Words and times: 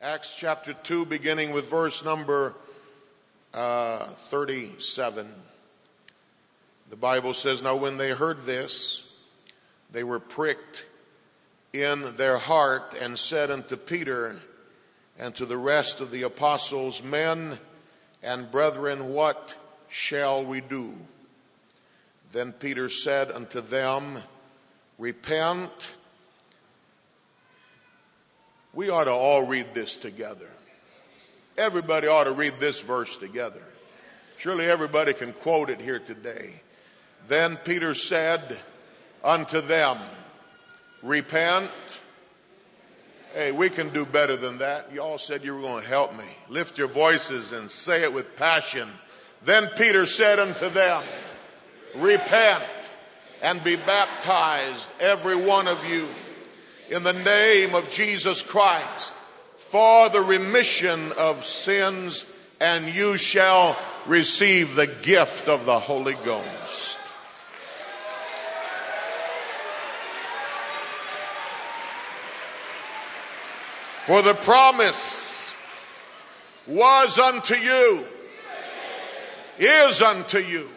Acts 0.00 0.36
chapter 0.36 0.74
2, 0.74 1.06
beginning 1.06 1.50
with 1.50 1.68
verse 1.68 2.04
number 2.04 2.54
uh, 3.52 4.04
37. 4.06 5.28
The 6.88 6.94
Bible 6.94 7.34
says, 7.34 7.64
Now 7.64 7.74
when 7.74 7.96
they 7.96 8.10
heard 8.10 8.44
this, 8.44 9.02
they 9.90 10.04
were 10.04 10.20
pricked 10.20 10.86
in 11.72 12.14
their 12.14 12.38
heart 12.38 12.94
and 13.00 13.18
said 13.18 13.50
unto 13.50 13.76
Peter 13.76 14.36
and 15.18 15.34
to 15.34 15.44
the 15.44 15.58
rest 15.58 16.00
of 16.00 16.12
the 16.12 16.22
apostles, 16.22 17.02
Men 17.02 17.58
and 18.22 18.52
brethren, 18.52 19.12
what 19.12 19.56
shall 19.88 20.44
we 20.44 20.60
do? 20.60 20.94
Then 22.30 22.52
Peter 22.52 22.88
said 22.88 23.32
unto 23.32 23.60
them, 23.60 24.18
Repent. 24.96 25.90
We 28.78 28.90
ought 28.90 29.04
to 29.04 29.12
all 29.12 29.42
read 29.42 29.74
this 29.74 29.96
together. 29.96 30.48
Everybody 31.56 32.06
ought 32.06 32.24
to 32.24 32.30
read 32.30 32.60
this 32.60 32.80
verse 32.80 33.16
together. 33.16 33.64
Surely 34.36 34.66
everybody 34.66 35.14
can 35.14 35.32
quote 35.32 35.68
it 35.68 35.80
here 35.80 35.98
today. 35.98 36.60
Then 37.26 37.56
Peter 37.64 37.92
said 37.92 38.56
unto 39.24 39.60
them, 39.60 39.98
Repent. 41.02 41.72
Hey, 43.34 43.50
we 43.50 43.68
can 43.68 43.88
do 43.88 44.06
better 44.06 44.36
than 44.36 44.58
that. 44.58 44.92
You 44.92 45.02
all 45.02 45.18
said 45.18 45.44
you 45.44 45.56
were 45.56 45.60
going 45.60 45.82
to 45.82 45.88
help 45.88 46.16
me. 46.16 46.36
Lift 46.48 46.78
your 46.78 46.86
voices 46.86 47.50
and 47.50 47.68
say 47.68 48.04
it 48.04 48.12
with 48.12 48.36
passion. 48.36 48.88
Then 49.44 49.70
Peter 49.76 50.06
said 50.06 50.38
unto 50.38 50.68
them, 50.68 51.02
Repent 51.96 52.92
and 53.42 53.64
be 53.64 53.74
baptized, 53.74 54.88
every 55.00 55.34
one 55.34 55.66
of 55.66 55.84
you, 55.84 56.06
in 56.90 57.02
the 57.02 57.12
name 57.12 57.74
of 57.74 57.90
Jesus 57.90 58.42
Christ, 58.42 59.14
for 59.56 60.08
the 60.08 60.20
remission 60.20 61.12
of 61.12 61.44
sins, 61.44 62.24
and 62.60 62.88
you 62.88 63.16
shall 63.16 63.78
receive 64.06 64.74
the 64.74 64.86
gift 64.86 65.48
of 65.48 65.66
the 65.66 65.78
Holy 65.78 66.16
Ghost. 66.24 66.98
For 74.06 74.22
the 74.22 74.34
promise 74.34 75.54
was 76.66 77.18
unto 77.18 77.54
you, 77.54 78.06
is 79.58 80.00
unto 80.00 80.38
you, 80.38 80.70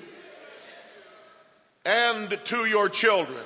and 1.85 2.37
to 2.45 2.65
your 2.65 2.89
children, 2.89 3.45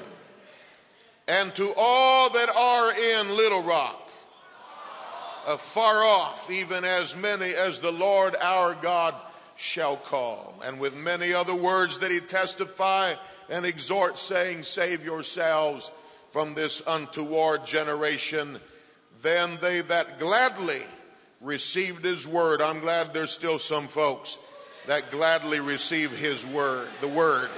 and 1.27 1.53
to 1.55 1.73
all 1.75 2.29
that 2.31 2.49
are 2.49 2.93
in 2.93 3.35
Little 3.35 3.63
Rock, 3.63 4.09
afar 5.47 6.03
off, 6.03 6.49
even 6.51 6.83
as 6.83 7.15
many 7.15 7.53
as 7.53 7.79
the 7.79 7.91
Lord 7.91 8.35
our 8.35 8.75
God 8.75 9.15
shall 9.55 9.97
call. 9.97 10.55
And 10.63 10.79
with 10.79 10.95
many 10.95 11.33
other 11.33 11.55
words 11.55 11.99
that 11.99 12.11
he 12.11 12.19
testify 12.19 13.15
and 13.49 13.65
exhort, 13.65 14.17
saying, 14.17 14.63
Save 14.63 15.03
yourselves 15.03 15.91
from 16.29 16.53
this 16.53 16.81
untoward 16.85 17.65
generation. 17.65 18.59
Then 19.21 19.57
they 19.61 19.81
that 19.81 20.19
gladly 20.19 20.83
received 21.41 22.03
his 22.03 22.27
word, 22.27 22.61
I'm 22.61 22.79
glad 22.79 23.13
there's 23.13 23.31
still 23.31 23.59
some 23.59 23.87
folks 23.87 24.37
that 24.87 25.11
gladly 25.11 25.59
receive 25.59 26.11
his 26.11 26.45
word, 26.45 26.89
the 27.01 27.07
word, 27.07 27.49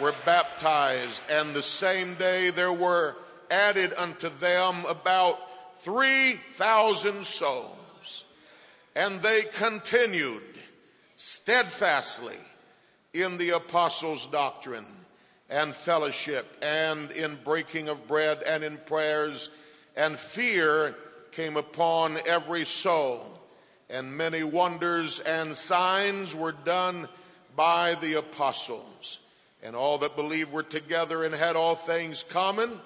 were 0.00 0.14
baptized. 0.24 1.22
And 1.30 1.54
the 1.54 1.62
same 1.62 2.14
day 2.14 2.50
there 2.50 2.72
were 2.72 3.16
added 3.50 3.92
unto 3.96 4.28
them 4.40 4.84
about 4.86 5.38
3,000 5.78 7.26
souls. 7.26 8.24
And 8.94 9.20
they 9.22 9.42
continued 9.42 10.42
steadfastly 11.16 12.36
in 13.12 13.38
the 13.38 13.50
apostles' 13.50 14.26
doctrine 14.26 14.86
and 15.48 15.74
fellowship 15.74 16.56
and 16.62 17.10
in 17.10 17.38
breaking 17.44 17.88
of 17.88 18.08
bread 18.08 18.42
and 18.42 18.64
in 18.64 18.78
prayers 18.78 19.50
and 19.96 20.18
fear 20.18 20.94
came 21.32 21.56
upon 21.56 22.18
every 22.26 22.64
soul, 22.64 23.40
and 23.90 24.16
many 24.16 24.42
wonders 24.42 25.20
and 25.20 25.56
signs 25.56 26.34
were 26.34 26.52
done 26.52 27.08
by 27.56 27.94
the 27.96 28.14
apostles. 28.14 29.18
And 29.62 29.76
all 29.76 29.98
that 29.98 30.16
believed 30.16 30.52
were 30.52 30.62
together 30.62 31.24
and 31.24 31.34
had 31.34 31.54
all 31.54 31.74
things 31.74 32.24
common, 32.24 32.80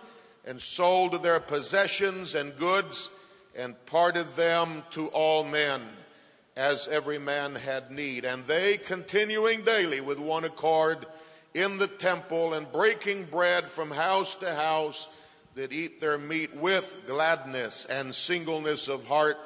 and 0.45 0.61
sold 0.61 1.23
their 1.23 1.41
possessions 1.41 2.35
and 2.35 2.57
goods, 2.59 3.11
and 3.57 3.75
parted 3.87 4.37
them 4.37 4.83
to 4.91 5.09
all 5.09 5.43
men, 5.43 5.83
as 6.57 6.87
every 6.89 7.19
man 7.19 7.55
had 7.55 7.91
need. 7.91 8.25
And 8.25 8.47
they, 8.47 8.77
continuing 8.77 9.63
daily 9.63 10.01
with 10.01 10.19
one 10.19 10.45
accord 10.45 11.07
in 11.55 11.79
the 11.79 11.89
temple, 11.89 12.55
and 12.55 12.71
breaking 12.71 13.25
bread 13.25 13.71
from 13.71 13.91
house 13.91 14.37
to 14.37 14.55
house, 14.55 15.09
that 15.55 15.73
eat 15.73 16.01
their 16.03 16.19
meat 16.19 16.55
with 16.55 16.95
gladness 17.07 17.87
and 17.87 18.15
singleness 18.15 18.89
of 18.89 19.07
heart, 19.07 19.39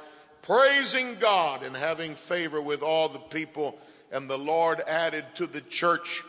praising 0.43 1.17
God 1.21 1.63
and 1.63 1.77
having 1.77 2.17
favor 2.17 2.61
with 2.61 2.83
all 2.83 3.09
the 3.09 3.21
people. 3.21 3.79
And 4.11 4.29
the 4.29 4.39
Lord 4.39 4.81
added 4.81 5.25
to 5.37 5.47
the 5.47 5.61
church 5.61 6.25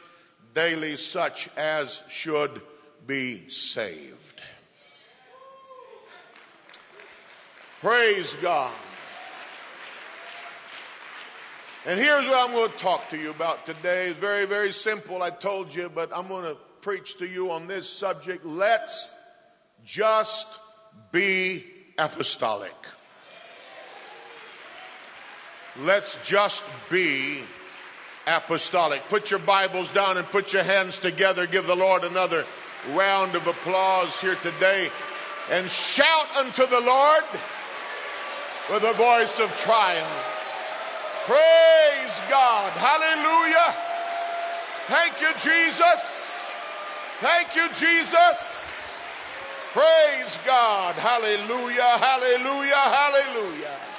daily 0.54 0.98
such 0.98 1.50
as 1.56 2.04
should 2.10 2.62
be 3.06 3.50
saved. 3.50 4.42
Praise 7.82 8.36
God. 8.42 8.74
And 11.84 12.00
here's 12.00 12.28
what 12.28 12.48
I'm 12.48 12.56
going 12.56 12.72
to 12.72 12.78
talk 12.78 13.10
to 13.10 13.18
you 13.18 13.32
about 13.32 13.66
today. 13.66 14.10
It's 14.10 14.20
very, 14.20 14.46
very 14.46 14.72
simple, 14.72 15.24
I 15.24 15.32
told 15.32 15.74
you, 15.74 15.90
but 15.90 16.12
I'm 16.16 16.28
going 16.28 16.44
to 16.44 16.56
preach 16.82 17.18
to 17.18 17.26
you 17.26 17.50
on 17.50 17.66
this 17.66 17.90
subject. 17.90 18.46
Let's 18.46 19.10
just 19.84 20.48
be 21.12 21.66
apostolic. 21.98 22.76
Let's 25.80 26.20
just 26.24 26.64
be 26.90 27.40
apostolic. 28.28 29.02
Put 29.10 29.32
your 29.32 29.40
Bibles 29.40 29.92
down 29.92 30.18
and 30.18 30.28
put 30.28 30.54
your 30.54 30.64
hands 30.64 31.00
together. 31.00 31.48
Give 31.48 31.66
the 31.66 31.76
Lord 31.76 32.04
another 32.04 32.46
round 32.90 33.36
of 33.36 33.48
applause 33.48 34.20
here 34.20 34.36
today 34.36 34.90
and 35.50 35.70
shout 35.70 36.28
unto 36.38 36.66
the 36.66 36.80
Lord 36.80 37.24
with 38.70 38.84
a 38.84 38.94
voice 38.94 39.40
of 39.40 39.56
triumph. 39.58 40.42
Praise 41.26 42.22
God. 42.30 42.72
Hallelujah. 42.74 43.76
Thank 44.88 45.22
you, 45.22 45.32
Jesus. 45.38 46.52
Thank 47.20 47.56
you, 47.56 47.68
Jesus. 47.74 48.98
Praise 49.74 50.40
God. 50.46 50.96
Hallelujah, 50.96 51.98
hallelujah, 51.98 52.76
hallelujah. 52.76 53.91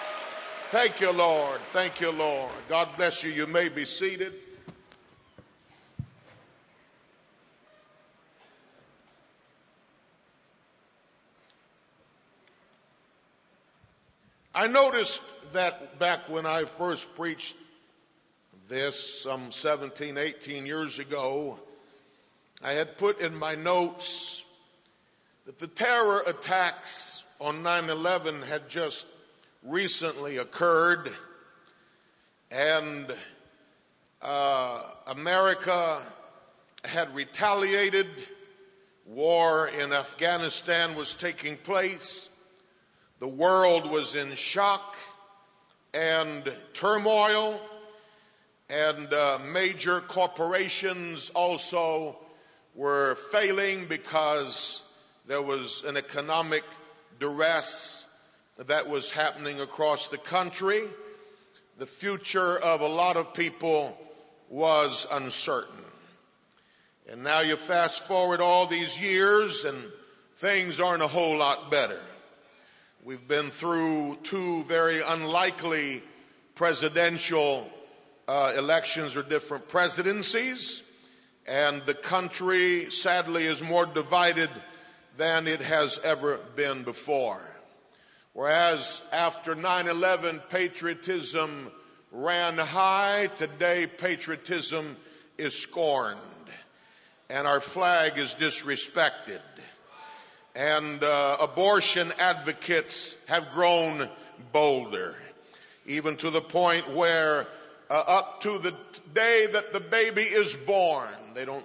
Thank 0.73 1.03
you, 1.03 1.13
Lord. 1.13 1.61
Thank 1.61 2.01
you, 2.01 2.11
Lord. 2.11 2.51
God 2.67 2.89
bless 2.97 3.23
you. 3.23 3.31
You 3.31 3.47
may 3.47 3.69
be 3.69 3.85
seated. 3.85 4.33
I 14.55 14.67
noticed 14.67 15.21
that 15.53 15.99
back 15.99 16.31
when 16.31 16.47
I 16.47 16.65
first 16.65 17.15
preached 17.17 17.55
this 18.67 19.21
some 19.25 19.53
17, 19.53 20.17
18 20.17 20.65
years 20.65 20.99
ago, 20.99 21.59
I 22.65 22.73
had 22.73 22.97
put 22.97 23.21
in 23.21 23.37
my 23.37 23.55
notes 23.55 24.43
that 25.45 25.59
the 25.59 25.67
terror 25.67 26.23
attacks 26.27 27.25
on 27.43 27.63
9 27.63 27.91
11 27.91 28.41
had 28.41 28.71
just 28.71 29.05
recently 29.63 30.39
occurred, 30.39 31.13
and 32.51 33.15
uh, 34.21 34.83
America 35.07 36.03
had 36.85 37.15
retaliated. 37.15 38.07
War 39.07 39.69
in 39.69 39.93
Afghanistan 39.93 40.95
was 40.95 41.15
taking 41.15 41.57
place. 41.57 42.29
The 43.19 43.29
world 43.29 43.91
was 43.91 44.15
in 44.15 44.35
shock 44.35 44.97
and 45.93 46.53
turmoil, 46.73 47.61
and 48.71 49.13
uh, 49.13 49.39
major 49.53 50.01
corporations 50.01 51.31
also 51.31 52.17
were 52.75 53.17
failing 53.31 53.87
because 53.87 54.83
there 55.27 55.43
was 55.43 55.85
an 55.85 55.97
economic 55.97 56.65
duress 57.21 58.07
that 58.59 58.89
was 58.89 59.11
happening 59.11 59.61
across 59.61 60.09
the 60.09 60.19
country. 60.19 60.83
The 61.79 61.87
future 61.87 62.59
of 62.59 62.81
a 62.81 62.89
lot 62.89 63.17
of 63.17 63.35
people 63.35 63.99
was 64.49 65.07
uncertain. 65.11 65.85
And 67.09 67.25
now 67.25 67.41
you 67.41 67.57
fast 67.57 68.03
forward 68.03 68.41
all 68.41 68.67
these 68.67 69.01
years 69.01 69.65
and 69.65 69.85
things 70.37 70.81
aren't 70.81 71.03
a 71.03 71.09
whole 71.09 71.37
lot 71.37 71.71
better. 71.71 72.01
We've 73.05 73.27
been 73.27 73.51
through 73.51 74.19
two 74.23 74.63
very 74.65 75.03
unlikely 75.03 76.03
presidential 76.55 77.69
uh, 78.29 78.55
elections 78.57 79.17
or 79.17 79.23
different 79.23 79.69
presidencies, 79.69 80.83
and 81.47 81.83
the 81.83 81.95
country 81.95 82.91
sadly 82.91 83.47
is 83.47 83.63
more 83.63 83.87
divided 83.87 84.51
than 85.17 85.49
it 85.49 85.61
has 85.61 85.99
ever 86.05 86.39
been 86.55 86.85
before. 86.85 87.41
Whereas 88.35 89.03
after 89.13 89.55
9 89.55 89.89
11, 89.89 90.41
patriotism 90.49 91.71
ran 92.11 92.57
high, 92.57 93.29
today 93.37 93.87
patriotism 93.87 94.97
is 95.37 95.59
scorned, 95.59 96.19
and 97.29 97.47
our 97.47 97.61
flag 97.61 98.19
is 98.19 98.35
disrespected. 98.35 99.41
And 100.55 101.03
uh, 101.03 101.39
abortion 101.41 102.13
advocates 102.19 103.17
have 103.27 103.53
grown 103.53 104.09
bolder, 104.53 105.17
even 105.87 106.17
to 106.19 106.31
the 106.31 106.43
point 106.43 106.91
where, 106.95 107.47
uh, 107.91 108.05
up 108.07 108.41
to 108.43 108.59
the 108.59 108.75
day 109.13 109.47
that 109.53 109.75
the 109.75 109.81
baby 109.81 110.23
is 110.23 110.55
born, 110.55 111.09
they 111.35 111.45
don't 111.45 111.65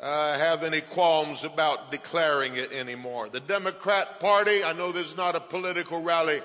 uh, 0.00 0.38
have 0.38 0.62
any 0.62 0.80
qualms 0.80 1.44
about 1.44 1.90
declaring 1.90 2.56
it 2.56 2.72
anymore. 2.72 3.28
The 3.28 3.40
Democrat 3.40 4.20
Party, 4.20 4.62
I 4.62 4.72
know 4.72 4.92
this 4.92 5.08
is 5.08 5.16
not 5.16 5.34
a 5.34 5.40
political 5.40 6.02
rally, 6.02 6.40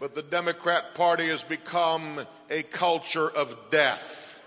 but 0.00 0.14
the 0.14 0.22
Democrat 0.22 0.94
Party 0.94 1.28
has 1.28 1.44
become 1.44 2.26
a 2.50 2.62
culture 2.64 3.30
of 3.30 3.56
death. 3.70 4.38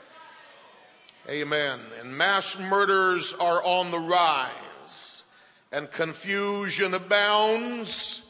Amen. 1.30 1.80
And 2.00 2.18
mass 2.18 2.60
murders 2.60 3.34
are 3.34 3.64
on 3.64 3.92
the 3.92 4.00
rise, 4.00 5.24
and 5.72 5.90
confusion 5.92 6.94
abounds, 6.94 8.24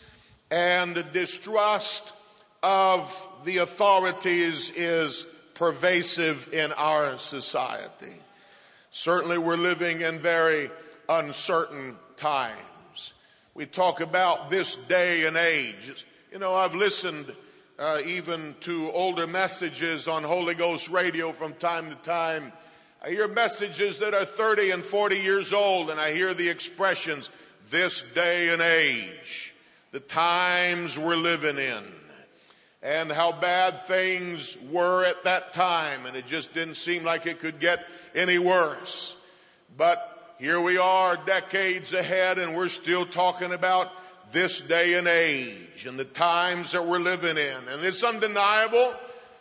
and 0.52 1.06
distrust 1.14 2.12
of 2.62 3.28
the 3.46 3.58
authorities 3.58 4.70
is 4.72 5.26
pervasive 5.54 6.54
in 6.54 6.72
our 6.74 7.18
society. 7.18 8.16
Certainly, 8.92 9.38
we're 9.38 9.56
living 9.56 10.02
in 10.02 10.18
very 10.20 10.72
uncertain 11.08 11.96
times. 12.18 13.14
We 13.54 13.66
talk 13.66 14.02
about 14.02 14.50
this 14.50 14.76
day 14.76 15.26
and 15.26 15.38
age. 15.38 16.06
You 16.32 16.40
know, 16.40 16.56
I've 16.56 16.74
listened 16.74 17.36
uh, 17.78 18.02
even 18.06 18.56
to 18.62 18.92
older 18.92 19.28
messages 19.28 20.08
on 20.08 20.24
Holy 20.24 20.56
Ghost 20.56 20.90
radio 20.90 21.32
from 21.32 21.54
time 21.54 21.90
to 21.90 21.96
time. 21.98 22.52
I 23.04 23.10
hear 23.10 23.28
messages 23.28 24.00
that 24.00 24.14
are 24.14 24.26
30 24.26 24.72
and 24.72 24.84
40 24.84 25.18
years 25.18 25.54
old, 25.54 25.90
and 25.90 26.00
I 26.00 26.12
hear 26.12 26.34
the 26.34 26.50
expressions, 26.50 27.30
this 27.70 28.02
day 28.02 28.50
and 28.50 28.62
age, 28.62 29.54
the 29.92 30.00
times 30.00 30.98
we're 30.98 31.16
living 31.16 31.58
in, 31.58 31.84
and 32.82 33.12
how 33.12 33.32
bad 33.32 33.82
things 33.82 34.58
were 34.72 35.06
at 35.06 35.24
that 35.24 35.54
time, 35.54 36.06
and 36.06 36.18
it 36.18 36.26
just 36.26 36.54
didn't 36.54 36.76
seem 36.76 37.04
like 37.04 37.28
it 37.28 37.40
could 37.40 37.60
get 37.60 37.86
any 38.19 38.38
worse. 38.38 39.16
But 39.77 40.36
here 40.39 40.60
we 40.60 40.77
are, 40.77 41.16
decades 41.25 41.94
ahead, 41.94 42.38
and 42.38 42.54
we're 42.54 42.68
still 42.68 43.06
talking 43.06 43.54
about 43.54 43.92
this 44.33 44.60
day 44.60 44.95
and 44.95 45.07
age 45.07 45.86
and 45.88 45.98
the 45.98 46.06
times 46.06 46.74
that 46.74 46.86
we're 46.86 47.00
living 47.00 47.38
in. 47.38 47.57
And 47.69 47.83
it's 47.83 48.04
undeniable. 48.04 48.94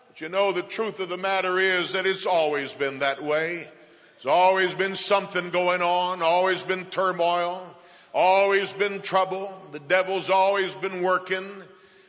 But 0.06 0.20
you 0.20 0.28
know, 0.28 0.52
the 0.52 0.62
truth 0.62 1.00
of 1.00 1.08
the 1.08 1.16
matter 1.16 1.58
is 1.58 1.92
that 1.92 2.06
it's 2.06 2.24
always 2.24 2.72
been 2.72 3.00
that 3.00 3.22
way. 3.22 3.66
There's 4.14 4.26
always 4.26 4.74
been 4.76 4.94
something 4.94 5.50
going 5.50 5.82
on, 5.82 6.22
always 6.22 6.62
been 6.62 6.84
turmoil, 6.86 7.74
always 8.14 8.72
been 8.72 9.02
trouble. 9.02 9.60
The 9.72 9.80
devil's 9.80 10.30
always 10.30 10.76
been 10.76 11.02
working. 11.02 11.46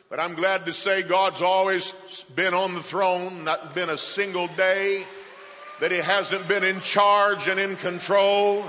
But 0.08 0.20
I'm 0.20 0.34
glad 0.34 0.66
to 0.66 0.72
say 0.72 1.02
God's 1.02 1.42
always 1.42 1.92
been 2.36 2.54
on 2.54 2.74
the 2.74 2.82
throne, 2.82 3.44
not 3.44 3.74
been 3.74 3.90
a 3.90 3.98
single 3.98 4.46
day 4.56 5.04
that 5.80 5.90
He 5.90 5.98
hasn't 5.98 6.46
been 6.46 6.62
in 6.62 6.80
charge 6.80 7.48
and 7.48 7.58
in 7.58 7.76
control. 7.76 8.64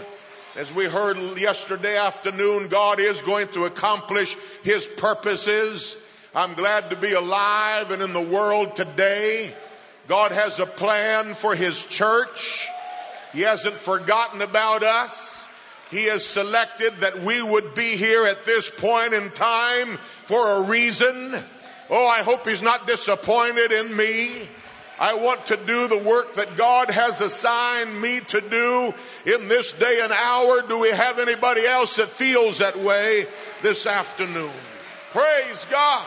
As 0.56 0.74
we 0.74 0.86
heard 0.86 1.18
yesterday 1.38 1.98
afternoon, 1.98 2.69
God 2.69 3.00
is 3.00 3.22
going 3.22 3.50
to 3.50 3.66
accomplish 3.66 4.36
His 4.63 4.88
purposes. 4.88 5.98
I'm 6.34 6.54
glad 6.54 6.90
to 6.90 6.96
be 6.96 7.12
alive 7.12 7.92
and 7.92 8.02
in 8.02 8.13
the 8.13 8.22
world 8.22 8.75
today. 8.75 9.54
God 10.08 10.31
has 10.31 10.60
a 10.60 10.66
plan 10.66 11.34
for 11.34 11.54
His 11.54 11.86
church. 11.86 12.68
He 13.34 13.42
hasn't 13.42 13.75
forgotten 13.75 14.42
about 14.42 14.84
us. 14.84 15.48
He 15.90 16.06
has 16.06 16.25
selected 16.25 17.00
that 17.02 17.22
we 17.22 17.42
would 17.42 17.75
be 17.75 17.98
here 17.98 18.25
at 18.25 18.46
this 18.46 18.69
point 18.69 19.13
in 19.13 19.30
time 19.31 20.00
for 20.24 20.52
a 20.52 20.62
reason. 20.62 21.36
Oh, 21.90 22.08
I 22.08 22.24
hope 22.24 22.48
He's 22.48 22.62
not 22.62 22.88
disappointed 22.88 23.74
in 23.74 23.96
me. 23.96 24.48
I 25.01 25.15
want 25.15 25.48
to 25.48 25.57
do 25.57 25.88
the 25.88 25.98
work 25.98 26.36
that 26.36 26.56
God 26.56 26.92
has 26.92 27.21
assigned 27.21 28.00
me 28.00 28.19
to 28.27 28.39
do 28.39 28.94
in 29.25 29.48
this 29.48 29.74
day 29.74 30.00
and 30.03 30.13
hour. 30.13 30.62
Do 30.62 30.77
we 30.77 30.92
have 30.92 31.18
anybody 31.18 31.65
else 31.65 31.95
that 31.95 32.07
feels 32.09 32.59
that 32.59 32.77
way 32.77 33.25
this 33.63 33.88
afternoon? 33.88 34.51
Praise 35.09 35.65
God. 35.71 36.06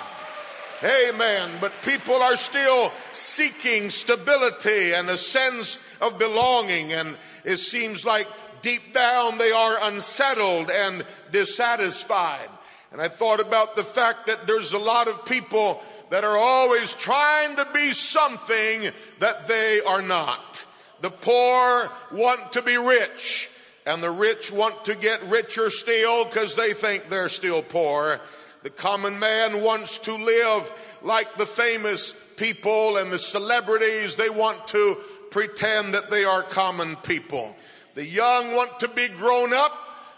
Amen. 0.85 1.51
But 1.61 1.73
people 1.85 2.15
are 2.23 2.37
still 2.37 2.93
seeking 3.11 3.91
stability 3.91 4.93
and 4.93 5.11
a 5.11 5.19
sense 5.19 5.77
of 6.01 6.17
belonging, 6.17 6.93
and 6.93 7.17
it 7.45 7.57
seems 7.57 8.05
like 8.05 8.29
deep 8.63 8.95
down 8.95 9.39
they 9.39 9.51
are 9.51 9.77
unsettled 9.83 10.71
and 10.71 11.05
dissatisfied. 11.33 12.49
And 12.93 13.03
I 13.03 13.09
thought 13.09 13.41
about 13.41 13.75
the 13.75 13.83
fact 13.83 14.29
that 14.29 14.47
there's 14.47 14.73
a 14.73 14.79
lot 14.79 15.09
of 15.09 15.27
people 15.27 15.83
that 16.11 16.25
are 16.25 16.37
always 16.37 16.93
trying 16.93 17.57
to 17.57 17.67
be 17.73 17.93
something 17.93 18.91
that 19.21 19.49
they 19.49 19.81
are 19.81 20.03
not. 20.03 20.65
The 21.01 21.11
poor 21.11 21.91
want 22.13 22.53
to 22.53 22.63
be 22.63 22.77
rich, 22.77 23.51
and 23.87 24.03
the 24.03 24.11
rich 24.11 24.51
want 24.53 24.85
to 24.87 24.95
get 24.95 25.23
richer 25.25 25.71
still 25.71 26.25
because 26.25 26.55
they 26.55 26.73
think 26.73 27.09
they're 27.09 27.29
still 27.29 27.63
poor. 27.63 28.21
The 28.63 28.71
common 28.71 29.19
man 29.19 29.63
wants 29.63 29.99
to 30.01 30.15
live 30.15 30.73
like 31.03 31.35
the 31.37 31.47
famous 31.47 32.15
people 32.37 32.97
and 32.97 33.13
the 33.13 33.19
celebrities. 33.19 34.17
They 34.17 34.31
want 34.31 34.67
to 34.69 34.97
pretend 35.31 35.95
that 35.95 36.11
they 36.11 36.25
are 36.25 36.43
common 36.43 36.97
people. 36.97 37.55
The 37.95 38.07
young 38.07 38.55
want 38.55 38.81
to 38.81 38.89
be 38.89 39.09
grown 39.09 39.53
up. 39.53 39.73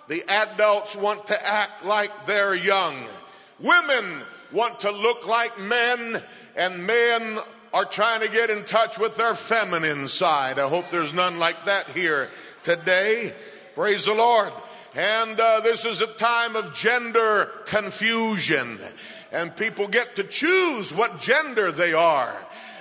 The 0.09 0.23
adults 0.29 0.95
want 0.95 1.27
to 1.27 1.47
act 1.47 1.85
like 1.85 2.27
they're 2.27 2.55
young. 2.55 3.07
Women 3.59 4.23
want 4.57 4.81
to 4.81 4.91
look 4.91 5.27
like 5.27 5.61
men, 5.61 6.23
and 6.57 6.87
men 6.87 7.39
are 7.75 7.85
trying 7.85 8.23
to 8.23 8.29
get 8.29 8.49
in 8.49 8.65
touch 8.65 8.99
with 8.99 9.15
their 9.19 9.35
feminine 9.35 10.09
side. 10.09 10.59
I 10.59 10.67
hope 10.67 10.87
there's 10.91 11.13
none 11.13 11.39
like 11.39 11.67
that 11.67 11.91
here 11.91 12.31
today. 12.63 13.35
Praise 13.75 14.07
the 14.07 14.15
Lord. 14.15 14.51
And 14.95 15.39
uh, 15.39 15.61
this 15.61 15.85
is 15.85 16.01
a 16.01 16.07
time 16.07 16.57
of 16.57 16.75
gender 16.75 17.51
confusion, 17.67 18.79
and 19.31 19.55
people 19.55 19.89
get 19.89 20.17
to 20.17 20.25
choose 20.25 20.95
what 20.95 21.21
gender 21.21 21.71
they 21.71 21.93
are 21.93 22.35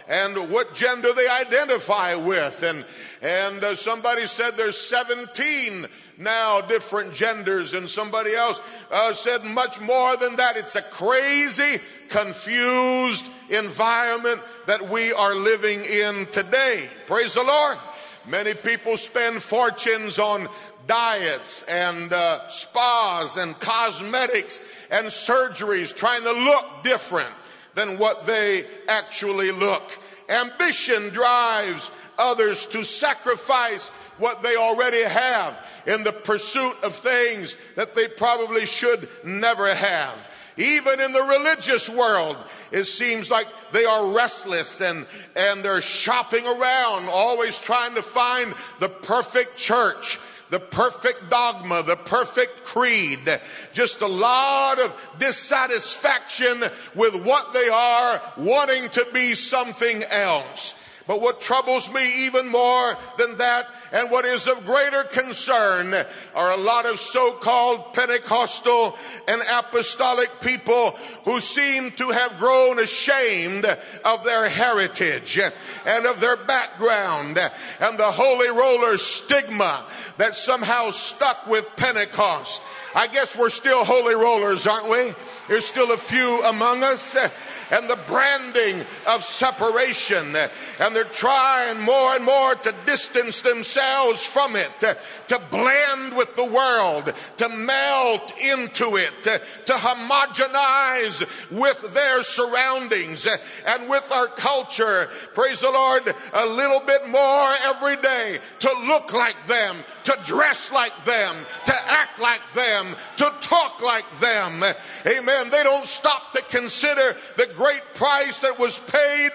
and 0.08 0.50
what 0.50 0.76
gender 0.76 1.12
they 1.12 1.28
identify 1.28 2.16
with. 2.16 2.64
And, 2.64 2.86
and 3.26 3.64
uh, 3.64 3.74
somebody 3.74 4.28
said 4.28 4.56
there's 4.56 4.78
17 4.78 5.88
now 6.20 6.62
different 6.62 7.12
genders, 7.12 7.74
and 7.74 7.90
somebody 7.90 8.36
else 8.36 8.60
uh, 8.92 9.14
said 9.14 9.44
much 9.44 9.82
more 9.82 10.16
than 10.16 10.36
that. 10.36 10.58
It's 10.58 10.76
a 10.76 10.84
crazy, 10.84 11.80
confused 12.08 13.26
environment 13.50 14.42
that 14.68 14.88
we 14.90 15.12
are 15.12 15.34
living 15.34 15.84
in 15.86 16.28
today. 16.28 16.88
Praise 17.08 17.34
the 17.34 17.42
Lord. 17.42 17.80
Many 18.28 18.54
people 18.54 18.96
spend 18.96 19.42
fortunes 19.42 20.20
on 20.20 20.48
diets 20.86 21.64
and 21.64 22.14
uh, 22.14 22.48
spas 22.48 23.38
and 23.38 23.60
cosmetics 23.60 24.62
and 24.92 25.08
surgeries 25.08 25.96
trying 25.96 26.22
to 26.22 26.32
look 26.32 26.84
different 26.84 27.34
than 27.74 27.98
what 27.98 28.28
they 28.28 28.68
actually 28.88 29.50
look. 29.50 29.98
Ambition 30.30 31.10
drives 31.10 31.90
others 32.18 32.66
to 32.68 32.84
sacrifice 32.84 33.90
what 34.18 34.42
they 34.42 34.56
already 34.56 35.04
have 35.04 35.62
in 35.86 36.04
the 36.04 36.12
pursuit 36.12 36.76
of 36.84 36.96
things 36.96 37.56
that 37.76 37.96
they 37.96 38.08
probably 38.08 38.66
should 38.66 39.10
never 39.24 39.74
have. 39.74 40.30
Even 40.58 41.02
in 41.02 41.12
the 41.12 41.22
religious 41.22 41.90
world, 41.90 42.38
it 42.72 42.86
seems 42.86 43.30
like 43.30 43.48
they 43.74 43.86
are 43.86 44.14
restless 44.16 44.82
and, 44.82 45.06
and 45.36 45.64
they're 45.64 45.82
shopping 45.82 46.46
around, 46.46 47.10
always 47.10 47.60
trying 47.60 47.94
to 47.96 48.02
find 48.02 48.54
the 48.80 48.88
perfect 48.88 49.58
church, 49.58 50.18
the 50.50 50.60
perfect 50.60 51.30
dogma, 51.30 51.84
the 51.84 51.98
perfect 51.98 52.64
creed. 52.64 53.40
Just 53.74 54.02
a 54.02 54.08
lot 54.08 54.80
of 54.80 54.96
dissatisfaction 55.20 56.64
with 56.94 57.26
what 57.26 57.54
they 57.54 57.68
are, 57.68 58.22
wanting 58.38 58.90
to 58.90 59.06
be 59.14 59.36
something 59.36 60.04
else. 60.04 60.74
But 61.08 61.22
what 61.22 61.40
troubles 61.40 61.94
me 61.94 62.26
even 62.26 62.48
more 62.48 62.98
than 63.20 63.38
that, 63.38 63.68
and 63.92 64.10
what 64.10 64.26
is 64.26 64.48
of 64.48 64.66
greater 64.66 65.04
concern, 65.04 65.94
are 66.34 66.52
a 66.52 66.58
lot 66.58 66.88
of 66.88 67.00
so 67.00 67.34
called 67.34 67.94
Pentecostal 67.94 68.98
and 69.28 69.42
apostolic 69.52 70.30
people 70.42 70.92
who 71.24 71.40
seem 71.40 71.92
to 71.92 72.10
have 72.10 72.40
grown 72.40 72.80
ashamed 72.80 73.66
of 74.04 74.24
their 74.24 74.50
heritage 74.50 75.40
and 75.86 76.06
of 76.08 76.20
their 76.20 76.38
background 76.38 77.38
and 77.38 78.00
the 78.00 78.12
holy 78.12 78.50
roller 78.50 78.98
stigma 78.98 79.86
that 80.18 80.36
somehow 80.36 80.90
stuck 80.90 81.46
with 81.46 81.66
Pentecost. 81.76 82.64
I 82.96 83.08
guess 83.08 83.38
we're 83.38 83.50
still 83.50 83.84
holy 83.84 84.16
rollers, 84.16 84.66
aren't 84.66 84.90
we? 84.90 85.14
There's 85.50 85.66
still 85.66 85.92
a 85.92 85.98
few 85.98 86.42
among 86.44 86.82
us 86.82 87.16
eh, 87.16 87.30
and 87.70 87.90
the 87.90 88.00
branding 88.08 88.86
of 89.06 89.24
separation. 89.24 90.34
Eh, 90.34 90.48
and 90.80 90.96
they're 90.96 91.04
trying 91.04 91.82
more 91.82 92.16
and 92.16 92.24
more 92.24 92.56
to 92.56 92.74
distance 92.86 93.42
themselves 93.42 94.26
from 94.26 94.56
it, 94.56 94.70
to, 94.80 94.98
to 95.28 95.42
blend 95.52 96.16
with 96.16 96.36
the 96.38 96.46
world, 96.46 97.14
to 97.38 97.50
melt 97.50 98.34
into 98.42 98.96
it, 98.96 99.24
to 99.24 99.74
homogenize 99.74 101.22
with 101.52 101.94
their 101.94 102.24
surroundings 102.24 103.28
and 103.68 103.90
with 103.90 104.10
our 104.12 104.28
culture. 104.28 105.10
Praise 105.34 105.60
the 105.60 105.70
Lord, 105.70 106.16
a 106.34 106.46
little 106.46 106.80
bit 106.80 107.08
more 107.10 107.54
every 107.66 107.98
day 107.98 108.40
to 108.60 108.72
look 108.86 109.14
like 109.14 109.36
them, 109.48 109.84
to 110.06 110.18
dress 110.24 110.72
like 110.72 111.04
them, 111.04 111.36
to 111.66 111.92
act 111.92 112.20
like 112.20 112.42
them, 112.54 112.85
to 113.18 113.34
talk 113.42 113.82
like 113.82 114.10
them. 114.20 114.64
Amen. 115.06 115.50
They 115.50 115.64
don't 115.64 115.86
stop 115.86 116.32
to 116.34 116.42
consider 116.44 117.16
the 117.38 117.48
great 117.56 117.82
price 117.96 118.40
that 118.40 118.60
was 118.60 118.80
paid 118.80 119.32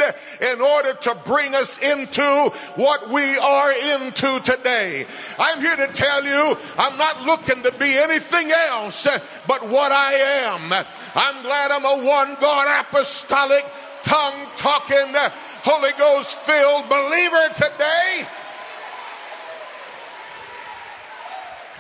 in 0.53 0.61
order 0.61 0.95
to 0.95 1.15
bring 1.25 1.55
us 1.55 1.79
into 1.79 2.53
what 2.77 3.09
we 3.09 3.39
are 3.39 3.73
into 3.73 4.41
today. 4.41 5.07
I'm 5.39 5.61
here 5.61 5.77
to 5.77 5.89
tell 5.93 6.25
you, 6.25 6.57
I'm 6.79 6.99
not 6.99 7.23
looking 7.23 7.63
to 7.63 7.73
be 7.73 7.97
anything 7.97 8.51
else 8.53 9.07
but 9.47 9.69
what 9.69 9.93
I 9.93 10.13
am. 10.13 10.73
I'm 11.15 11.43
glad 11.43 11.71
I'm 11.71 11.85
a 11.85 12.07
one 12.07 12.37
God 12.41 12.85
apostolic, 12.87 13.65
tongue 14.03 14.49
talking, 14.57 15.15
Holy 15.63 15.93
Ghost 15.99 16.35
filled 16.37 16.89
believer 16.89 17.49
today. 17.55 18.27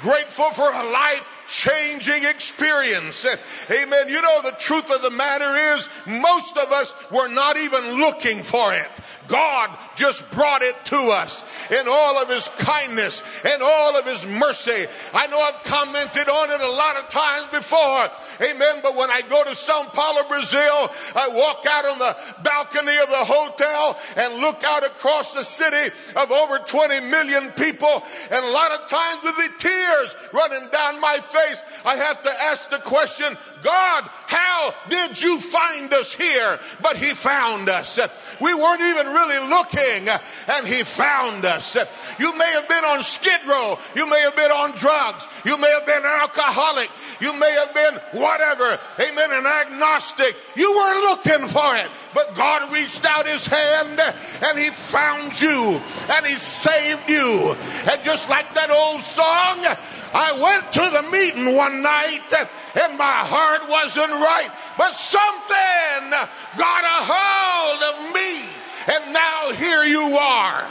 Grateful 0.02 0.50
for 0.50 0.70
a 0.70 0.90
life 0.90 1.28
changing 1.50 2.24
experience. 2.24 3.26
Amen. 3.70 4.08
You 4.08 4.22
know, 4.22 4.40
the 4.42 4.52
truth 4.52 4.90
of 4.90 5.02
the 5.02 5.10
matter 5.10 5.74
is, 5.74 5.88
most 6.06 6.56
of 6.56 6.70
us 6.70 6.94
were 7.10 7.28
not 7.28 7.56
even 7.56 7.98
looking 7.98 8.42
for 8.42 8.72
it. 8.72 8.90
God 9.26 9.70
just 9.96 10.28
brought 10.32 10.62
it 10.62 10.74
to 10.86 10.96
us 10.96 11.44
in 11.70 11.86
all 11.88 12.20
of 12.20 12.28
His 12.28 12.48
kindness 12.58 13.22
and 13.44 13.62
all 13.62 13.96
of 13.96 14.04
His 14.04 14.26
mercy. 14.26 14.86
I 15.14 15.26
know 15.28 15.40
I've 15.40 15.62
commented 15.64 16.28
on 16.28 16.50
it 16.50 16.60
a 16.60 16.70
lot 16.70 16.96
of 16.96 17.08
times 17.08 17.48
before. 17.48 18.08
Amen. 18.42 18.80
But 18.82 18.96
when 18.96 19.10
I 19.10 19.22
go 19.22 19.44
to 19.44 19.54
Sao 19.54 19.84
Paulo, 19.84 20.28
Brazil, 20.28 20.90
I 21.14 21.28
walk 21.32 21.64
out 21.68 21.84
on 21.84 21.98
the 21.98 22.16
balcony 22.42 22.96
of 22.98 23.08
the 23.08 23.24
hotel 23.24 23.98
and 24.16 24.40
look 24.40 24.64
out 24.64 24.84
across 24.84 25.34
the 25.34 25.44
city 25.44 25.94
of 26.16 26.30
over 26.30 26.58
20 26.58 27.00
million 27.00 27.50
people. 27.52 28.02
And 28.30 28.44
a 28.44 28.50
lot 28.50 28.72
of 28.72 28.88
times 28.88 29.22
with 29.22 29.36
the 29.36 29.50
tears 29.58 30.16
running 30.32 30.68
down 30.70 31.00
my 31.00 31.18
face, 31.18 31.39
I 31.84 31.96
have 31.96 32.22
to 32.22 32.30
ask 32.30 32.70
the 32.70 32.78
question, 32.78 33.36
God, 33.62 34.04
how 34.26 34.74
did 34.88 35.20
you 35.20 35.38
find 35.38 35.92
us 35.92 36.12
here? 36.12 36.58
But 36.82 36.96
He 36.96 37.14
found 37.14 37.68
us. 37.68 37.98
We 38.40 38.54
weren't 38.54 38.80
even 38.80 39.06
really 39.08 39.48
looking, 39.48 40.08
and 40.48 40.66
He 40.66 40.82
found 40.82 41.44
us. 41.44 41.76
You 42.18 42.36
may 42.36 42.50
have 42.52 42.68
been 42.68 42.84
on 42.84 43.02
skid 43.02 43.40
row. 43.46 43.78
You 43.94 44.08
may 44.08 44.20
have 44.20 44.36
been 44.36 44.50
on 44.50 44.72
drugs. 44.72 45.26
You 45.44 45.56
may 45.58 45.70
have 45.70 45.86
been 45.86 45.98
an 45.98 46.04
alcoholic. 46.04 46.90
You 47.20 47.32
may 47.34 47.52
have 47.52 47.74
been 47.74 48.20
whatever. 48.20 48.78
Amen. 48.98 49.32
An 49.32 49.46
agnostic. 49.46 50.36
You 50.56 50.74
weren't 50.74 51.02
looking 51.02 51.48
for 51.48 51.76
it, 51.76 51.88
but 52.14 52.34
God 52.34 52.72
reached 52.72 53.04
out 53.04 53.26
His 53.26 53.46
hand 53.46 54.00
and 54.00 54.58
He 54.58 54.70
found 54.70 55.40
you 55.40 55.80
and 56.08 56.26
He 56.26 56.36
saved 56.36 57.08
you. 57.08 57.56
And 57.90 58.02
just 58.02 58.28
like 58.28 58.54
that 58.54 58.70
old 58.70 59.00
song, 59.00 59.64
I 60.12 60.32
went 60.32 60.72
to 60.72 60.90
the 60.90 61.02
meeting 61.10 61.29
one 61.36 61.82
night 61.82 62.32
and 62.74 62.98
my 62.98 63.24
heart 63.24 63.68
wasn't 63.68 64.10
right, 64.10 64.50
but 64.76 64.92
something 64.92 66.10
got 66.56 66.84
a 66.84 67.04
hold 67.04 67.82
of 67.94 68.14
me, 68.14 68.44
and 68.92 69.12
now 69.12 69.52
here 69.52 69.84
you 69.84 70.16
are 70.16 70.66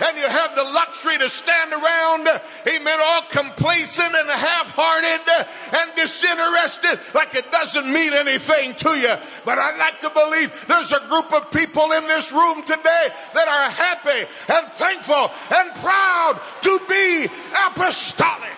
and 0.00 0.16
you 0.16 0.28
have 0.28 0.54
the 0.54 0.62
luxury 0.62 1.18
to 1.18 1.28
stand 1.28 1.72
around, 1.72 2.28
amen, 2.66 2.98
all 3.02 3.22
complacent 3.30 4.14
and 4.14 4.28
half 4.30 4.70
hearted 4.70 5.26
and 5.72 5.96
disinterested, 5.96 6.98
like 7.14 7.34
it 7.34 7.50
doesn't 7.50 7.92
mean 7.92 8.12
anything 8.12 8.74
to 8.76 8.90
you. 8.90 9.14
But 9.44 9.58
I'd 9.58 9.78
like 9.78 10.00
to 10.00 10.10
believe 10.10 10.52
there's 10.68 10.92
a 10.92 11.00
group 11.08 11.32
of 11.32 11.50
people 11.50 11.92
in 11.92 12.04
this 12.04 12.32
room 12.32 12.62
today 12.62 13.08
that 13.34 13.48
are 13.48 13.70
happy 13.70 14.28
and 14.48 14.66
thankful 14.68 15.30
and 15.54 15.74
proud 15.76 16.40
to 16.62 16.80
be 16.88 17.28
apostolic. 17.66 18.57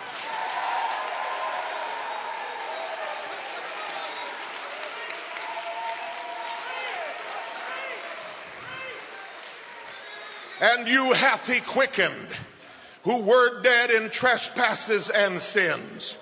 And 10.61 10.87
you 10.87 11.13
hath 11.13 11.47
he 11.47 11.61
quickened, 11.61 12.29
who 13.03 13.23
were 13.23 13.63
dead 13.63 13.91
in 13.91 14.11
trespasses 14.11 15.09
and 15.09 15.41
sins, 15.41 16.17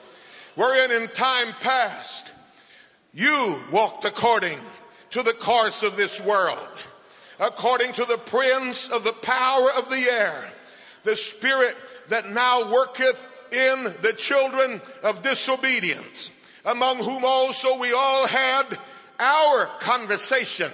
wherein 0.55 0.91
in 0.91 1.09
time 1.09 1.49
past 1.61 2.29
you 3.13 3.61
walked 3.73 4.05
according 4.05 4.59
to 5.11 5.23
the 5.23 5.33
course 5.33 5.83
of 5.83 5.97
this 5.97 6.21
world, 6.21 6.69
according 7.41 7.93
to 7.93 8.05
the 8.05 8.19
prince 8.19 8.89
of 8.89 9.03
the 9.03 9.13
power 9.13 9.71
of 9.73 9.91
the 9.91 10.07
air, 10.11 10.49
the 11.03 11.17
spirit 11.17 11.77
that 12.09 12.31
now 12.31 12.73
worketh 12.73 13.27
in 13.51 13.95
the 14.03 14.13
children 14.17 14.81
of 15.03 15.23
disobedience, 15.23 16.31
among 16.65 16.99
whom 16.99 17.25
also 17.25 17.79
we 17.79 17.93
all 17.93 18.27
had 18.27 18.79
our 19.19 19.67
conversation 19.81 20.71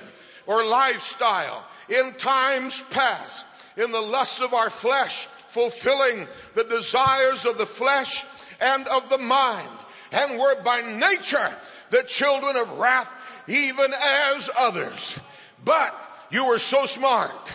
or 0.46 0.64
lifestyle 0.64 1.64
in 1.88 2.12
times 2.18 2.82
past 2.90 3.46
in 3.76 3.92
the 3.92 4.00
lusts 4.00 4.40
of 4.40 4.54
our 4.54 4.70
flesh, 4.70 5.26
fulfilling 5.46 6.26
the 6.54 6.64
desires 6.64 7.44
of 7.44 7.58
the 7.58 7.66
flesh 7.66 8.24
and 8.60 8.86
of 8.88 9.08
the 9.08 9.18
mind, 9.18 9.68
and 10.12 10.38
were 10.38 10.60
by 10.62 10.80
nature 10.80 11.52
the 11.90 12.02
children 12.04 12.56
of 12.56 12.78
wrath, 12.78 13.14
even 13.46 13.92
as 14.32 14.50
others. 14.58 15.18
But 15.64 15.94
you 16.30 16.46
were 16.46 16.58
so 16.58 16.86
smart, 16.86 17.52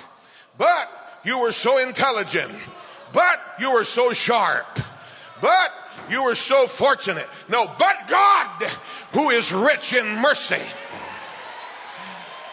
but 0.57 0.89
you 1.23 1.39
were 1.39 1.51
so 1.51 1.77
intelligent, 1.77 2.53
but 3.11 3.41
you 3.59 3.73
were 3.73 3.83
so 3.83 4.13
sharp, 4.13 4.79
but 5.41 5.71
you 6.09 6.23
were 6.23 6.35
so 6.35 6.67
fortunate. 6.67 7.27
No, 7.49 7.65
but 7.77 7.95
God, 8.07 8.63
who 9.13 9.29
is 9.29 9.51
rich 9.51 9.93
in 9.93 10.05
mercy, 10.15 10.61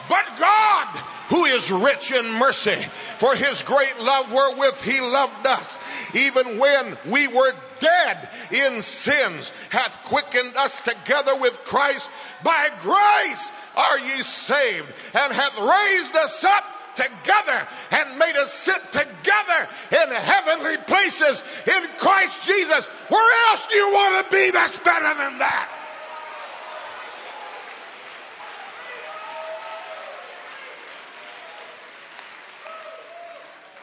but 0.08 0.24
God, 0.38 1.02
who 1.28 1.44
is 1.44 1.70
rich 1.70 2.12
in 2.12 2.38
mercy, 2.38 2.76
for 3.18 3.34
his 3.34 3.62
great 3.62 3.98
love 4.00 4.32
wherewith 4.32 4.80
he 4.82 5.00
loved 5.00 5.46
us, 5.46 5.78
even 6.14 6.58
when 6.58 6.96
we 7.06 7.26
were 7.28 7.52
dead 7.80 8.28
in 8.50 8.82
sins, 8.82 9.52
hath 9.70 9.98
quickened 10.04 10.56
us 10.56 10.80
together 10.80 11.36
with 11.36 11.58
Christ. 11.64 12.08
By 12.42 12.70
grace 12.80 13.50
are 13.76 13.98
ye 13.98 14.22
saved, 14.22 14.88
and 15.14 15.32
hath 15.32 15.56
raised 15.58 16.16
us 16.16 16.44
up 16.44 16.64
together 16.96 17.68
and 17.90 18.18
made 18.18 18.36
us 18.36 18.52
sit 18.52 18.80
together 18.90 19.68
in 19.92 20.10
heavenly 20.14 20.78
places 20.78 21.42
in 21.66 21.88
Christ 21.98 22.46
Jesus. 22.46 22.86
Where 23.08 23.50
else 23.50 23.66
do 23.66 23.76
you 23.76 23.92
want 23.92 24.24
to 24.26 24.34
be 24.34 24.50
that's 24.50 24.78
better 24.78 25.14
than 25.14 25.38
that? 25.38 25.75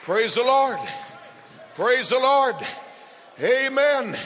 Praise 0.04 0.36
the 0.36 0.44
Lord. 0.44 0.80
Praise 1.76 2.10
the 2.10 2.20
Lord. 2.20 2.56
Amen. 3.42 4.18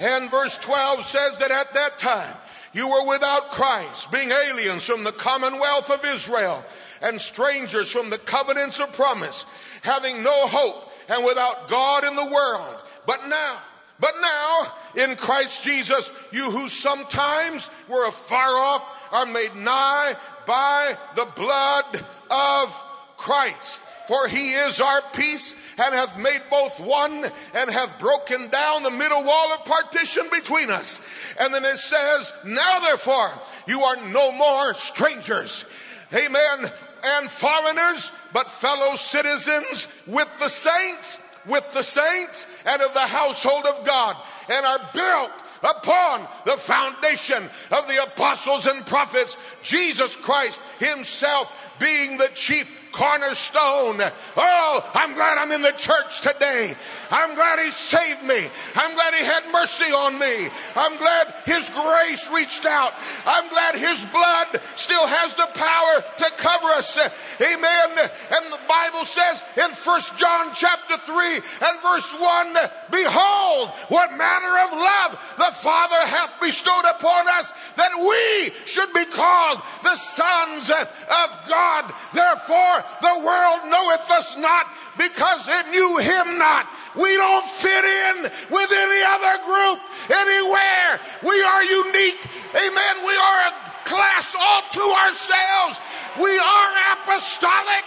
And 0.00 0.28
verse 0.28 0.58
12 0.58 1.04
says 1.04 1.38
that 1.38 1.52
at 1.52 1.72
that 1.74 2.00
time 2.00 2.34
you 2.72 2.88
were 2.88 3.06
without 3.06 3.52
Christ, 3.52 4.10
being 4.10 4.32
aliens 4.32 4.84
from 4.84 5.04
the 5.04 5.12
commonwealth 5.12 5.88
of 5.88 6.04
Israel 6.04 6.64
and 7.00 7.20
strangers 7.20 7.88
from 7.88 8.10
the 8.10 8.18
covenants 8.18 8.80
of 8.80 8.92
promise, 8.92 9.46
having 9.82 10.24
no 10.24 10.48
hope 10.48 10.90
and 11.08 11.24
without 11.24 11.68
God 11.68 12.02
in 12.02 12.16
the 12.16 12.26
world. 12.26 12.82
But 13.06 13.28
now, 13.28 13.58
but 14.00 14.14
now, 14.20 14.72
in 14.96 15.14
Christ 15.14 15.62
Jesus, 15.62 16.10
you 16.32 16.50
who 16.50 16.68
sometimes 16.68 17.70
were 17.88 18.08
afar 18.08 18.48
off 18.48 18.84
are 19.12 19.26
made 19.26 19.54
nigh 19.54 20.16
by 20.44 20.96
the 21.14 21.28
blood 21.36 22.04
of 22.28 22.82
Christ. 23.16 23.80
For 24.06 24.26
he 24.28 24.52
is 24.52 24.80
our 24.80 25.02
peace 25.12 25.54
and 25.78 25.94
hath 25.94 26.18
made 26.18 26.42
both 26.50 26.80
one 26.80 27.24
and 27.54 27.70
hath 27.70 27.98
broken 27.98 28.48
down 28.48 28.82
the 28.82 28.90
middle 28.90 29.22
wall 29.22 29.52
of 29.52 29.64
partition 29.64 30.24
between 30.30 30.70
us. 30.70 31.00
And 31.38 31.54
then 31.54 31.64
it 31.64 31.78
says, 31.78 32.32
Now 32.44 32.80
therefore, 32.80 33.30
you 33.66 33.82
are 33.82 33.96
no 34.08 34.32
more 34.32 34.74
strangers. 34.74 35.64
Amen. 36.12 36.72
And 37.02 37.30
foreigners, 37.30 38.10
but 38.32 38.48
fellow 38.48 38.96
citizens 38.96 39.86
with 40.06 40.28
the 40.38 40.48
saints, 40.48 41.20
with 41.46 41.72
the 41.72 41.82
saints 41.82 42.46
and 42.66 42.82
of 42.82 42.92
the 42.94 43.00
household 43.00 43.64
of 43.66 43.86
God, 43.86 44.16
and 44.50 44.66
are 44.66 44.90
built 44.92 45.30
upon 45.62 46.26
the 46.44 46.56
foundation 46.56 47.42
of 47.70 47.86
the 47.86 48.02
apostles 48.02 48.66
and 48.66 48.84
prophets, 48.86 49.36
Jesus 49.62 50.16
Christ 50.16 50.60
Himself 50.78 51.54
being 51.78 52.16
the 52.16 52.30
chief 52.34 52.76
cornerstone. 52.92 54.00
Oh, 54.36 54.90
I'm 54.94 55.14
glad 55.14 55.38
I'm 55.38 55.52
in 55.52 55.62
the 55.62 55.72
church 55.72 56.20
today. 56.20 56.74
I'm 57.10 57.34
glad 57.34 57.58
He 57.64 57.70
saved 57.70 58.22
me. 58.22 58.48
I'm 58.74 58.94
glad 58.94 59.14
He 59.14 59.24
had 59.24 59.50
mercy 59.52 59.92
on 59.92 60.18
me. 60.18 60.48
I'm 60.76 60.96
glad 60.98 61.34
His 61.44 61.68
grace 61.70 62.30
reached 62.30 62.66
out. 62.66 62.94
I'm 63.26 63.48
glad 63.48 63.74
His 63.76 64.04
blood 64.04 64.60
still 64.76 65.06
has 65.06 65.34
the 65.34 65.48
power 65.54 66.04
to 66.18 66.36
cover 66.36 66.68
us. 66.68 66.98
Amen. 67.40 67.90
And 67.98 68.52
the 68.52 68.60
Bible 68.68 69.04
says 69.04 69.42
in 69.56 69.70
First 69.70 70.16
John 70.18 70.52
chapter 70.54 70.96
3 70.96 71.34
and 71.34 71.80
verse 71.82 72.14
1 72.14 72.54
Behold, 72.90 73.70
what 73.88 74.16
manner 74.16 74.54
of 74.66 74.72
love 74.72 75.34
the 75.36 75.52
Father 75.52 76.06
hath 76.06 76.40
bestowed 76.40 76.84
upon 76.90 77.28
us 77.28 77.52
that 77.76 77.92
we 77.98 78.54
should 78.66 78.92
be 78.92 79.04
called 79.06 79.60
the 79.82 79.96
sons 79.96 80.70
of 80.70 81.28
God. 81.48 81.92
Therefore, 82.12 82.79
the 83.00 83.18
world 83.24 83.70
knoweth 83.70 84.10
us 84.10 84.36
not 84.36 84.66
because 84.98 85.48
it 85.48 85.70
knew 85.70 85.98
him 85.98 86.38
not. 86.38 86.66
We 86.96 87.16
don't 87.16 87.46
fit 87.46 87.84
in 87.84 88.22
with 88.50 88.70
any 88.72 89.02
other 89.06 89.44
group 89.44 89.78
anywhere. 90.10 91.00
We 91.22 91.42
are 91.42 91.64
unique. 91.64 92.20
Amen. 92.54 93.06
We 93.06 93.16
are 93.16 93.40
a 93.48 93.70
class 93.84 94.34
all 94.38 94.62
to 94.72 94.80
ourselves. 94.80 95.80
We 96.20 96.38
are 96.38 96.70
apostolic. 96.92 97.84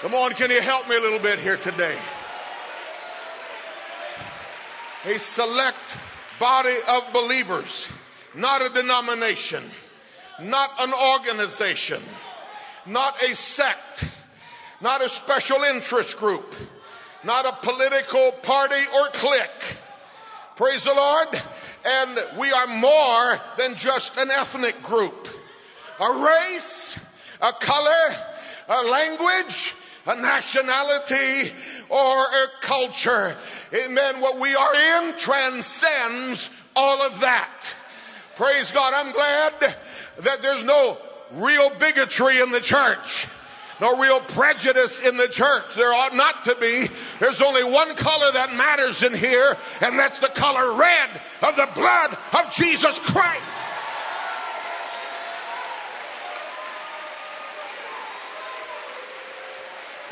Come 0.00 0.14
on, 0.14 0.32
can 0.34 0.50
you 0.50 0.60
help 0.60 0.88
me 0.88 0.96
a 0.96 1.00
little 1.00 1.18
bit 1.18 1.40
here 1.40 1.56
today? 1.56 1.98
A 5.04 5.18
select 5.18 5.96
body 6.38 6.76
of 6.86 7.02
believers 7.12 7.88
not 8.34 8.62
a 8.62 8.68
denomination, 8.68 9.62
not 10.40 10.70
an 10.80 10.92
organization, 10.92 12.02
not 12.86 13.20
a 13.22 13.34
sect, 13.34 14.04
not 14.80 15.02
a 15.02 15.08
special 15.08 15.62
interest 15.62 16.16
group, 16.18 16.54
not 17.24 17.46
a 17.46 17.66
political 17.66 18.32
party 18.42 18.82
or 18.94 19.08
clique. 19.12 19.76
Praise 20.56 20.84
the 20.84 20.94
Lord. 20.94 21.28
And 21.84 22.18
we 22.38 22.52
are 22.52 22.66
more 22.66 23.38
than 23.56 23.74
just 23.74 24.16
an 24.16 24.30
ethnic 24.30 24.82
group, 24.82 25.28
a 26.00 26.12
race, 26.12 26.98
a 27.40 27.52
color, 27.52 28.14
a 28.68 28.82
language, 28.82 29.74
a 30.06 30.20
nationality, 30.20 31.52
or 31.88 32.24
a 32.24 32.46
culture. 32.60 33.36
Amen. 33.72 34.20
What 34.20 34.38
we 34.38 34.54
are 34.54 34.74
in 34.74 35.16
transcends 35.16 36.50
all 36.74 37.02
of 37.02 37.20
that. 37.20 37.74
Praise 38.38 38.70
God. 38.70 38.94
I'm 38.94 39.10
glad 39.10 39.74
that 40.20 40.42
there's 40.42 40.62
no 40.62 40.96
real 41.32 41.70
bigotry 41.70 42.40
in 42.40 42.52
the 42.52 42.60
church. 42.60 43.26
No 43.80 43.98
real 43.98 44.20
prejudice 44.20 45.00
in 45.00 45.16
the 45.16 45.26
church. 45.26 45.74
There 45.74 45.92
ought 45.92 46.14
not 46.14 46.44
to 46.44 46.54
be. 46.54 46.88
There's 47.18 47.40
only 47.40 47.64
one 47.64 47.96
color 47.96 48.30
that 48.30 48.54
matters 48.54 49.02
in 49.02 49.12
here, 49.12 49.56
and 49.80 49.98
that's 49.98 50.20
the 50.20 50.28
color 50.28 50.72
red 50.72 51.20
of 51.42 51.56
the 51.56 51.68
blood 51.74 52.16
of 52.32 52.54
Jesus 52.54 53.00
Christ. 53.00 53.42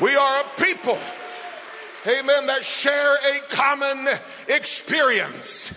We 0.01 0.17
are 0.17 0.41
a 0.41 0.61
people, 0.61 0.99
amen, 2.05 2.47
that 2.47 2.65
share 2.65 3.13
a 3.13 3.39
common 3.47 4.09
experience. 4.49 5.73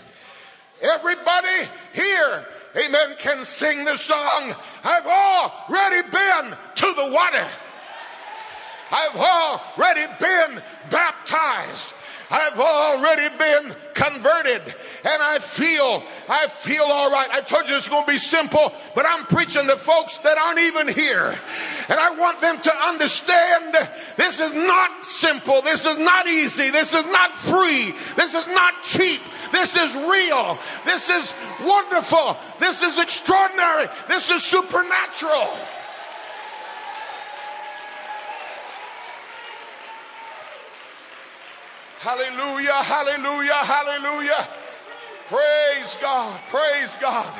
Everybody 0.83 1.69
here, 1.93 2.45
amen, 2.77 3.17
can 3.19 3.45
sing 3.45 3.85
the 3.85 3.97
song. 3.97 4.55
I've 4.83 5.07
already 5.07 6.09
been 6.09 6.57
to 6.77 6.93
the 6.95 7.13
water. 7.13 7.47
I've 8.91 9.17
already 9.17 10.07
been 10.19 10.63
baptized. 10.91 11.95
I've 12.31 12.61
already 12.61 13.37
been 13.37 13.75
converted 13.93 14.63
and 15.05 15.23
I 15.23 15.39
feel, 15.41 16.05
I 16.29 16.47
feel 16.47 16.85
all 16.85 17.11
right. 17.11 17.29
I 17.31 17.41
told 17.41 17.69
you 17.69 17.77
it's 17.77 17.89
going 17.89 18.07
to 18.07 18.13
be 18.13 18.19
simple, 18.19 18.73
but 18.95 19.05
I'm 19.05 19.27
preaching 19.27 19.67
to 19.67 19.77
folks 19.77 20.19
that 20.19 20.39
aren't 20.39 20.61
even 20.61 20.89
here. 20.89 21.37
And 21.89 21.99
I 21.99 22.11
want 22.17 22.41
them 22.41 22.61
to 22.61 22.73
understand 22.73 23.77
this 24.17 24.39
is 24.39 24.53
not 24.53 25.05
simple. 25.05 25.61
This 25.63 25.85
is 25.85 25.99
not 25.99 26.29
easy. 26.29 26.71
This 26.71 26.95
is 26.95 27.05
not 27.07 27.33
free. 27.33 27.93
This 28.15 28.35
is 28.35 28.47
not 28.47 28.81
cheap. 28.85 29.21
This 29.51 29.75
is 29.75 29.97
real. 29.97 30.57
This 30.85 31.09
is 31.09 31.35
wonderful. 31.65 32.37
This 32.61 32.81
is 32.81 33.01
extraordinary. 33.01 33.89
This 34.07 34.31
is 34.31 34.45
supernatural. 34.45 35.51
Hallelujah, 42.01 42.83
hallelujah, 42.83 43.53
hallelujah. 43.53 44.49
Praise 45.29 45.99
God, 46.01 46.41
praise 46.49 46.97
God. 46.97 47.31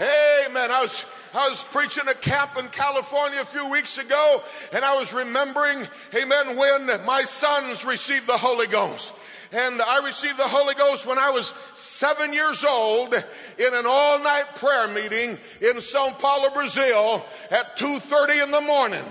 Amen. 0.00 0.72
I 0.72 0.82
was 0.82 1.04
I 1.32 1.48
was 1.48 1.62
preaching 1.62 2.08
a 2.08 2.14
camp 2.14 2.56
in 2.58 2.66
California 2.70 3.40
a 3.40 3.44
few 3.44 3.70
weeks 3.70 3.98
ago, 3.98 4.42
and 4.72 4.84
I 4.84 4.96
was 4.96 5.14
remembering, 5.14 5.86
amen, 6.12 6.56
when 6.56 6.86
my 7.04 7.22
sons 7.22 7.84
received 7.84 8.26
the 8.26 8.36
Holy 8.36 8.66
Ghost. 8.66 9.12
And 9.52 9.80
I 9.80 10.04
received 10.04 10.38
the 10.38 10.48
Holy 10.48 10.74
Ghost 10.74 11.06
when 11.06 11.18
I 11.18 11.30
was 11.30 11.54
seven 11.74 12.32
years 12.32 12.64
old 12.64 13.14
in 13.14 13.74
an 13.74 13.86
all-night 13.86 14.56
prayer 14.56 14.88
meeting 14.88 15.38
in 15.60 15.80
Sao 15.80 16.10
Paulo, 16.18 16.50
Brazil 16.50 17.24
at 17.48 17.76
2.30 17.76 18.42
in 18.42 18.50
the 18.50 18.60
morning. 18.60 19.04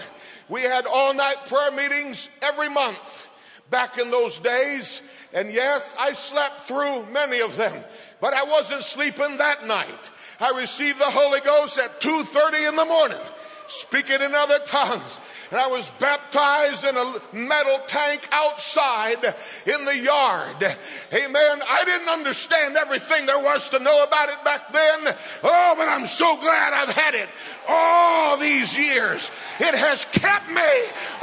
We 0.49 0.63
had 0.63 0.85
all-night 0.85 1.45
prayer 1.47 1.71
meetings 1.71 2.27
every 2.41 2.67
month 2.67 3.29
back 3.73 3.97
in 3.97 4.11
those 4.11 4.37
days. 4.37 5.01
And 5.33 5.51
yes, 5.51 5.95
I 5.99 6.13
slept 6.13 6.61
through 6.61 7.07
many 7.07 7.41
of 7.41 7.57
them, 7.57 7.83
but 8.21 8.35
I 8.35 8.43
wasn't 8.43 8.83
sleeping 8.83 9.37
that 9.37 9.65
night. 9.65 10.11
I 10.39 10.51
received 10.51 10.99
the 10.99 11.09
Holy 11.09 11.39
Ghost 11.39 11.79
at 11.79 11.99
2:30 11.99 12.69
in 12.69 12.75
the 12.75 12.85
morning, 12.85 13.25
speaking 13.65 14.21
in 14.21 14.35
other 14.35 14.59
tongues. 14.59 15.19
And 15.49 15.59
I 15.59 15.67
was 15.67 15.89
baptized 15.99 16.83
in 16.85 16.95
a 16.97 17.21
metal 17.31 17.79
tank 17.87 18.27
outside 18.31 19.23
in 19.65 19.85
the 19.85 19.97
yard. 19.97 20.77
Amen. 21.11 21.63
I 21.67 21.83
didn't 21.83 22.09
understand 22.09 22.77
everything 22.77 23.25
there 23.25 23.39
was 23.39 23.69
to 23.69 23.79
know 23.79 24.03
about 24.03 24.29
it 24.29 24.43
back 24.43 24.71
then. 24.71 25.15
Oh, 25.43 25.73
but 25.75 25.89
I'm 25.89 26.05
so 26.05 26.37
glad 26.37 26.73
I've 26.73 26.93
had 26.93 27.15
it 27.15 27.29
all 27.67 28.37
these 28.37 28.77
years. 28.77 29.31
It 29.59 29.73
has 29.73 30.05
kept 30.05 30.49
me 30.49 30.71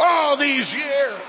all 0.01 0.37
these 0.37 0.75
years. 0.75 1.21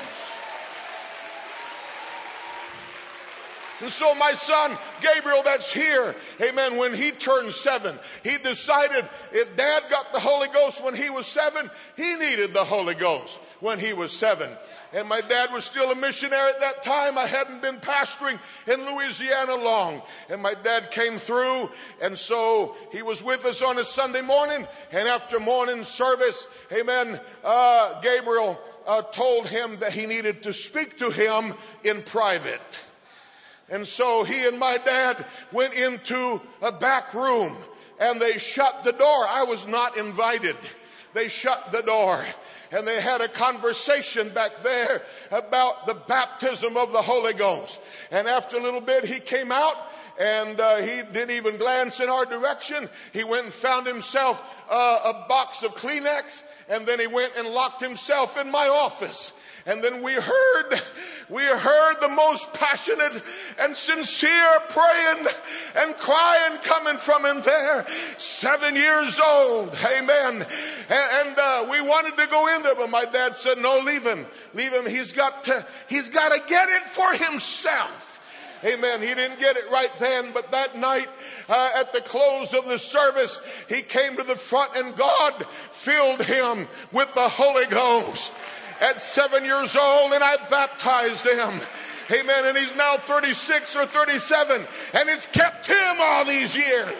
And 3.81 3.89
so 3.89 4.13
my 4.15 4.33
son 4.33 4.77
Gabriel, 5.01 5.41
that's 5.43 5.71
here, 5.71 6.15
amen, 6.41 6.77
when 6.77 6.93
he 6.93 7.11
turned 7.11 7.51
seven, 7.51 7.97
he 8.23 8.37
decided 8.37 9.07
if 9.31 9.57
dad 9.57 9.83
got 9.89 10.13
the 10.13 10.19
Holy 10.19 10.47
Ghost 10.49 10.83
when 10.83 10.95
he 10.95 11.09
was 11.09 11.25
seven, 11.25 11.69
he 11.97 12.15
needed 12.15 12.53
the 12.53 12.63
Holy 12.63 12.93
Ghost 12.93 13.39
when 13.59 13.79
he 13.79 13.93
was 13.93 14.11
seven. 14.11 14.49
And 14.93 15.07
my 15.07 15.21
dad 15.21 15.53
was 15.53 15.63
still 15.63 15.91
a 15.91 15.95
missionary 15.95 16.49
at 16.49 16.59
that 16.59 16.83
time. 16.83 17.17
I 17.17 17.25
hadn't 17.25 17.61
been 17.61 17.77
pastoring 17.77 18.39
in 18.67 18.85
Louisiana 18.85 19.55
long. 19.55 20.01
And 20.29 20.41
my 20.41 20.53
dad 20.53 20.91
came 20.91 21.17
through, 21.17 21.69
and 22.01 22.17
so 22.17 22.75
he 22.91 23.01
was 23.01 23.23
with 23.23 23.45
us 23.45 23.61
on 23.61 23.77
a 23.77 23.85
Sunday 23.85 24.21
morning. 24.21 24.67
And 24.91 25.07
after 25.07 25.39
morning 25.39 25.83
service, 25.83 26.45
amen, 26.73 27.21
uh, 27.43 28.01
Gabriel 28.01 28.59
uh, 28.85 29.01
told 29.03 29.47
him 29.47 29.77
that 29.79 29.93
he 29.93 30.05
needed 30.05 30.43
to 30.43 30.53
speak 30.53 30.97
to 30.97 31.09
him 31.09 31.53
in 31.83 32.01
private. 32.03 32.83
And 33.71 33.87
so 33.87 34.23
he 34.23 34.45
and 34.45 34.59
my 34.59 34.77
dad 34.77 35.25
went 35.51 35.73
into 35.73 36.41
a 36.61 36.71
back 36.71 37.13
room 37.13 37.55
and 37.99 38.21
they 38.21 38.37
shut 38.37 38.83
the 38.83 38.91
door. 38.91 39.25
I 39.27 39.45
was 39.47 39.65
not 39.65 39.97
invited. 39.97 40.57
They 41.13 41.29
shut 41.29 41.71
the 41.71 41.81
door 41.81 42.23
and 42.71 42.87
they 42.87 43.01
had 43.01 43.21
a 43.21 43.27
conversation 43.27 44.29
back 44.29 44.57
there 44.57 45.01
about 45.31 45.87
the 45.87 45.93
baptism 45.93 46.77
of 46.77 46.91
the 46.91 47.01
Holy 47.01 47.33
Ghost. 47.33 47.79
And 48.11 48.27
after 48.27 48.57
a 48.57 48.61
little 48.61 48.81
bit, 48.81 49.05
he 49.05 49.19
came 49.19 49.51
out 49.51 49.75
and 50.19 50.59
uh, 50.59 50.77
he 50.77 51.01
didn't 51.13 51.31
even 51.31 51.57
glance 51.57 51.99
in 51.99 52.09
our 52.09 52.25
direction. 52.25 52.89
He 53.13 53.23
went 53.23 53.45
and 53.45 53.53
found 53.53 53.87
himself 53.87 54.43
uh, 54.69 55.13
a 55.13 55.27
box 55.27 55.63
of 55.63 55.73
Kleenex, 55.75 56.43
and 56.69 56.85
then 56.85 56.99
he 56.99 57.07
went 57.07 57.33
and 57.37 57.47
locked 57.47 57.81
himself 57.81 58.39
in 58.39 58.51
my 58.51 58.67
office. 58.67 59.33
And 59.65 59.83
then 59.83 60.01
we 60.01 60.13
heard, 60.13 60.81
we 61.29 61.43
heard 61.43 61.95
the 62.01 62.09
most 62.09 62.53
passionate 62.53 63.21
and 63.59 63.75
sincere 63.77 64.59
praying 64.69 65.27
and 65.75 65.95
crying 65.97 66.57
coming 66.63 66.97
from 66.97 67.25
in 67.25 67.41
there. 67.41 67.85
Seven 68.17 68.75
years 68.75 69.19
old. 69.19 69.75
Amen. 69.85 70.45
And, 70.89 71.27
and 71.27 71.37
uh, 71.37 71.67
we 71.69 71.81
wanted 71.81 72.17
to 72.17 72.27
go 72.27 72.55
in 72.55 72.63
there, 72.63 72.75
but 72.75 72.89
my 72.89 73.05
dad 73.05 73.37
said, 73.37 73.59
no, 73.59 73.79
leave 73.79 74.05
him. 74.05 74.25
Leave 74.53 74.73
him. 74.73 74.85
He's 74.85 75.13
got 75.13 75.43
to, 75.45 75.65
he's 75.87 76.09
got 76.09 76.29
to 76.29 76.41
get 76.47 76.69
it 76.69 76.83
for 76.83 77.13
himself. 77.13 78.19
Amen. 78.63 79.01
He 79.01 79.13
didn't 79.15 79.39
get 79.39 79.57
it 79.57 79.69
right 79.71 79.91
then, 79.97 80.31
but 80.33 80.51
that 80.51 80.77
night 80.77 81.09
uh, 81.49 81.71
at 81.75 81.93
the 81.93 82.01
close 82.01 82.53
of 82.53 82.67
the 82.67 82.77
service, 82.77 83.41
he 83.67 83.81
came 83.81 84.15
to 84.17 84.23
the 84.23 84.35
front 84.35 84.75
and 84.75 84.95
God 84.95 85.45
filled 85.71 86.21
him 86.21 86.67
with 86.91 87.11
the 87.15 87.27
Holy 87.27 87.65
Ghost 87.65 88.33
at 88.81 88.99
seven 88.99 89.45
years 89.45 89.75
old 89.75 90.11
and 90.11 90.23
I 90.23 90.37
baptized 90.49 91.25
him. 91.25 91.61
Amen. 92.11 92.45
And 92.45 92.57
he's 92.57 92.75
now 92.75 92.97
36 92.97 93.75
or 93.75 93.85
37 93.85 94.67
and 94.93 95.09
it's 95.09 95.27
kept 95.27 95.67
him 95.67 95.95
all 95.99 96.25
these 96.25 96.55
years. 96.55 96.95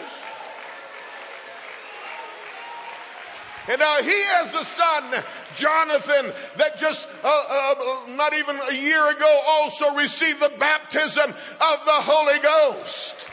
And 3.68 3.78
now 3.78 4.02
he 4.02 4.10
has 4.10 4.54
a 4.54 4.64
son, 4.64 5.22
Jonathan, 5.54 6.32
that 6.56 6.76
just 6.76 7.06
uh, 7.22 7.28
uh, 7.28 8.06
not 8.08 8.34
even 8.34 8.58
a 8.70 8.74
year 8.74 9.08
ago 9.10 9.40
also 9.46 9.94
received 9.94 10.40
the 10.40 10.52
baptism 10.58 11.30
of 11.30 11.84
the 11.84 11.92
Holy 11.92 12.40
Ghost. 12.40 13.24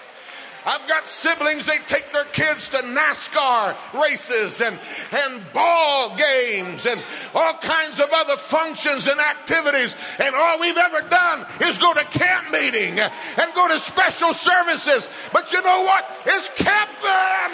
I've 0.65 0.87
got 0.87 1.07
siblings, 1.07 1.65
they 1.65 1.77
take 1.79 2.11
their 2.11 2.25
kids 2.25 2.69
to 2.69 2.77
NASCAR 2.77 3.75
races 3.93 4.61
and, 4.61 4.77
and 5.11 5.43
ball 5.53 6.15
games 6.17 6.85
and 6.85 7.01
all 7.33 7.53
kinds 7.53 7.99
of 7.99 8.07
other 8.13 8.35
functions 8.35 9.07
and 9.07 9.19
activities. 9.19 9.95
And 10.19 10.35
all 10.35 10.59
we've 10.59 10.77
ever 10.77 11.01
done 11.07 11.45
is 11.61 11.77
go 11.77 11.93
to 11.93 12.03
camp 12.05 12.51
meeting 12.51 12.99
and 12.99 13.53
go 13.55 13.67
to 13.69 13.79
special 13.79 14.33
services. 14.33 15.07
But 15.31 15.51
you 15.53 15.61
know 15.61 15.83
what? 15.83 16.05
It's 16.25 16.49
kept 16.49 17.01
them. 17.01 17.51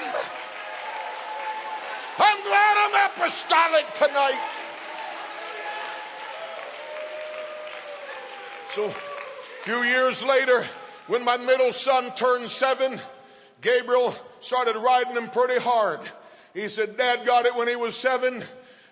I'm 2.17 2.43
glad 2.43 2.77
I'm 2.77 3.11
apostolic 3.11 3.93
tonight. 3.93 4.41
So, 8.69 8.87
a 8.87 8.93
few 9.61 9.83
years 9.83 10.23
later, 10.23 10.65
when 11.07 11.23
my 11.23 11.37
middle 11.37 11.71
son 11.71 12.13
turned 12.15 12.49
seven, 12.49 12.99
Gabriel 13.61 14.15
started 14.41 14.75
riding 14.75 15.15
him 15.15 15.29
pretty 15.29 15.59
hard. 15.59 15.99
He 16.53 16.67
said, 16.67 16.97
Dad 16.97 17.25
got 17.25 17.45
it 17.45 17.55
when 17.55 17.67
he 17.67 17.75
was 17.75 17.95
seven. 17.95 18.43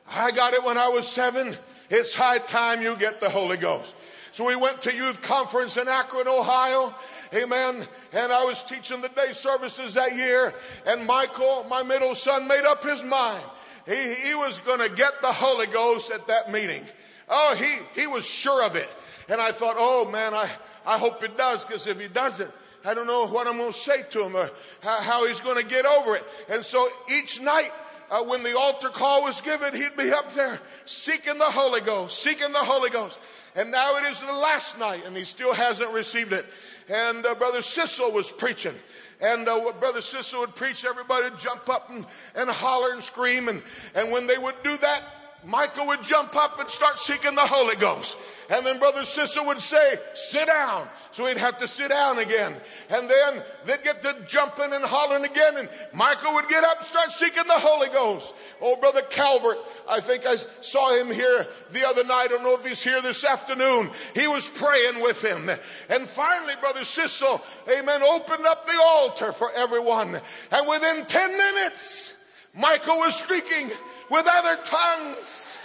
I 0.09 0.31
got 0.31 0.53
it 0.53 0.63
when 0.63 0.77
I 0.77 0.89
was 0.89 1.07
seven. 1.07 1.55
It's 1.89 2.13
high 2.13 2.39
time 2.39 2.81
you 2.81 2.95
get 2.95 3.19
the 3.19 3.29
Holy 3.29 3.57
Ghost. 3.57 3.95
So 4.31 4.47
we 4.47 4.55
went 4.55 4.81
to 4.81 4.93
youth 4.93 5.21
conference 5.21 5.77
in 5.77 5.87
Akron, 5.87 6.27
Ohio. 6.27 6.93
Amen. 7.33 7.87
And 8.11 8.31
I 8.31 8.43
was 8.43 8.63
teaching 8.63 8.99
the 8.99 9.09
day 9.09 9.31
services 9.31 9.93
that 9.93 10.15
year. 10.15 10.53
And 10.87 11.05
Michael, 11.05 11.65
my 11.69 11.83
middle 11.83 12.15
son, 12.15 12.47
made 12.47 12.65
up 12.65 12.83
his 12.83 13.03
mind. 13.03 13.43
He, 13.85 14.15
he 14.15 14.33
was 14.33 14.59
going 14.59 14.79
to 14.79 14.89
get 14.89 15.21
the 15.21 15.31
Holy 15.31 15.67
Ghost 15.67 16.11
at 16.11 16.25
that 16.27 16.51
meeting. 16.51 16.83
Oh, 17.29 17.55
he, 17.55 18.01
he 18.01 18.07
was 18.07 18.27
sure 18.27 18.63
of 18.63 18.75
it. 18.75 18.89
And 19.29 19.39
I 19.39 19.51
thought, 19.51 19.75
oh 19.77 20.09
man, 20.09 20.33
I, 20.33 20.49
I 20.85 20.97
hope 20.97 21.23
it 21.23 21.37
does, 21.37 21.63
because 21.63 21.87
if 21.87 21.99
he 21.99 22.07
doesn't, 22.07 22.51
I 22.85 22.93
don't 22.93 23.07
know 23.07 23.25
what 23.27 23.47
I'm 23.47 23.57
going 23.57 23.71
to 23.71 23.77
say 23.77 24.03
to 24.11 24.23
him 24.23 24.35
or 24.35 24.49
how, 24.81 25.25
he's 25.25 25.39
going 25.39 25.61
to 25.61 25.65
get 25.65 25.85
over 25.85 26.15
it. 26.15 26.25
And 26.49 26.63
so 26.63 26.87
each 27.09 27.41
night, 27.41 27.71
uh, 28.11 28.23
when 28.23 28.43
the 28.43 28.57
altar 28.57 28.89
call 28.89 29.23
was 29.23 29.39
given, 29.41 29.73
he'd 29.75 29.95
be 29.95 30.11
up 30.11 30.33
there 30.35 30.59
seeking 30.85 31.37
the 31.37 31.45
Holy 31.45 31.81
Ghost, 31.81 32.19
seeking 32.19 32.51
the 32.51 32.59
Holy 32.59 32.89
Ghost. 32.89 33.19
And 33.55 33.71
now 33.71 33.95
it 33.97 34.03
is 34.03 34.19
the 34.19 34.33
last 34.33 34.77
night, 34.77 35.03
and 35.05 35.15
he 35.15 35.23
still 35.23 35.53
hasn't 35.53 35.91
received 35.93 36.33
it. 36.33 36.45
And 36.89 37.25
uh, 37.25 37.35
Brother 37.35 37.61
Sissel 37.61 38.11
was 38.11 38.31
preaching. 38.31 38.75
And 39.21 39.47
uh, 39.47 39.71
Brother 39.79 40.01
Sissel 40.01 40.41
would 40.41 40.55
preach, 40.55 40.83
everybody 40.83 41.29
would 41.29 41.39
jump 41.39 41.69
up 41.69 41.89
and, 41.89 42.05
and 42.35 42.49
holler 42.49 42.91
and 42.91 43.01
scream. 43.01 43.47
And, 43.47 43.61
and 43.95 44.11
when 44.11 44.27
they 44.27 44.37
would 44.37 44.61
do 44.63 44.75
that, 44.77 45.01
Michael 45.45 45.87
would 45.87 46.01
jump 46.01 46.35
up 46.35 46.59
and 46.59 46.69
start 46.69 46.97
seeking 46.97 47.35
the 47.35 47.41
Holy 47.41 47.75
Ghost. 47.75 48.17
And 48.49 48.65
then 48.65 48.79
Brother 48.79 49.03
Sissel 49.03 49.45
would 49.47 49.61
say, 49.61 49.95
sit 50.13 50.47
down. 50.47 50.87
So 51.11 51.25
he'd 51.25 51.37
have 51.37 51.57
to 51.59 51.67
sit 51.67 51.89
down 51.89 52.19
again. 52.19 52.55
And 52.89 53.09
then 53.09 53.43
they'd 53.65 53.83
get 53.83 54.01
to 54.03 54.15
jumping 54.27 54.73
and 54.73 54.83
hollering 54.83 55.25
again. 55.25 55.57
And 55.57 55.69
Michael 55.93 56.33
would 56.35 56.47
get 56.47 56.63
up 56.63 56.77
and 56.77 56.85
start 56.85 57.11
seeking 57.11 57.43
the 57.47 57.53
Holy 57.53 57.89
Ghost. 57.89 58.33
Oh, 58.61 58.75
Brother 58.77 59.01
Calvert, 59.09 59.57
I 59.87 59.99
think 59.99 60.25
I 60.25 60.35
saw 60.61 60.93
him 60.93 61.11
here 61.11 61.47
the 61.71 61.85
other 61.87 62.03
night. 62.03 62.25
I 62.25 62.27
don't 62.27 62.43
know 62.43 62.55
if 62.55 62.65
he's 62.65 62.83
here 62.83 63.01
this 63.01 63.23
afternoon. 63.23 63.91
He 64.15 64.27
was 64.27 64.47
praying 64.47 65.01
with 65.01 65.23
him. 65.23 65.49
And 65.89 66.07
finally, 66.07 66.53
Brother 66.59 66.83
Sissel, 66.83 67.41
amen, 67.69 68.01
opened 68.01 68.45
up 68.45 68.65
the 68.65 68.79
altar 68.81 69.31
for 69.31 69.51
everyone. 69.53 70.19
And 70.51 70.67
within 70.67 71.05
10 71.05 71.37
minutes, 71.37 72.13
Michael 72.55 72.99
was 72.99 73.15
speaking 73.15 73.71
with 74.09 74.27
other 74.29 74.61
tongues. 74.63 75.57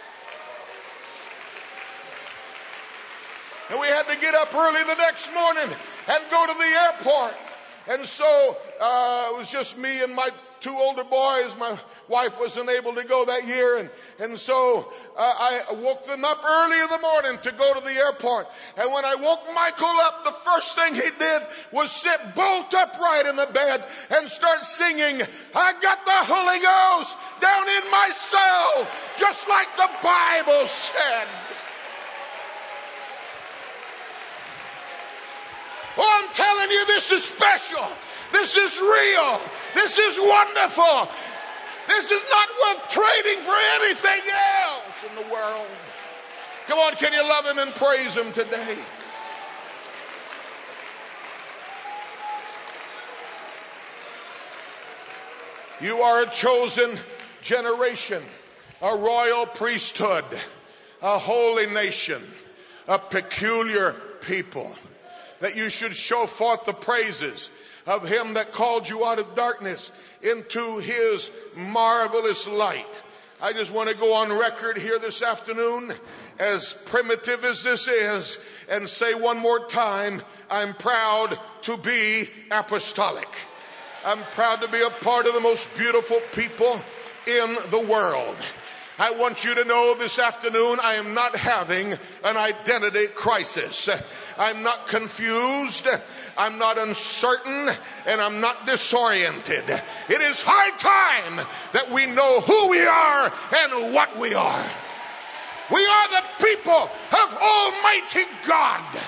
And 3.71 3.79
we 3.79 3.87
had 3.87 4.09
to 4.09 4.17
get 4.19 4.35
up 4.35 4.55
early 4.55 4.83
the 4.85 4.95
next 4.95 5.33
morning 5.35 5.77
and 6.09 6.25
go 6.31 6.47
to 6.47 6.55
the 6.55 6.65
airport. 6.65 7.35
And 7.89 8.07
so 8.07 8.57
uh, 8.81 9.31
it 9.33 9.37
was 9.37 9.53
just 9.53 9.77
me 9.77 10.03
and 10.03 10.15
my 10.15 10.31
two 10.61 10.75
older 10.75 11.05
boys. 11.05 11.57
My 11.59 11.79
wife 12.09 12.39
wasn't 12.41 12.71
able 12.71 12.95
to 12.95 13.05
go 13.05 13.25
that 13.25 13.47
year. 13.47 13.79
And, 13.79 13.91
and 14.19 14.39
so 14.39 14.93
uh, 15.17 15.35
I 15.39 15.75
woke 15.83 16.07
them 16.07 16.25
up 16.25 16.39
early 16.45 16.81
in 16.81 16.89
the 16.89 16.99
morning 16.99 17.39
to 17.43 17.53
go 17.53 17.75
to 17.75 17.81
the 17.81 17.93
airport. 17.93 18.49
And 18.77 18.93
when 18.93 19.05
I 19.05 19.15
woke 19.15 19.41
Michael 19.55 19.97
up, 20.03 20.25
the 20.25 20.33
first 20.33 20.77
thing 20.77 20.95
he 20.95 21.11
did 21.19 21.43
was 21.73 21.91
sit 21.91 22.35
bolt 22.35 22.75
upright 22.75 23.27
in 23.27 23.37
the 23.37 23.49
bed 23.53 23.85
and 24.11 24.29
start 24.29 24.63
singing, 24.65 25.23
I 25.55 25.73
got 25.81 26.05
the 26.05 26.21
Holy 26.25 26.61
Ghost 26.61 27.17
down 27.41 27.69
in 27.69 27.91
my 27.91 28.11
soul, 28.13 28.87
just 29.17 29.49
like 29.49 29.75
the 29.77 29.91
Bible 30.03 30.67
said. 30.67 31.29
Oh, 35.99 36.23
I'm 36.23 36.33
telling 36.33 36.71
you, 36.71 36.87
this 36.87 37.11
is 37.11 37.25
special. 37.25 37.87
This 38.33 38.57
is 38.57 38.81
real. 38.81 39.41
This 39.75 39.99
is 39.99 40.19
wonderful. 40.21 41.09
This 41.89 42.11
is 42.11 42.23
not 42.31 42.49
worth 42.63 42.89
trading 42.89 43.43
for 43.43 43.55
anything 43.81 44.21
else 44.63 45.03
in 45.03 45.15
the 45.17 45.33
world. 45.33 45.67
Come 46.67 46.79
on, 46.79 46.93
can 46.95 47.13
you 47.13 47.23
love 47.23 47.47
him 47.47 47.59
and 47.59 47.75
praise 47.75 48.15
him 48.15 48.31
today? 48.33 48.77
You 55.81 56.03
are 56.03 56.23
a 56.23 56.31
chosen 56.31 56.99
generation, 57.41 58.23
a 58.83 58.97
royal 58.97 59.47
priesthood, 59.47 60.25
a 61.01 61.19
holy 61.19 61.67
nation, 61.67 62.23
a 62.87 62.99
peculiar 62.99 63.95
people, 64.21 64.75
that 65.41 65.57
you 65.57 65.69
should 65.69 65.95
show 65.95 66.27
forth 66.27 66.65
the 66.65 66.73
praises 66.73 67.51
of 67.87 68.07
him 68.07 68.35
that 68.35 68.53
called 68.53 68.89
you 68.89 69.05
out 69.05 69.19
of 69.19 69.35
darkness 69.35 69.91
into 70.23 70.79
his 70.79 71.31
marvelous 71.57 72.47
light. 72.47 72.87
I 73.41 73.53
just 73.53 73.73
want 73.73 73.89
to 73.89 73.95
go 73.95 74.15
on 74.15 74.37
record 74.37 74.77
here 74.79 74.99
this 74.99 75.23
afternoon, 75.23 75.95
as 76.41 76.75
primitive 76.87 77.45
as 77.45 77.63
this 77.63 77.87
is, 77.87 78.37
and 78.69 78.89
say 78.89 79.15
one 79.15 79.39
more 79.39 79.67
time 79.67 80.23
I'm 80.51 80.75
proud 80.75 81.39
to 81.63 81.77
be 81.77 82.29
apostolic. 82.51 83.29
I'm 84.05 84.23
proud 84.33 84.61
to 84.63 84.69
be 84.69 84.83
a 84.83 84.91
part 84.91 85.27
of 85.27 85.35
the 85.35 85.41
most 85.41 85.77
beautiful 85.77 86.21
people 86.33 86.81
in 87.27 87.57
the 87.71 87.87
world. 87.89 88.37
I 89.01 89.13
want 89.13 89.45
you 89.45 89.55
to 89.55 89.65
know 89.65 89.95
this 89.95 90.19
afternoon 90.19 90.79
I 90.83 90.95
am 90.95 91.15
not 91.15 91.37
having 91.37 91.93
an 92.25 92.37
identity 92.37 93.07
crisis. 93.07 93.89
I'm 94.37 94.65
not 94.65 94.89
confused. 94.89 95.87
I'm 96.37 96.59
not 96.59 96.79
uncertain 96.79 97.71
and 98.07 98.21
I'm 98.21 98.41
not 98.41 98.67
disoriented. 98.67 99.65
It 99.69 100.21
is 100.21 100.43
high 100.45 100.77
time 100.77 101.47
that 101.73 101.93
we 101.93 102.07
know 102.07 102.41
who 102.41 102.71
we 102.71 102.81
are 102.81 103.33
and 103.57 103.95
what 103.95 104.19
we 104.19 104.35
are. 104.35 104.67
We 105.71 105.87
are 105.87 106.09
the 106.09 106.45
people 106.45 106.91
of 107.13 107.37
Almighty 107.41 108.25
God. 108.49 109.01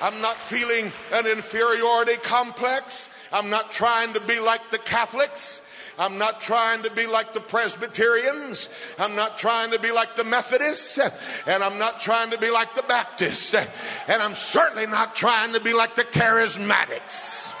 I'm 0.00 0.20
not 0.20 0.40
feeling 0.40 0.90
an 1.12 1.28
inferiority 1.28 2.16
complex. 2.16 3.10
I'm 3.32 3.48
not 3.48 3.70
trying 3.70 4.14
to 4.14 4.20
be 4.20 4.40
like 4.40 4.72
the 4.72 4.78
Catholics. 4.78 5.62
I'm 5.98 6.18
not 6.18 6.40
trying 6.40 6.82
to 6.82 6.90
be 6.90 7.06
like 7.06 7.32
the 7.32 7.40
Presbyterians. 7.40 8.68
I'm 8.98 9.14
not 9.14 9.38
trying 9.38 9.70
to 9.72 9.78
be 9.78 9.90
like 9.90 10.16
the 10.16 10.24
Methodists. 10.24 10.98
And 11.46 11.62
I'm 11.62 11.78
not 11.78 12.00
trying 12.00 12.30
to 12.30 12.38
be 12.38 12.50
like 12.50 12.74
the 12.74 12.82
Baptists. 12.82 13.54
And 13.54 14.22
I'm 14.22 14.34
certainly 14.34 14.86
not 14.86 15.14
trying 15.14 15.52
to 15.54 15.60
be 15.60 15.74
like 15.74 15.94
the 15.94 16.04
Charismatics. 16.04 17.52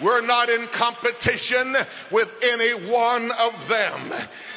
We're 0.00 0.20
not 0.20 0.48
in 0.48 0.66
competition 0.68 1.76
with 2.10 2.34
any 2.42 2.90
one 2.90 3.30
of 3.32 3.68
them. 3.68 4.12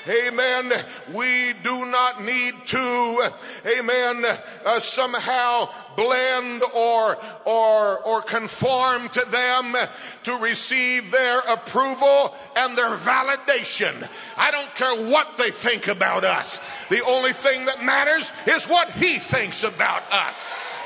Amen. 0.08 0.72
We 1.14 1.54
do 1.64 1.86
not 1.86 2.24
need 2.24 2.54
to, 2.68 3.32
amen, 3.78 4.26
uh, 4.66 4.80
somehow 4.80 5.70
blend 5.96 6.64
or, 6.74 7.18
or, 7.46 8.00
or 8.00 8.22
conform 8.22 9.10
to 9.10 9.26
them 9.30 9.76
to 10.24 10.38
receive 10.38 11.12
their 11.12 11.40
approval 11.40 12.36
and 12.56 12.78
their 12.78 12.96
validation. 12.96 14.08
I 14.38 14.52
don't 14.52 14.74
care 14.76 15.06
what 15.06 15.38
they 15.38 15.52
think 15.52 15.88
about 15.88 16.24
us. 16.24 16.60
The 16.90 17.04
only 17.04 17.34
thing 17.34 17.66
that 17.66 17.84
matters 17.84 18.32
is 18.48 18.66
what 18.66 18.92
he 18.92 19.18
thinks 19.18 19.64
about 19.64 20.04
us. 20.12 20.78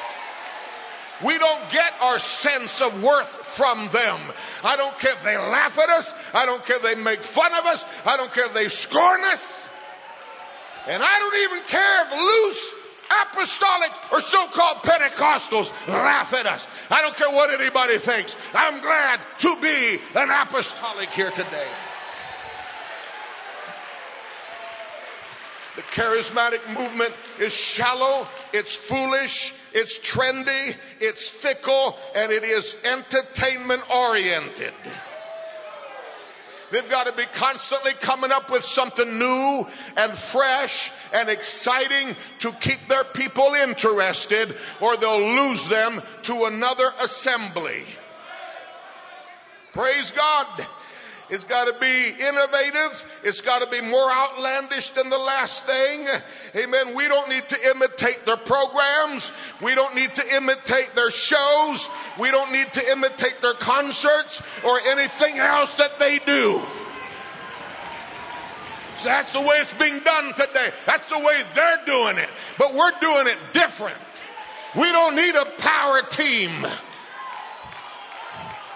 We 1.23 1.37
don't 1.37 1.69
get 1.69 1.93
our 2.01 2.19
sense 2.19 2.81
of 2.81 3.01
worth 3.01 3.27
from 3.27 3.87
them. 3.89 4.19
I 4.63 4.75
don't 4.75 4.97
care 4.99 5.13
if 5.13 5.23
they 5.23 5.37
laugh 5.37 5.77
at 5.79 5.89
us. 5.89 6.13
I 6.33 6.45
don't 6.45 6.65
care 6.65 6.75
if 6.75 6.81
they 6.81 6.95
make 6.95 7.21
fun 7.21 7.53
of 7.53 7.65
us. 7.65 7.85
I 8.05 8.17
don't 8.17 8.33
care 8.33 8.45
if 8.45 8.53
they 8.53 8.67
scorn 8.67 9.23
us. 9.23 9.63
And 10.87 11.01
I 11.01 11.19
don't 11.19 11.51
even 11.51 11.67
care 11.67 12.05
if 12.05 12.11
loose 12.11 12.73
apostolic 13.21 13.91
or 14.11 14.19
so 14.19 14.47
called 14.47 14.77
Pentecostals 14.77 15.71
laugh 15.87 16.33
at 16.33 16.45
us. 16.45 16.67
I 16.89 17.01
don't 17.01 17.15
care 17.15 17.29
what 17.29 17.59
anybody 17.59 17.97
thinks. 17.97 18.35
I'm 18.53 18.81
glad 18.81 19.19
to 19.39 19.55
be 19.61 19.99
an 20.15 20.29
apostolic 20.29 21.09
here 21.09 21.31
today. 21.31 21.67
The 25.75 25.81
charismatic 25.81 26.65
movement 26.73 27.13
is 27.37 27.53
shallow, 27.53 28.27
it's 28.53 28.75
foolish, 28.75 29.53
it's 29.75 29.99
trendy, 29.99 30.73
it's 31.01 31.27
fickle, 31.27 31.97
and 32.15 32.31
it 32.31 32.43
is 32.43 32.77
entertainment 32.85 33.83
oriented. 33.93 34.73
They've 36.71 36.89
got 36.89 37.07
to 37.07 37.13
be 37.13 37.25
constantly 37.33 37.91
coming 37.93 38.31
up 38.31 38.49
with 38.49 38.63
something 38.63 39.19
new 39.19 39.67
and 39.97 40.17
fresh 40.17 40.91
and 41.13 41.29
exciting 41.29 42.15
to 42.39 42.53
keep 42.53 42.79
their 42.87 43.03
people 43.03 43.53
interested, 43.53 44.55
or 44.79 44.95
they'll 44.95 45.35
lose 45.35 45.67
them 45.67 46.01
to 46.23 46.45
another 46.45 46.91
assembly. 47.01 47.83
Praise 49.73 50.11
God. 50.11 50.65
It's 51.29 51.43
got 51.43 51.65
to 51.65 51.73
be 51.79 52.09
innovative. 52.23 53.19
It's 53.23 53.41
got 53.41 53.61
to 53.61 53.67
be 53.69 53.81
more 53.81 54.11
outlandish 54.11 54.89
than 54.91 55.09
the 55.09 55.17
last 55.17 55.65
thing. 55.65 56.07
Amen. 56.55 56.95
We 56.95 57.07
don't 57.07 57.29
need 57.29 57.47
to 57.49 57.57
imitate 57.69 58.25
their 58.25 58.37
programs. 58.37 59.31
We 59.61 59.73
don't 59.73 59.95
need 59.95 60.13
to 60.15 60.35
imitate 60.35 60.93
their 60.95 61.09
shows. 61.09 61.89
We 62.19 62.29
don't 62.29 62.51
need 62.51 62.71
to 62.73 62.91
imitate 62.91 63.41
their 63.41 63.55
concerts 63.55 64.41
or 64.63 64.79
anything 64.81 65.39
else 65.39 65.73
that 65.75 65.97
they 65.97 66.19
do. 66.19 66.61
So 68.97 69.05
that's 69.05 69.33
the 69.33 69.41
way 69.41 69.57
it's 69.57 69.73
being 69.73 69.99
done 69.99 70.33
today. 70.35 70.69
That's 70.85 71.09
the 71.09 71.19
way 71.19 71.41
they're 71.53 71.81
doing 71.85 72.17
it. 72.17 72.29
But 72.57 72.73
we're 72.73 72.97
doing 73.01 73.27
it 73.27 73.37
different. 73.51 73.97
We 74.75 74.91
don't 74.91 75.15
need 75.15 75.35
a 75.35 75.45
power 75.57 76.01
team 76.03 76.65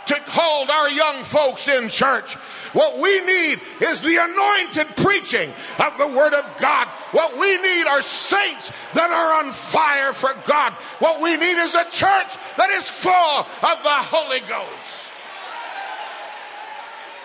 to 0.09 0.15
hold 0.27 0.69
our 0.69 0.89
young 0.89 1.23
folks 1.23 1.67
in 1.67 1.87
church. 1.87 2.33
What 2.73 2.99
we 2.99 3.21
need 3.21 3.61
is 3.79 4.01
the 4.01 4.17
anointed 4.17 4.95
preaching 4.95 5.53
of 5.79 5.97
the 5.97 6.07
Word 6.07 6.33
of 6.33 6.49
God. 6.59 6.87
What 7.11 7.37
we 7.37 7.57
need 7.57 7.85
are 7.85 8.01
saints 8.01 8.71
that 8.93 9.11
are 9.11 9.43
on 9.43 9.51
fire 9.51 10.13
for 10.13 10.33
God. 10.45 10.73
What 10.99 11.21
we 11.21 11.37
need 11.37 11.57
is 11.57 11.75
a 11.75 11.85
church 11.85 12.37
that 12.57 12.69
is 12.71 12.89
full 12.89 13.11
of 13.13 13.83
the 13.83 13.99
Holy 14.09 14.39
Ghost. 14.41 15.11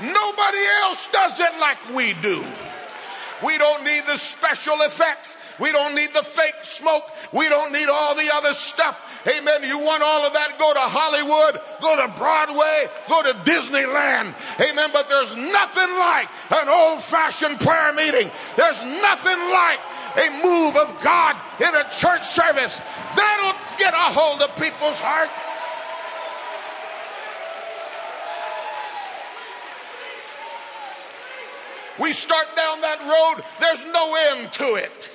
Nobody 0.01 0.65
else 0.83 1.09
does 1.11 1.41
it 1.41 1.61
like 1.61 1.95
we 1.95 2.13
do. 2.21 2.45
We 3.45 3.59
don't 3.59 3.85
need 3.85 4.03
the 4.07 4.17
special 4.17 4.77
effects. 4.83 5.37
We 5.61 5.71
don't 5.71 5.95
need 5.95 6.13
the 6.13 6.23
fake 6.23 6.63
smoke. 6.63 7.05
We 7.33 7.49
don't 7.49 7.73
need 7.73 7.89
all 7.89 8.15
the 8.15 8.29
other 8.35 8.53
stuff. 8.53 9.01
Amen. 9.27 9.63
You 9.63 9.79
want 9.79 10.03
all 10.03 10.27
of 10.27 10.33
that? 10.33 10.59
Go 10.59 10.73
to 10.75 10.81
Hollywood, 10.81 11.61
go 11.81 11.97
to 11.97 12.13
Broadway, 12.17 12.89
go 13.09 13.23
to 13.23 13.33
Disneyland. 13.49 14.35
Amen. 14.61 14.91
But 14.93 15.09
there's 15.09 15.35
nothing 15.37 15.91
like 15.99 16.29
an 16.51 16.69
old 16.69 17.01
fashioned 17.01 17.61
prayer 17.61 17.93
meeting. 17.93 18.31
There's 18.57 18.83
nothing 18.85 19.39
like 19.51 19.81
a 20.19 20.43
move 20.43 20.77
of 20.77 21.03
God 21.03 21.37
in 21.61 21.75
a 21.75 21.89
church 21.91 22.25
service. 22.25 22.81
That'll 23.17 23.55
get 23.79 23.95
a 23.95 24.13
hold 24.13 24.43
of 24.43 24.55
people's 24.57 24.99
hearts. 24.99 25.33
We 31.99 32.13
start 32.13 32.57
down 32.57 32.81
that 32.81 32.99
road, 33.07 33.45
there's 33.61 33.85
no 33.93 34.17
end 34.33 34.53
to 34.55 34.75
it. 34.75 35.14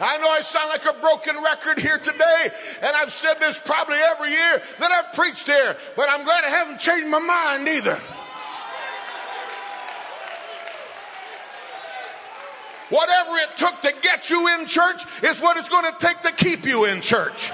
I 0.00 0.16
know 0.16 0.30
I 0.30 0.40
sound 0.40 0.70
like 0.70 0.86
a 0.86 0.98
broken 0.98 1.42
record 1.42 1.78
here 1.78 1.98
today, 1.98 2.50
and 2.80 2.96
I've 2.96 3.12
said 3.12 3.34
this 3.34 3.58
probably 3.58 3.98
every 3.98 4.30
year 4.30 4.62
that 4.78 4.90
I've 4.90 5.14
preached 5.14 5.46
here, 5.46 5.76
but 5.94 6.08
I'm 6.08 6.24
glad 6.24 6.44
I 6.44 6.48
haven't 6.48 6.80
changed 6.80 7.08
my 7.08 7.18
mind 7.18 7.68
either. 7.68 8.00
Whatever 12.88 13.30
it 13.36 13.56
took 13.56 13.80
to 13.82 13.92
get 14.02 14.30
you 14.30 14.48
in 14.58 14.66
church 14.66 15.04
is 15.22 15.40
what 15.40 15.56
it's 15.56 15.68
going 15.68 15.84
to 15.84 15.96
take 15.98 16.22
to 16.22 16.32
keep 16.32 16.66
you 16.66 16.86
in 16.86 17.00
church. 17.00 17.50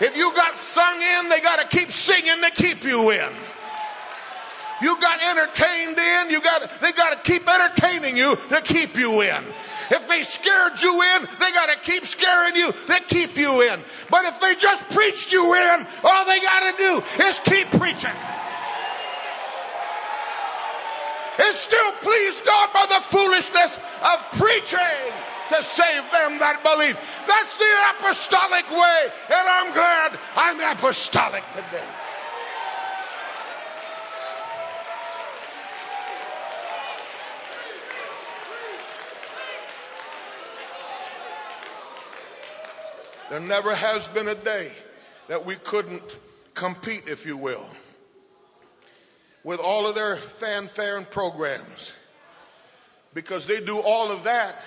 If 0.00 0.16
you 0.16 0.32
got 0.34 0.56
sung 0.56 1.02
in, 1.02 1.28
they 1.28 1.40
got 1.40 1.58
to 1.58 1.76
keep 1.76 1.90
singing 1.90 2.42
to 2.42 2.50
keep 2.50 2.84
you 2.84 3.10
in. 3.10 3.32
If 4.76 4.82
you 4.82 4.98
got 5.00 5.20
entertained 5.22 5.98
in, 5.98 6.30
you 6.30 6.40
got 6.40 6.70
they 6.80 6.92
got 6.92 7.10
to 7.12 7.30
keep 7.30 7.46
entertaining 7.48 8.16
you 8.16 8.36
to 8.48 8.60
keep 8.62 8.96
you 8.96 9.22
in. 9.22 9.44
If 9.90 10.06
they 10.06 10.22
scared 10.22 10.80
you 10.80 11.02
in, 11.02 11.28
they 11.40 11.52
got 11.52 11.66
to 11.66 11.78
keep 11.80 12.06
scaring 12.06 12.54
you 12.54 12.72
to 12.72 13.00
keep 13.08 13.36
you 13.36 13.62
in. 13.62 13.80
But 14.08 14.24
if 14.24 14.40
they 14.40 14.54
just 14.54 14.88
preached 14.90 15.32
you 15.32 15.54
in, 15.54 15.86
all 16.04 16.24
they 16.24 16.40
got 16.40 16.70
to 16.70 16.76
do 16.78 17.24
is 17.24 17.40
keep 17.40 17.70
preaching. 17.72 18.14
It 21.38 21.54
still 21.54 21.92
pleased 22.02 22.44
God 22.44 22.72
by 22.72 22.86
the 22.88 23.00
foolishness 23.00 23.78
of 23.78 24.38
preaching 24.38 24.78
to 25.48 25.62
save 25.62 26.04
them 26.12 26.38
that 26.38 26.60
believe. 26.62 26.94
That's 27.26 27.58
the 27.58 27.72
apostolic 27.96 28.70
way, 28.70 29.00
and 29.26 29.48
I'm 29.48 29.72
glad 29.72 30.18
I'm 30.36 30.60
apostolic 30.76 31.42
today. 31.52 31.82
There 43.30 43.40
never 43.40 43.76
has 43.76 44.08
been 44.08 44.26
a 44.26 44.34
day 44.34 44.72
that 45.28 45.46
we 45.46 45.54
couldn't 45.54 46.02
compete, 46.54 47.04
if 47.06 47.24
you 47.24 47.36
will, 47.36 47.64
with 49.44 49.60
all 49.60 49.86
of 49.86 49.94
their 49.94 50.16
fanfare 50.16 50.96
and 50.96 51.08
programs. 51.08 51.92
Because 53.14 53.46
they 53.46 53.60
do 53.60 53.78
all 53.78 54.10
of 54.10 54.24
that 54.24 54.62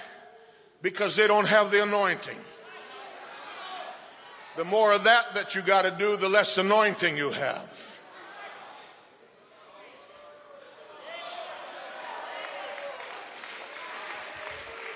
because 0.82 1.18
they 1.18 1.28
don't 1.28 1.48
have 1.48 1.72
the 1.72 1.84
anointing. 1.84 2.38
The 4.56 4.64
more 4.64 4.94
of 4.94 5.04
that 5.04 5.34
that 5.34 5.56
you 5.56 5.62
got 5.62 5.82
to 5.82 5.92
do, 5.92 6.16
the 6.16 6.30
less 6.30 6.58
anointing 6.58 7.18
you 7.18 7.32
have. 7.32 8.00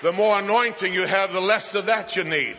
The 0.02 0.12
more 0.12 0.38
anointing 0.38 0.94
you 0.94 1.06
have, 1.06 1.32
the 1.32 1.40
less 1.40 1.74
of 1.74 1.86
that 1.86 2.16
you 2.16 2.24
need. 2.24 2.56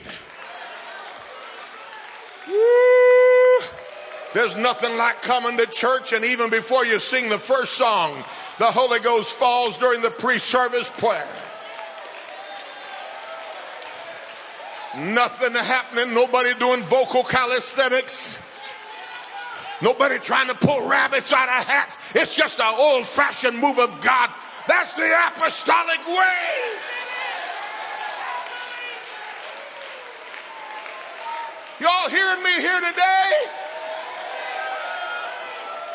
There's 4.34 4.56
nothing 4.56 4.96
like 4.98 5.22
coming 5.22 5.58
to 5.58 5.66
church, 5.66 6.14
and 6.14 6.24
even 6.24 6.50
before 6.50 6.86
you 6.86 7.00
sing 7.00 7.30
the 7.30 7.40
first 7.40 7.74
song, 7.74 8.24
the 8.60 8.66
Holy 8.66 9.00
Ghost 9.00 9.36
falls 9.36 9.78
during 9.78 10.02
the 10.02 10.12
pre 10.12 10.38
service 10.38 10.90
prayer. 10.90 11.28
Nothing 14.98 15.54
happening, 15.54 16.14
nobody 16.14 16.54
doing 16.56 16.82
vocal 16.82 17.24
calisthenics. 17.24 18.38
Nobody 19.82 20.20
trying 20.20 20.48
to 20.48 20.56
pull 20.56 20.88
rabbits 20.88 21.32
out 21.32 21.48
of 21.48 21.66
hats. 21.66 21.98
It's 22.14 22.36
just 22.36 22.60
an 22.60 22.76
old 22.78 23.06
fashioned 23.06 23.58
move 23.58 23.80
of 23.80 24.02
God. 24.02 24.30
That's 24.68 24.94
the 24.94 25.10
apostolic 25.28 26.06
way. 26.06 26.80
Y'all 31.80 32.10
hearing 32.10 32.44
me 32.44 32.52
here 32.60 32.82
today? 32.82 33.32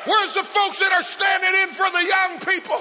Where's 0.06 0.32
the 0.32 0.42
folks 0.42 0.78
that 0.80 0.92
are 0.92 1.02
standing 1.02 1.52
in 1.62 1.68
for 1.68 1.88
the 1.92 2.04
young 2.04 2.40
people? 2.40 2.80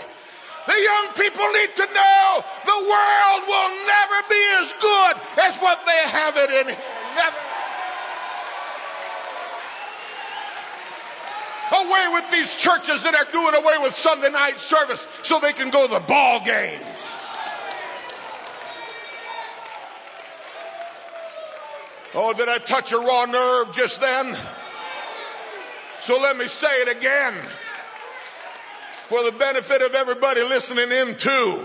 The 0.68 0.80
young 0.80 1.08
people 1.20 1.44
need 1.52 1.76
to 1.76 1.88
know 1.92 2.44
the 2.63 2.80
world 2.88 3.42
will 3.44 3.72
never 3.84 4.20
be 4.32 4.44
as 4.60 4.74
good 4.80 5.16
as 5.44 5.60
what 5.60 5.86
they 5.86 6.00
have 6.08 6.38
it 6.38 6.50
in 6.50 6.68
here. 6.72 6.84
Never. 7.16 7.36
Away 11.76 12.06
with 12.13 12.32
these 12.32 12.56
churches 12.56 13.04
that 13.04 13.16
are 13.16 13.28
doing 13.32 13.56
away 13.56 13.80
with 13.80 13.98
Sunday 13.98 14.30
night 14.30 14.60
service 14.60 15.08
so 15.24 15.39
they 15.39 15.52
can 15.52 15.70
go 15.70 15.88
to 15.88 15.94
the 15.94 16.00
ball 16.02 16.39
games. 16.39 16.86
Oh, 22.15 22.32
did 22.34 22.47
I 22.47 22.60
touch 22.60 22.91
a 22.91 22.97
raw 22.97 23.26
nerve 23.26 23.73
just 23.73 23.99
then? 23.99 24.38
So 25.99 26.19
let 26.19 26.38
me 26.38 26.47
say 26.47 26.82
it 26.82 26.95
again 26.95 27.34
for 29.06 29.23
the 29.23 29.32
benefit 29.32 29.82
of 29.82 29.95
everybody 29.95 30.41
listening 30.41 30.91
in 30.91 31.15
too. 31.17 31.60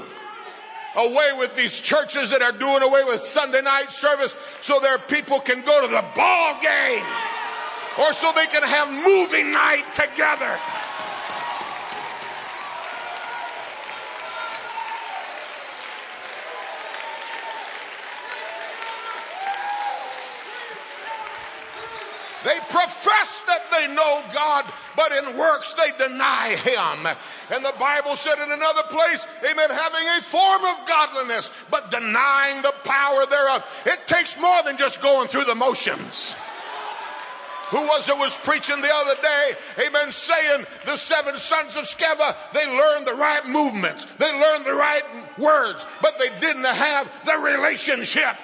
Away 0.97 1.31
with 1.37 1.55
these 1.55 1.81
churches 1.81 2.31
that 2.31 2.41
are 2.41 2.53
doing 2.53 2.83
away 2.83 3.05
with 3.05 3.23
Sunday 3.23 3.61
night 3.61 3.93
service 3.93 4.35
so 4.61 4.81
their 4.81 4.99
people 4.99 5.39
can 5.39 5.61
go 5.61 5.83
to 5.83 5.89
the 5.89 6.05
ball 6.17 6.61
game 6.63 7.05
or 7.99 8.13
so 8.13 8.33
they 8.35 8.47
can 8.47 8.63
have 8.63 8.89
movie 8.91 9.45
night 9.45 9.93
together. 9.93 10.59
They 22.45 22.59
profess 22.69 23.43
that 23.47 23.71
they 23.71 23.93
know 23.93 24.23
God, 24.33 24.65
but 24.97 25.13
in 25.13 25.37
works 25.37 25.75
they 25.75 25.91
deny 25.99 26.55
Him. 26.57 27.07
And 27.51 27.65
the 27.65 27.75
Bible 27.79 28.17
said 28.17 28.43
in 28.43 28.53
another 28.53 28.83
place, 28.85 29.27
Amen, 29.39 29.71
having 29.71 30.09
a 30.19 30.23
form 30.23 30.65
of 30.65 30.87
godliness, 30.87 31.51
but 31.71 31.91
denying 31.91 32.63
the 32.63 32.75
power 32.85 33.27
thereof. 33.27 33.65
It 33.87 34.07
takes 34.07 34.41
more 34.41 34.63
than 34.63 34.77
just 34.77 35.03
going 35.03 35.29
through 35.29 35.45
the 35.45 35.55
motions. 35.55 36.37
Who 37.71 37.77
was 37.87 38.09
it 38.09 38.17
was 38.17 38.35
preaching 38.39 38.81
the 38.81 38.91
other 38.93 39.21
day? 39.21 39.53
Amen. 39.87 40.11
Saying 40.11 40.65
the 40.87 40.97
seven 40.97 41.37
sons 41.37 41.77
of 41.77 41.85
Sceva, 41.85 42.35
they 42.55 42.67
learned 42.67 43.07
the 43.07 43.15
right 43.15 43.47
movements, 43.47 44.07
they 44.17 44.33
learned 44.41 44.65
the 44.65 44.75
right 44.75 45.03
words, 45.39 45.87
but 46.01 46.19
they 46.19 46.31
didn't 46.41 46.65
have 46.65 47.11
the 47.27 47.37
relationship. 47.37 48.37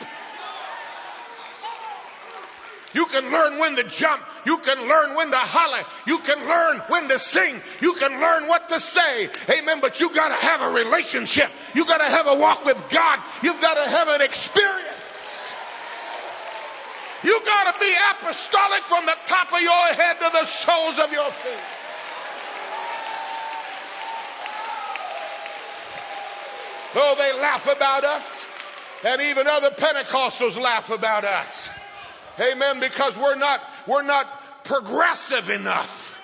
You 2.95 3.07
can 3.07 3.31
learn 3.31 3.59
when 3.59 3.75
to 3.77 3.83
jump. 3.83 4.23
You 4.47 4.59
can 4.59 4.89
learn 4.89 5.17
when 5.17 5.31
to 5.33 5.37
holler. 5.37 5.85
You 6.07 6.19
can 6.21 6.47
learn 6.47 6.79
when 6.89 7.09
to 7.09 7.19
sing. 7.19 7.61
You 7.83 7.95
can 7.95 8.21
learn 8.21 8.47
what 8.47 8.69
to 8.69 8.79
say. 8.79 9.29
Amen. 9.51 9.81
But 9.81 10.01
you 10.01 10.15
got 10.15 10.29
to 10.29 10.47
have 10.47 10.63
a 10.63 10.71
relationship. 10.71 11.51
You 11.75 11.85
got 11.85 11.99
to 11.99 12.05
have 12.05 12.29
a 12.29 12.35
walk 12.35 12.65
with 12.65 12.83
God. 12.89 13.19
You've 13.43 13.61
got 13.61 13.75
to 13.75 13.91
have 13.91 14.09
an 14.09 14.23
experience. 14.23 15.53
You 17.25 17.41
got 17.45 17.75
to 17.75 17.81
be 17.81 17.93
apostolic 18.13 18.85
from 18.85 19.07
the 19.07 19.17
top 19.27 19.53
of 19.53 19.61
your 19.61 19.87
head 19.95 20.15
to 20.21 20.31
the 20.31 20.45
soles 20.45 20.99
of 20.99 21.11
your 21.11 21.31
feet. 21.33 21.53
Oh, 26.97 27.17
they 27.19 27.41
laugh 27.41 27.67
about 27.67 28.05
us, 28.05 28.47
and 29.05 29.21
even 29.21 29.49
other 29.49 29.71
Pentecostals 29.71 30.61
laugh 30.61 30.91
about 30.91 31.25
us. 31.25 31.69
Amen. 32.41 32.81
Because 32.81 33.19
we're 33.19 33.37
not, 33.37 33.61
we're 33.87 34.03
not 34.03 34.27
progressive 34.65 35.51
enough. 35.51 36.21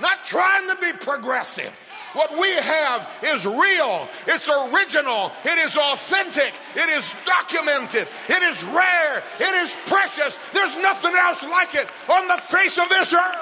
Not 0.00 0.24
trying 0.24 0.68
to 0.68 0.76
be 0.76 0.92
progressive. 0.92 1.78
What 2.14 2.32
we 2.32 2.50
have 2.52 3.08
is 3.22 3.46
real, 3.46 4.08
it's 4.26 4.48
original, 4.48 5.32
it 5.44 5.58
is 5.58 5.76
authentic, 5.76 6.52
it 6.74 6.88
is 6.90 7.14
documented, 7.24 8.06
it 8.28 8.42
is 8.42 8.62
rare, 8.64 9.22
it 9.40 9.54
is 9.62 9.76
precious. 9.86 10.38
There's 10.52 10.76
nothing 10.76 11.14
else 11.14 11.42
like 11.42 11.74
it 11.74 11.88
on 12.10 12.28
the 12.28 12.36
face 12.36 12.76
of 12.76 12.88
this 12.90 13.14
earth. 13.14 13.36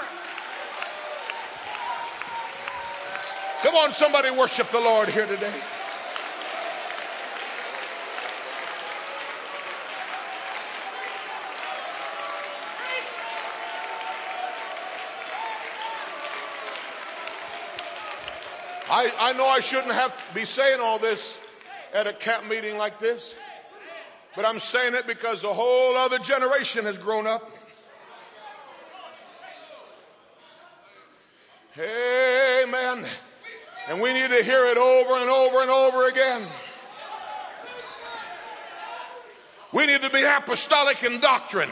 Come 3.63 3.75
on, 3.75 3.93
somebody 3.93 4.31
worship 4.31 4.71
the 4.71 4.81
Lord 4.81 5.09
here 5.09 5.27
today. 5.27 5.53
I, 19.01 19.31
I 19.31 19.33
know 19.33 19.47
I 19.47 19.61
shouldn't 19.61 19.95
have 19.95 20.11
to 20.11 20.35
be 20.35 20.45
saying 20.45 20.79
all 20.79 20.99
this 20.99 21.39
at 21.95 22.07
a 22.07 22.13
camp 22.13 22.47
meeting 22.47 22.77
like 22.77 22.99
this, 22.99 23.35
but 24.37 24.45
I'm 24.45 24.59
saying 24.59 24.95
it 24.95 25.07
because 25.07 25.43
a 25.43 25.55
whole 25.55 25.97
other 25.97 26.19
generation 26.19 26.85
has 26.85 26.99
grown 26.99 27.27
up. 27.27 27.51
Amen. 31.79 33.07
And 33.89 34.03
we 34.03 34.13
need 34.13 34.29
to 34.29 34.45
hear 34.45 34.67
it 34.67 34.77
over 34.77 35.15
and 35.15 35.31
over 35.31 35.63
and 35.63 35.71
over 35.71 36.09
again. 36.09 36.47
We 39.73 39.87
need 39.87 40.03
to 40.03 40.11
be 40.11 40.25
apostolic 40.25 41.03
in 41.05 41.21
doctrine. 41.21 41.71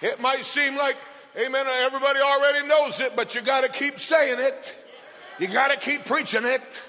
It 0.00 0.20
might 0.20 0.44
seem 0.44 0.76
like 0.76 0.96
Amen. 1.34 1.66
Everybody 1.66 2.20
already 2.20 2.66
knows 2.66 3.00
it, 3.00 3.16
but 3.16 3.34
you 3.34 3.40
got 3.40 3.62
to 3.62 3.68
keep 3.70 3.98
saying 3.98 4.38
it. 4.38 4.76
You 5.38 5.48
got 5.48 5.68
to 5.68 5.76
keep 5.78 6.04
preaching 6.04 6.44
it. 6.44 6.84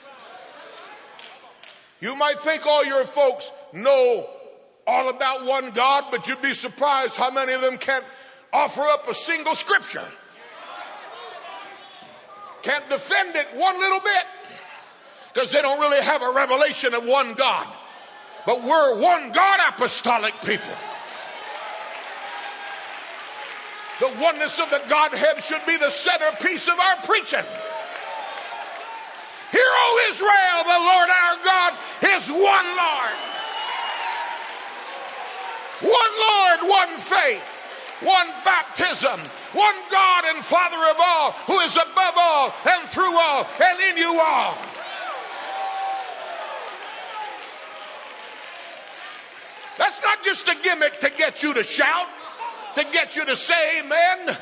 You 2.01 2.15
might 2.17 2.37
think 2.39 2.65
all 2.65 2.83
your 2.83 3.05
folks 3.05 3.49
know 3.71 4.27
all 4.85 5.07
about 5.07 5.45
one 5.45 5.71
God, 5.71 6.05
but 6.11 6.27
you'd 6.27 6.41
be 6.41 6.53
surprised 6.53 7.15
how 7.15 7.31
many 7.31 7.53
of 7.53 7.61
them 7.61 7.77
can't 7.77 8.03
offer 8.51 8.81
up 8.81 9.07
a 9.07 9.15
single 9.15 9.55
scripture. 9.55 10.05
Can't 12.61 12.89
defend 12.89 13.35
it 13.37 13.47
one 13.55 13.79
little 13.79 14.01
bit 14.01 14.25
because 15.33 15.51
they 15.51 15.61
don't 15.61 15.79
really 15.79 16.01
have 16.01 16.21
a 16.21 16.31
revelation 16.31 16.93
of 16.93 17.05
one 17.05 17.33
God. 17.33 17.67
But 18.45 18.63
we're 18.63 18.99
one 18.99 19.31
God 19.31 19.59
apostolic 19.69 20.33
people. 20.43 20.75
The 23.99 24.09
oneness 24.19 24.59
of 24.59 24.69
the 24.69 24.81
Godhead 24.89 25.43
should 25.43 25.65
be 25.65 25.77
the 25.77 25.89
centerpiece 25.89 26.67
of 26.67 26.79
our 26.79 26.97
preaching. 27.03 27.45
Hear, 29.51 29.61
O 29.61 30.05
Israel, 30.09 30.63
the 30.65 30.81
Lord 30.81 31.09
our 31.09 31.37
God 31.43 31.77
is 32.15 32.29
one 32.29 32.65
Lord. 32.73 33.33
One 35.81 36.13
Lord, 36.19 36.59
one 36.69 36.97
faith, 36.97 37.65
one 38.01 38.27
baptism, 38.43 39.19
one 39.53 39.75
God 39.91 40.23
and 40.25 40.43
Father 40.43 40.89
of 40.89 40.97
all, 40.99 41.31
who 41.45 41.59
is 41.59 41.75
above 41.75 42.15
all 42.17 42.53
and 42.65 42.89
through 42.89 43.15
all 43.19 43.45
and 43.61 43.79
in 43.91 43.97
you 43.97 44.19
all. 44.19 44.57
That's 49.77 50.01
not 50.01 50.23
just 50.23 50.47
a 50.47 50.55
gimmick 50.63 50.99
to 51.01 51.11
get 51.11 51.43
you 51.43 51.53
to 51.53 51.63
shout 51.63 52.07
to 52.75 52.83
get 52.91 53.15
you 53.15 53.25
to 53.25 53.35
say 53.35 53.79
amen. 53.79 54.37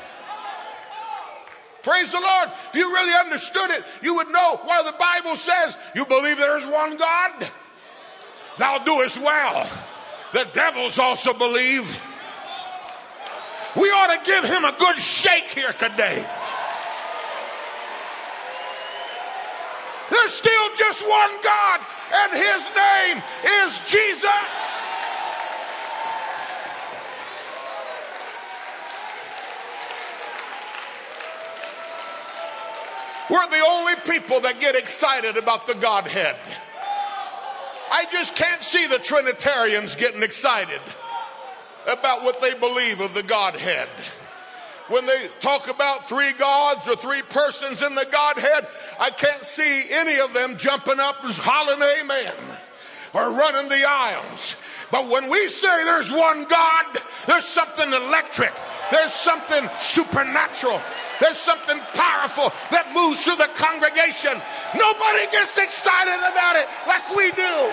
Praise 1.82 2.12
the 2.12 2.20
Lord. 2.20 2.50
If 2.68 2.74
you 2.76 2.92
really 2.92 3.14
understood 3.14 3.70
it, 3.70 3.82
you 4.02 4.14
would 4.16 4.28
know 4.28 4.60
why 4.64 4.82
the 4.84 4.94
Bible 4.98 5.36
says, 5.36 5.76
You 5.94 6.06
believe 6.06 6.38
there 6.38 6.56
is 6.58 6.66
one 6.66 6.96
God? 6.96 7.50
Thou 8.58 8.78
doest 8.78 9.18
well. 9.18 9.68
The 10.32 10.46
devils 10.52 10.98
also 10.98 11.32
believe. 11.32 12.00
We 13.74 13.88
ought 13.88 14.22
to 14.22 14.30
give 14.30 14.44
him 14.44 14.64
a 14.64 14.74
good 14.78 14.98
shake 14.98 15.50
here 15.54 15.72
today. 15.72 16.24
There's 20.10 20.32
still 20.32 20.76
just 20.76 21.02
one 21.02 21.30
God, 21.42 21.80
and 22.12 22.32
his 22.32 22.70
name 22.76 23.22
is 23.64 23.80
Jesus. 23.88 24.81
We're 33.32 33.48
the 33.48 33.64
only 33.66 33.94
people 34.04 34.40
that 34.42 34.60
get 34.60 34.76
excited 34.76 35.38
about 35.38 35.66
the 35.66 35.72
Godhead. 35.72 36.36
I 37.90 38.04
just 38.12 38.36
can't 38.36 38.62
see 38.62 38.86
the 38.86 38.98
Trinitarians 38.98 39.96
getting 39.96 40.22
excited 40.22 40.82
about 41.88 42.24
what 42.24 42.42
they 42.42 42.52
believe 42.52 43.00
of 43.00 43.14
the 43.14 43.22
Godhead. 43.22 43.88
When 44.88 45.06
they 45.06 45.28
talk 45.40 45.70
about 45.70 46.06
three 46.06 46.34
gods 46.34 46.86
or 46.86 46.94
three 46.94 47.22
persons 47.22 47.80
in 47.80 47.94
the 47.94 48.04
Godhead, 48.04 48.66
I 49.00 49.08
can't 49.08 49.44
see 49.44 49.86
any 49.90 50.20
of 50.20 50.34
them 50.34 50.58
jumping 50.58 51.00
up 51.00 51.24
and 51.24 51.32
hollering 51.32 51.80
amen 52.02 52.34
or 53.14 53.32
running 53.32 53.68
the 53.68 53.88
aisles. 53.88 54.56
But 54.90 55.08
when 55.08 55.30
we 55.30 55.48
say 55.48 55.84
there's 55.84 56.12
one 56.12 56.44
God, 56.44 56.86
there's 57.26 57.44
something 57.44 57.92
electric, 57.92 58.52
there's 58.90 59.12
something 59.12 59.68
supernatural, 59.78 60.80
there's 61.20 61.38
something 61.38 61.78
powerful 61.94 62.52
that 62.70 62.92
moves 62.94 63.24
through 63.24 63.36
the 63.36 63.50
congregation. 63.54 64.32
Nobody 64.76 65.30
gets 65.30 65.56
excited 65.58 66.18
about 66.18 66.56
it 66.56 66.68
like 66.86 67.08
we 67.16 67.32
do. 67.32 67.70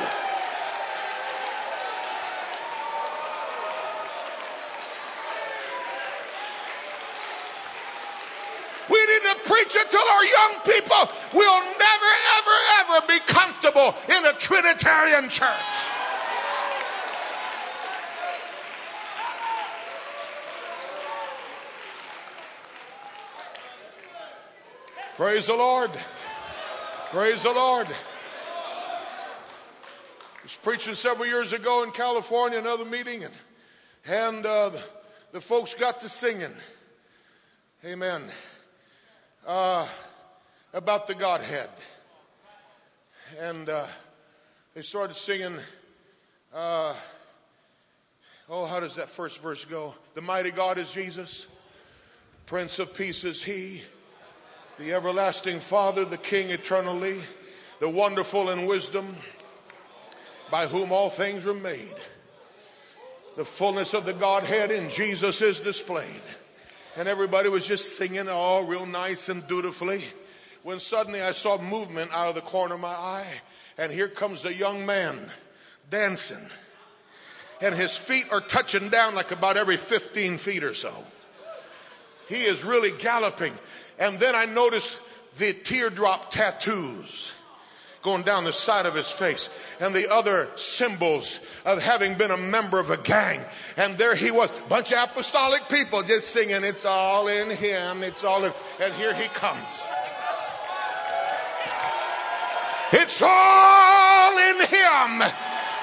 We 8.90 9.00
need 9.06 9.22
to 9.22 9.49
preach 9.60 9.76
it 9.76 9.92
to 9.92 9.98
our 9.98 10.26
young 10.26 10.62
people. 10.64 11.10
We'll 11.34 11.64
never, 11.64 12.12
ever, 12.38 12.58
ever 12.80 13.08
be 13.08 13.20
comfortable 13.26 13.96
in 14.08 14.26
a 14.26 14.34
Trinitarian 14.34 15.30
church. 15.30 15.50
Praise 25.16 25.48
the 25.48 25.56
Lord. 25.56 25.92
Praise 27.12 27.44
the 27.44 27.52
Lord. 27.52 27.88
I 27.88 27.92
was 30.44 30.56
preaching 30.56 30.96
several 30.96 31.28
years 31.28 31.52
ago 31.52 31.84
in 31.84 31.92
California, 31.92 32.58
another 32.58 32.86
meeting, 32.86 33.26
and, 33.26 33.34
and 34.06 34.46
uh, 34.46 34.70
the, 34.70 34.82
the 35.34 35.42
folks 35.42 35.74
got 35.74 36.00
to 36.00 36.10
singing. 36.10 36.54
Amen. 37.84 38.32
Uh, 39.46 39.88
about 40.74 41.08
the 41.08 41.16
Godhead. 41.16 41.70
And 43.40 43.70
uh, 43.70 43.88
they 44.76 44.82
started 44.82 45.16
singing, 45.16 45.58
uh, 46.54 46.96
oh, 48.50 48.66
how 48.66 48.80
does 48.80 48.96
that 48.96 49.10
first 49.10 49.42
verse 49.42 49.66
go? 49.66 49.96
The 50.14 50.22
mighty 50.22 50.52
God 50.52 50.78
is 50.78 50.92
Jesus, 50.92 51.42
the 51.42 52.44
Prince 52.46 52.80
of 52.80 52.94
Peace 52.94 53.24
is 53.24 53.42
He 53.42 53.82
the 54.80 54.94
everlasting 54.94 55.60
Father, 55.60 56.06
the 56.06 56.18
King 56.18 56.50
eternally, 56.50 57.20
the 57.82 57.90
wonderful 57.90 58.50
in 58.50 58.66
wisdom, 58.66 59.18
by 60.50 60.68
whom 60.68 60.92
all 60.94 61.10
things 61.10 61.44
were 61.44 61.54
made. 61.54 61.96
The 63.36 63.44
fullness 63.44 63.94
of 63.94 64.06
the 64.06 64.14
Godhead 64.14 64.72
in 64.72 64.90
Jesus 64.90 65.42
is 65.42 65.60
displayed. 65.60 66.22
And 67.00 67.08
everybody 67.08 67.48
was 67.48 67.66
just 67.66 67.96
singing 67.96 68.28
all 68.28 68.66
real 68.66 68.86
nice 68.86 69.30
and 69.30 69.48
dutifully. 69.48 70.04
When 70.64 70.82
suddenly 70.82 71.22
I 71.22 71.32
saw 71.32 71.58
movement 71.58 72.12
out 72.12 72.28
of 72.28 72.36
the 72.36 72.42
corner 72.42 72.76
of 72.76 72.82
my 72.82 72.90
eye, 72.90 73.40
and 73.78 73.90
here 73.90 74.10
comes 74.10 74.44
a 74.44 74.54
young 74.54 74.86
man 74.86 75.32
dancing. 75.90 76.50
And 77.62 77.74
his 77.74 77.96
feet 77.96 78.26
are 78.34 78.42
touching 78.42 78.90
down 78.90 79.16
like 79.16 79.32
about 79.32 79.56
every 79.56 79.78
15 79.78 80.38
feet 80.40 80.62
or 80.62 80.74
so. 80.74 80.94
He 82.28 82.44
is 82.44 82.66
really 82.66 82.92
galloping. 82.92 83.54
And 83.98 84.20
then 84.20 84.36
I 84.36 84.44
noticed 84.44 85.00
the 85.38 85.54
teardrop 85.54 86.32
tattoos 86.32 87.32
going 88.02 88.24
down 88.24 88.44
the 88.44 88.54
side 88.54 88.86
of 88.86 88.96
his 88.96 89.10
face 89.10 89.50
and 89.80 89.94
the 89.94 90.12
other 90.12 90.48
symbols 90.56 91.40
of 91.66 91.82
having 91.82 92.16
been 92.16 92.32
a 92.32 92.38
member 92.38 92.80
of 92.80 92.90
a 92.90 92.98
gang. 92.98 93.44
And 93.78 93.98
there 93.98 94.16
he 94.16 94.32
was, 94.32 94.50
bunch 94.70 94.94
of 94.94 95.10
apostolic 95.10 95.68
people 95.70 96.02
just 96.04 96.30
singing, 96.30 96.64
It's 96.64 96.86
all 96.86 97.28
in 97.28 97.50
him, 97.50 98.04
it's 98.04 98.24
all 98.24 98.46
in, 98.46 98.54
and 98.82 98.94
here 98.94 99.14
he 99.14 99.28
comes. 99.30 99.66
It's 102.92 103.22
all 103.22 104.38
in 104.38 104.58
him. 104.62 105.20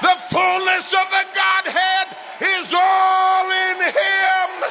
The 0.03 0.17
fullness 0.29 0.93
of 0.93 1.07
the 1.11 1.25
Godhead 1.35 2.17
is 2.41 2.73
all 2.75 3.51
in 3.51 3.81
him. 3.81 4.71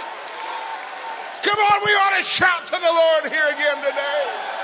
Come 1.43 1.59
on, 1.59 1.81
we 1.85 1.91
ought 1.93 2.17
to 2.17 2.23
shout 2.23 2.65
to 2.65 2.71
the 2.71 2.79
Lord 2.81 3.31
here 3.31 3.47
again 3.49 3.77
today. 3.77 4.54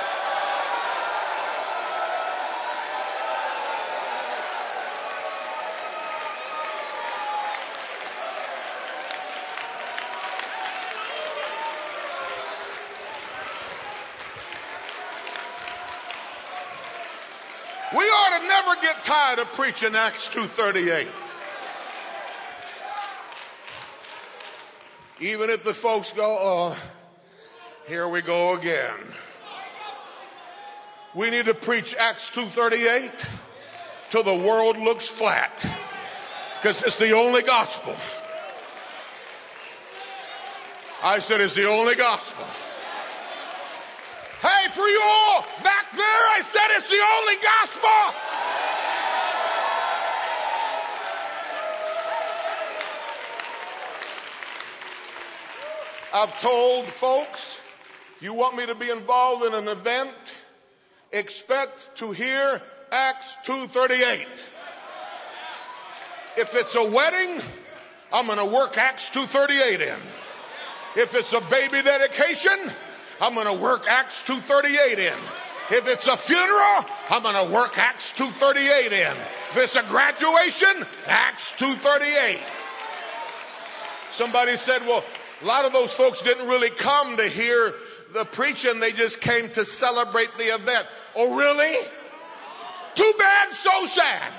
We 17.94 18.04
ought 18.04 18.40
to 18.40 18.48
never 18.48 18.82
get 18.82 19.04
tired 19.04 19.40
of 19.40 19.52
preaching 19.54 19.96
Acts 19.96 20.28
238. 20.30 21.08
Even 25.20 25.50
if 25.50 25.64
the 25.64 25.74
folks 25.74 26.14
go, 26.14 26.38
oh, 26.40 26.78
here 27.88 28.08
we 28.08 28.22
go 28.22 28.56
again. 28.56 28.96
We 31.14 31.30
need 31.30 31.46
to 31.46 31.54
preach 31.54 31.94
Acts 31.96 32.30
2:38 32.30 33.28
till 34.10 34.24
the 34.24 34.36
world 34.36 34.78
looks 34.78 35.08
flat. 35.08 35.52
Because 36.58 36.84
it's 36.84 36.96
the 36.96 37.12
only 37.12 37.42
gospel. 37.42 37.96
I 41.04 41.20
said 41.20 41.42
it's 41.42 41.56
the 41.56 41.68
only 41.68 41.96
gospel. 41.96 42.46
Hey, 44.42 44.70
for 44.70 44.88
you 44.88 45.02
all 45.04 45.46
back 45.64 45.81
there, 45.96 46.24
I 46.36 46.42
said 46.42 46.68
it's 46.72 46.90
the 46.90 47.02
only 47.18 47.36
gospel. 47.42 48.42
I've 56.14 56.38
told 56.42 56.88
folks, 56.88 57.58
if 58.18 58.24
you 58.24 58.34
want 58.34 58.58
me 58.58 58.66
to 58.66 58.76
be 58.76 58.90
involved 58.90 59.46
in 59.46 59.54
an 59.54 59.70
event, 59.70 60.14
expect 61.14 61.96
to 61.96 62.12
hear 62.12 62.62
Acts 62.92 63.38
2:38. 63.46 64.44
If 66.38 66.56
it's 66.56 66.76
a 66.76 66.84
wedding, 66.84 67.42
I'm 68.12 68.26
going 68.26 68.38
to 68.38 68.46
work 68.46 68.78
Acts 68.78 69.10
2:38 69.10 69.82
in. 69.82 70.00
If 70.96 71.16
it's 71.16 71.32
a 71.32 71.42
baby 71.42 71.82
dedication, 71.82 72.74
I'm 73.22 73.34
going 73.34 73.48
to 73.48 73.54
work 73.54 73.88
Acts 73.88 74.22
2:38 74.24 74.98
in. 74.98 75.20
If 75.72 75.88
it's 75.88 76.08
a 76.08 76.18
funeral, 76.18 76.86
I'm 77.10 77.24
going 77.24 77.48
to 77.48 77.54
work 77.54 77.78
Acts 77.78 78.12
2:38 78.14 78.92
in. 78.92 79.18
If 79.50 79.58
it's 79.58 79.76
a 79.76 79.84
graduation, 79.84 80.86
Acts 81.08 81.52
2:38. 81.58 82.40
Somebody 84.12 84.58
said, 84.58 84.86
"Well, 84.86 85.04
a 85.42 85.46
lot 85.46 85.66
of 85.66 85.72
those 85.72 85.94
folks 85.94 86.22
didn't 86.22 86.48
really 86.48 86.70
come 86.70 87.18
to 87.18 87.28
hear 87.28 87.74
the 88.14 88.26
preaching, 88.26 88.80
they 88.80 88.92
just 88.92 89.22
came 89.22 89.50
to 89.52 89.66
celebrate 89.66 90.38
the 90.38 90.44
event. 90.44 90.86
Oh, 91.16 91.36
really? 91.36 91.78
Too 92.96 93.14
bad, 93.18 93.54
so 93.54 93.86
sad. 93.86 94.34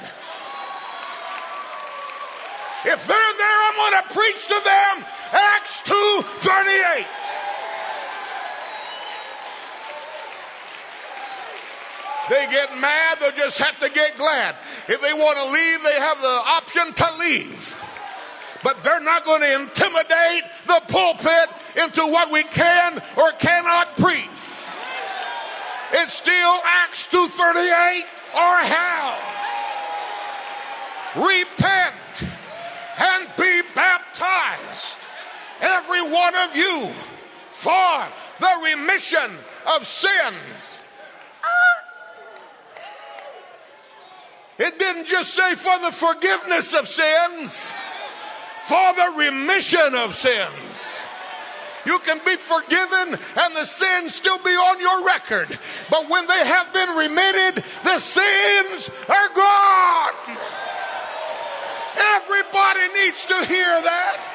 If 2.85 3.07
they're 3.07 3.35
there, 3.39 3.63
I'm 3.63 3.77
going 3.77 4.03
to 4.03 4.15
preach 4.15 4.47
to 4.49 4.61
them 4.65 5.05
Acts 5.33 5.83
2 5.83 6.25
They 12.29 12.47
get 12.51 12.77
mad, 12.79 13.19
they'll 13.21 13.33
just 13.33 13.59
have 13.59 13.79
to 13.81 13.91
get 13.91 14.17
glad. 14.17 14.57
If 14.89 15.01
they 15.01 15.13
want 15.13 15.39
to 15.39 15.45
leave, 15.47 15.83
they 15.83 15.99
have 16.01 16.21
the 16.21 16.43
option 16.47 16.93
to 16.95 17.19
leave 17.19 17.77
but 18.63 18.83
they're 18.83 19.01
not 19.01 19.25
going 19.25 19.41
to 19.41 19.63
intimidate 19.63 20.45
the 20.67 20.81
pulpit 20.89 21.51
into 21.83 22.01
what 22.03 22.31
we 22.31 22.45
can 22.45 23.03
or 23.17 23.33
cannot 23.33 23.97
preach. 23.97 24.29
It's 25.95 26.15
still 26.15 26.61
Acts 26.65 27.07
2:38 27.07 28.07
or 28.35 28.59
hell. 28.65 29.19
Repent 31.17 32.23
and 32.99 33.29
be 33.37 33.63
baptized, 33.75 34.99
every 35.61 36.03
one 36.03 36.35
of 36.35 36.57
you, 36.57 36.91
for 37.51 38.07
the 38.39 38.61
remission 38.63 39.37
of 39.67 39.87
sins. 39.87 40.79
It 44.65 44.79
didn't 44.79 45.07
just 45.07 45.35
say 45.35 45.57
for 45.57 45.77
the 45.81 45.91
forgiveness 45.91 46.73
of 46.73 46.87
sins 46.87 47.73
for 48.63 48.95
the 48.95 49.13
remission 49.17 49.95
of 49.97 50.15
sins. 50.15 51.03
You 51.85 51.99
can 51.99 52.21
be 52.25 52.37
forgiven 52.37 53.19
and 53.37 53.57
the 53.57 53.65
sins 53.65 54.15
still 54.15 54.39
be 54.39 54.51
on 54.51 54.79
your 54.79 55.05
record. 55.05 55.59
But 55.91 56.09
when 56.09 56.29
they 56.29 56.47
have 56.47 56.73
been 56.73 56.91
remitted, 56.91 57.65
the 57.83 57.99
sins 57.99 58.89
are 59.09 59.29
gone. 59.35 60.39
Everybody 61.99 62.87
needs 62.95 63.27
to 63.27 63.45
hear 63.47 63.83
that. 63.83 64.32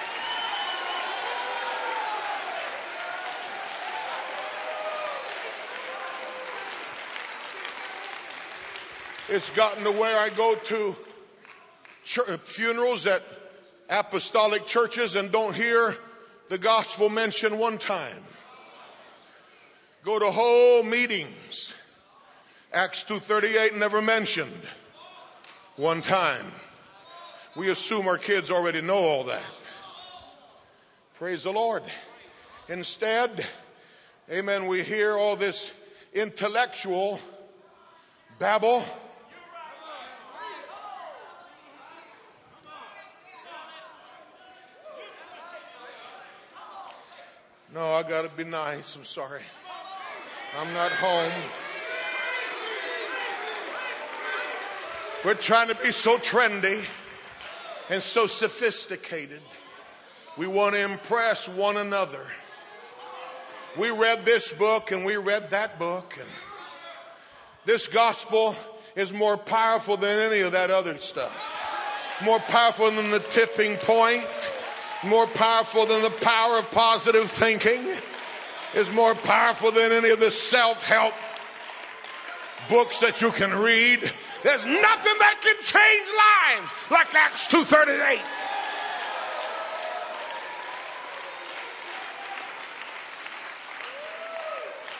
It's 9.29 9.49
gotten 9.49 9.83
to 9.83 9.91
where 9.91 10.17
I 10.17 10.29
go 10.29 10.55
to 10.55 10.95
funerals 12.45 13.05
at 13.05 13.21
apostolic 13.89 14.65
churches 14.65 15.17
and 15.17 15.31
don't 15.31 15.53
hear 15.53 15.97
the 16.47 16.57
gospel 16.57 17.09
mentioned 17.09 17.59
one 17.59 17.77
time. 17.77 18.23
Go 20.03 20.17
to 20.17 20.31
whole 20.31 20.81
meetings. 20.81 21.73
Acts 22.71 23.03
2:38 23.03 23.75
never 23.75 24.01
mentioned 24.01 24.61
one 25.75 26.01
time. 26.01 26.53
We 27.55 27.69
assume 27.69 28.07
our 28.07 28.17
kids 28.17 28.49
already 28.49 28.81
know 28.81 28.95
all 28.95 29.25
that. 29.25 29.73
Praise 31.15 31.43
the 31.43 31.51
Lord. 31.51 31.83
Instead, 32.69 33.45
amen, 34.31 34.67
we 34.67 34.83
hear 34.83 35.17
all 35.17 35.35
this 35.35 35.71
intellectual 36.13 37.19
babble. 38.39 38.85
No, 47.77 47.93
I 47.93 48.01
got 48.01 48.23
to 48.23 48.29
be 48.29 48.43
nice. 48.43 48.95
I'm 48.95 49.03
sorry. 49.03 49.43
I'm 50.57 50.73
not 50.73 50.91
home. 50.93 51.31
We're 55.23 55.35
trying 55.35 55.67
to 55.67 55.75
be 55.75 55.91
so 55.91 56.17
trendy 56.17 56.83
and 57.91 58.01
so 58.01 58.25
sophisticated. 58.25 59.41
We 60.37 60.47
want 60.47 60.73
to 60.73 60.81
impress 60.81 61.47
one 61.47 61.77
another. 61.77 62.25
We 63.77 63.91
read 63.91 64.25
this 64.25 64.51
book 64.51 64.91
and 64.91 65.05
we 65.05 65.17
read 65.17 65.51
that 65.51 65.77
book, 65.77 66.15
and 66.19 66.29
this 67.65 67.85
gospel 67.85 68.55
is 68.95 69.13
more 69.13 69.37
powerful 69.37 69.97
than 69.97 70.17
any 70.17 70.39
of 70.39 70.53
that 70.53 70.71
other 70.71 70.97
stuff. 70.97 71.53
More 72.23 72.39
powerful 72.39 72.89
than 72.89 73.11
the 73.11 73.19
tipping 73.19 73.77
point, 73.77 74.51
more 75.07 75.27
powerful 75.27 75.85
than 75.85 76.01
the 76.01 76.09
power 76.09 76.59
of 76.59 76.69
positive 76.71 77.29
thinking, 77.29 77.85
is 78.75 78.91
more 78.91 79.15
powerful 79.15 79.71
than 79.71 79.91
any 79.91 80.09
of 80.09 80.19
the 80.19 80.31
self 80.31 80.85
help 80.85 81.13
books 82.69 82.99
that 82.99 83.21
you 83.21 83.31
can 83.31 83.51
read. 83.53 83.99
There's 84.43 84.65
nothing 84.65 85.13
that 85.19 85.39
can 85.41 85.55
change 85.61 86.07
lives 86.59 86.73
like 86.91 87.13
Acts 87.15 87.47
238. 87.47 88.19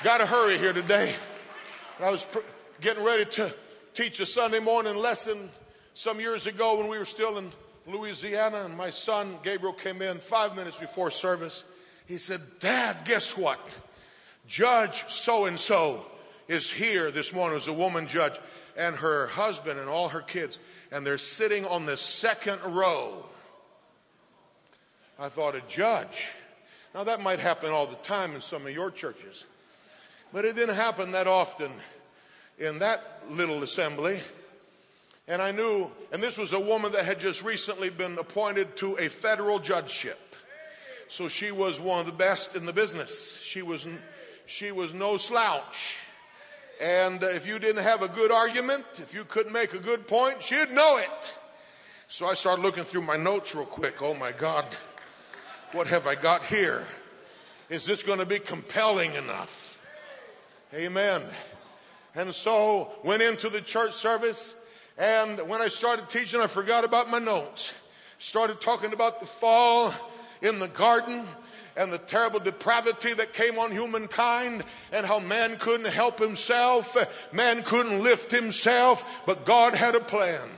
Got 0.03 0.19
to 0.19 0.25
hurry 0.25 0.57
here 0.57 0.73
today. 0.73 1.15
I 1.99 2.11
was 2.11 2.25
pr- 2.25 2.39
getting 2.81 3.03
ready 3.03 3.25
to 3.25 3.53
teach 3.93 4.19
a 4.19 4.25
Sunday 4.25 4.59
morning 4.59 4.95
lesson 4.95 5.49
some 5.95 6.19
years 6.19 6.45
ago 6.45 6.77
when 6.77 6.87
we 6.87 6.99
were 6.99 7.05
still 7.05 7.39
in 7.39 7.51
Louisiana, 7.87 8.65
and 8.65 8.75
my 8.75 8.89
son 8.89 9.37
Gabriel 9.43 9.73
came 9.73 10.01
in 10.01 10.19
five 10.19 10.55
minutes 10.55 10.79
before 10.79 11.09
service. 11.09 11.63
He 12.05 12.17
said, 12.17 12.41
Dad, 12.59 12.97
guess 13.05 13.37
what? 13.37 13.59
Judge 14.45 15.05
so 15.07 15.45
and 15.45 15.59
so 15.59 16.05
is 16.47 16.69
here 16.69 17.11
this 17.11 17.33
morning. 17.33 17.53
It 17.53 17.55
was 17.55 17.67
a 17.67 17.73
woman 17.73 18.07
judge 18.07 18.37
and 18.75 18.95
her 18.97 19.27
husband 19.27 19.79
and 19.79 19.89
all 19.89 20.09
her 20.09 20.21
kids, 20.21 20.59
and 20.91 21.05
they're 21.05 21.17
sitting 21.17 21.65
on 21.65 21.85
the 21.85 21.97
second 21.97 22.61
row. 22.63 23.25
I 25.19 25.29
thought, 25.29 25.55
a 25.55 25.61
judge. 25.67 26.27
Now, 26.93 27.03
that 27.05 27.21
might 27.21 27.39
happen 27.39 27.71
all 27.71 27.87
the 27.87 27.95
time 27.95 28.35
in 28.35 28.41
some 28.41 28.67
of 28.67 28.73
your 28.73 28.91
churches, 28.91 29.45
but 30.31 30.45
it 30.45 30.55
didn't 30.55 30.75
happen 30.75 31.11
that 31.11 31.27
often 31.27 31.71
in 32.59 32.79
that 32.79 33.23
little 33.29 33.63
assembly. 33.63 34.19
And 35.27 35.41
I 35.41 35.51
knew, 35.51 35.91
and 36.11 36.23
this 36.23 36.37
was 36.37 36.53
a 36.53 36.59
woman 36.59 36.93
that 36.93 37.05
had 37.05 37.19
just 37.19 37.43
recently 37.43 37.89
been 37.89 38.17
appointed 38.17 38.77
to 38.77 38.97
a 38.97 39.09
federal 39.09 39.59
judgeship. 39.59 40.19
So 41.09 41.27
she 41.27 41.51
was 41.51 41.79
one 41.79 41.99
of 41.99 42.05
the 42.05 42.11
best 42.11 42.55
in 42.55 42.65
the 42.65 42.73
business. 42.73 43.39
She 43.41 43.61
was, 43.61 43.87
she 44.45 44.71
was 44.71 44.93
no 44.93 45.17
slouch. 45.17 45.99
And 46.79 47.23
uh, 47.23 47.27
if 47.27 47.47
you 47.47 47.59
didn't 47.59 47.83
have 47.83 48.03
a 48.03 48.07
good 48.07 48.31
argument, 48.31 48.85
if 48.97 49.13
you 49.13 49.23
couldn't 49.25 49.51
make 49.51 49.73
a 49.73 49.79
good 49.79 50.07
point, 50.07 50.43
she'd 50.43 50.71
know 50.71 50.97
it. 50.97 51.35
So 52.07 52.27
I 52.27 52.33
started 52.35 52.61
looking 52.61 52.83
through 52.83 53.01
my 53.01 53.17
notes 53.17 53.53
real 53.55 53.65
quick. 53.65 54.01
Oh 54.01 54.13
my 54.13 54.31
God, 54.31 54.65
what 55.71 55.87
have 55.87 56.07
I 56.07 56.15
got 56.15 56.45
here? 56.45 56.85
Is 57.69 57.85
this 57.85 58.03
going 58.03 58.19
to 58.19 58.25
be 58.25 58.39
compelling 58.39 59.15
enough? 59.15 59.79
Amen. 60.73 61.23
And 62.15 62.33
so 62.33 62.91
went 63.03 63.21
into 63.21 63.49
the 63.49 63.61
church 63.61 63.93
service, 63.93 64.55
and 64.97 65.39
when 65.47 65.61
I 65.61 65.67
started 65.67 66.09
teaching, 66.09 66.41
I 66.41 66.47
forgot 66.47 66.83
about 66.83 67.09
my 67.09 67.19
notes. 67.19 67.71
Started 68.17 68.59
talking 68.59 68.93
about 68.93 69.19
the 69.19 69.27
fall 69.27 69.93
in 70.41 70.59
the 70.59 70.67
garden 70.67 71.25
and 71.75 71.93
the 71.93 71.99
terrible 71.99 72.39
depravity 72.39 73.13
that 73.13 73.33
came 73.33 73.59
on 73.59 73.71
humankind 73.71 74.63
and 74.91 75.05
how 75.05 75.19
man 75.19 75.57
couldn't 75.57 75.91
help 75.91 76.19
himself, 76.19 76.97
man 77.31 77.61
couldn't 77.61 78.01
lift 78.01 78.31
himself, 78.31 79.21
but 79.27 79.45
God 79.45 79.75
had 79.75 79.93
a 79.93 79.99
plan. 79.99 80.49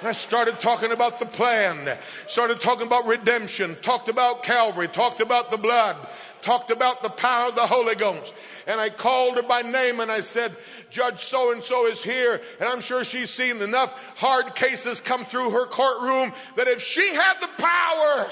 And 0.00 0.08
I 0.10 0.12
started 0.12 0.60
talking 0.60 0.92
about 0.92 1.18
the 1.18 1.24
plan, 1.24 1.96
started 2.26 2.60
talking 2.60 2.86
about 2.86 3.06
redemption, 3.06 3.74
talked 3.80 4.10
about 4.10 4.42
Calvary, 4.42 4.86
talked 4.86 5.22
about 5.22 5.50
the 5.50 5.56
blood, 5.56 5.96
talked 6.44 6.70
about 6.70 7.02
the 7.02 7.08
power 7.08 7.48
of 7.48 7.54
the 7.54 7.66
Holy 7.66 7.94
Ghost. 7.94 8.34
And 8.66 8.78
I 8.78 8.90
called 8.90 9.36
her 9.36 9.42
by 9.42 9.62
name 9.62 10.00
and 10.00 10.12
I 10.12 10.20
said, 10.20 10.54
Judge 10.90 11.20
so 11.20 11.52
and 11.52 11.64
so 11.64 11.86
is 11.86 12.02
here. 12.02 12.40
And 12.60 12.68
I'm 12.68 12.82
sure 12.82 13.02
she's 13.02 13.30
seen 13.30 13.62
enough 13.62 13.94
hard 14.18 14.54
cases 14.54 15.00
come 15.00 15.24
through 15.24 15.50
her 15.50 15.66
courtroom 15.66 16.32
that 16.56 16.68
if 16.68 16.82
she 16.82 17.14
had 17.14 17.40
the 17.40 17.48
power, 17.58 18.30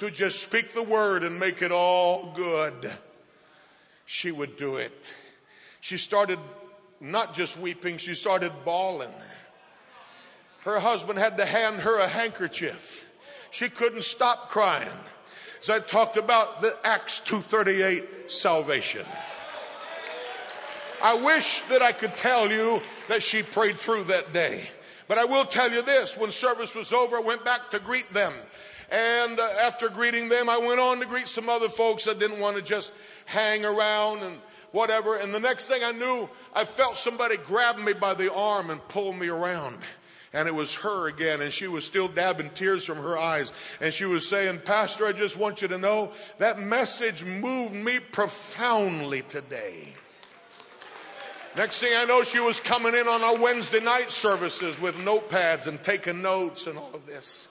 to 0.00 0.10
just 0.10 0.40
speak 0.40 0.72
the 0.72 0.82
word 0.82 1.24
and 1.24 1.38
make 1.38 1.60
it 1.60 1.70
all 1.70 2.32
good, 2.34 2.90
she 4.06 4.32
would 4.32 4.56
do 4.56 4.76
it. 4.76 5.12
She 5.80 5.98
started 5.98 6.38
not 7.00 7.34
just 7.34 7.58
weeping, 7.58 7.98
she 7.98 8.14
started 8.14 8.50
bawling. 8.64 9.12
Her 10.60 10.80
husband 10.80 11.18
had 11.18 11.36
to 11.36 11.44
hand 11.44 11.80
her 11.80 11.98
a 11.98 12.08
handkerchief. 12.08 13.10
She 13.50 13.68
couldn't 13.68 14.04
stop 14.04 14.48
crying. 14.48 14.88
So 15.60 15.74
I 15.74 15.80
talked 15.80 16.16
about 16.16 16.62
the 16.62 16.74
Acts 16.84 17.20
238 17.20 18.30
salvation. 18.30 19.04
I 21.02 21.14
wish 21.14 21.62
that 21.62 21.82
I 21.82 21.92
could 21.92 22.16
tell 22.16 22.50
you 22.50 22.80
that 23.08 23.22
she 23.22 23.42
prayed 23.42 23.76
through 23.76 24.04
that 24.04 24.32
day. 24.32 24.68
But 25.06 25.18
I 25.18 25.24
will 25.24 25.44
tell 25.44 25.70
you 25.70 25.82
this 25.82 26.16
when 26.16 26.30
service 26.30 26.74
was 26.74 26.92
over, 26.92 27.16
I 27.16 27.20
went 27.20 27.44
back 27.44 27.70
to 27.70 27.78
greet 27.78 28.12
them. 28.12 28.32
And 28.90 29.38
uh, 29.38 29.48
after 29.62 29.88
greeting 29.88 30.28
them, 30.28 30.48
I 30.48 30.56
went 30.56 30.80
on 30.80 30.98
to 31.00 31.06
greet 31.06 31.28
some 31.28 31.48
other 31.48 31.68
folks 31.68 32.04
that 32.04 32.18
didn't 32.18 32.40
want 32.40 32.56
to 32.56 32.62
just 32.62 32.92
hang 33.26 33.64
around 33.64 34.22
and 34.22 34.38
whatever. 34.72 35.16
And 35.16 35.34
the 35.34 35.40
next 35.40 35.68
thing 35.68 35.82
I 35.84 35.92
knew, 35.92 36.28
I 36.54 36.64
felt 36.64 36.96
somebody 36.96 37.36
grab 37.36 37.76
me 37.76 37.92
by 37.92 38.14
the 38.14 38.32
arm 38.32 38.70
and 38.70 38.86
pull 38.88 39.12
me 39.12 39.28
around. 39.28 39.78
And 40.32 40.46
it 40.46 40.54
was 40.54 40.76
her 40.76 41.08
again, 41.08 41.40
and 41.40 41.52
she 41.52 41.66
was 41.66 41.84
still 41.84 42.06
dabbing 42.06 42.50
tears 42.50 42.84
from 42.84 42.98
her 42.98 43.18
eyes. 43.18 43.52
And 43.80 43.92
she 43.92 44.04
was 44.04 44.28
saying, 44.28 44.60
Pastor, 44.64 45.06
I 45.06 45.12
just 45.12 45.36
want 45.36 45.60
you 45.60 45.68
to 45.68 45.78
know 45.78 46.12
that 46.38 46.60
message 46.60 47.24
moved 47.24 47.74
me 47.74 47.98
profoundly 47.98 49.22
today. 49.22 49.94
Next 51.56 51.80
thing 51.80 51.92
I 51.96 52.04
know, 52.04 52.22
she 52.22 52.38
was 52.38 52.60
coming 52.60 52.94
in 52.94 53.08
on 53.08 53.22
our 53.22 53.36
Wednesday 53.36 53.80
night 53.80 54.12
services 54.12 54.80
with 54.80 54.94
notepads 54.96 55.66
and 55.66 55.82
taking 55.82 56.22
notes 56.22 56.68
and 56.68 56.78
all 56.78 56.94
of 56.94 57.06
this. 57.06 57.48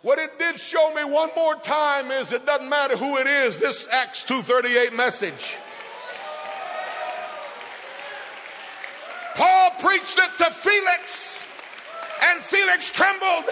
What 0.00 0.18
it 0.18 0.38
did 0.38 0.58
show 0.58 0.94
me 0.94 1.04
one 1.04 1.30
more 1.36 1.56
time 1.56 2.10
is 2.10 2.32
it 2.32 2.46
doesn't 2.46 2.68
matter 2.68 2.96
who 2.96 3.18
it 3.18 3.26
is, 3.26 3.58
this 3.58 3.86
Acts 3.92 4.24
238 4.24 4.94
message. 4.94 5.56
Paul 9.34 9.70
preached 9.80 10.18
it 10.18 10.30
to 10.38 10.50
Felix, 10.50 11.44
and 12.22 12.42
Felix 12.42 12.90
trembled. 12.90 13.50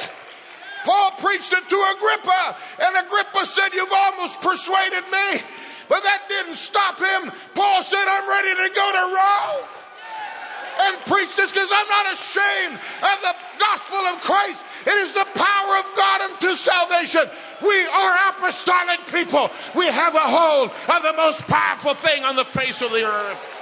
Paul 0.85 1.13
preached 1.19 1.53
it 1.53 1.69
to 1.69 1.95
Agrippa, 1.97 2.57
and 2.81 3.07
Agrippa 3.07 3.47
said, 3.47 3.73
You've 3.73 3.93
almost 3.93 4.41
persuaded 4.41 5.05
me. 5.11 5.41
But 5.89 6.03
that 6.03 6.29
didn't 6.29 6.55
stop 6.55 6.99
him. 6.99 7.33
Paul 7.55 7.83
said, 7.83 8.05
I'm 8.05 8.29
ready 8.29 8.53
to 8.69 8.75
go 8.75 8.87
to 8.93 9.05
Rome 9.15 9.69
and 10.81 10.99
preach 11.07 11.37
this 11.37 11.53
because 11.53 11.71
I'm 11.73 11.89
not 11.89 12.13
ashamed 12.13 12.75
of 12.75 13.17
the 13.23 13.35
gospel 13.59 13.99
of 13.99 14.21
Christ. 14.21 14.65
It 14.87 14.97
is 15.05 15.13
the 15.13 15.27
power 15.35 15.79
of 15.79 15.97
God 15.97 16.21
unto 16.23 16.55
salvation. 16.55 17.23
We 17.63 17.87
are 17.87 18.31
apostolic 18.31 19.07
people. 19.07 19.51
We 19.75 19.87
have 19.87 20.15
a 20.15 20.19
hold 20.21 20.71
of 20.71 21.03
the 21.03 21.13
most 21.13 21.47
powerful 21.47 21.95
thing 21.95 22.25
on 22.25 22.37
the 22.37 22.45
face 22.45 22.83
of 22.83 22.91
the 22.91 23.05
earth. 23.05 23.54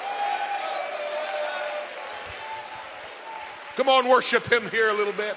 Come 3.77 3.89
on, 3.89 4.07
worship 4.07 4.53
him 4.53 4.69
here 4.71 4.91
a 4.91 4.93
little 4.93 5.15
bit. 5.15 5.35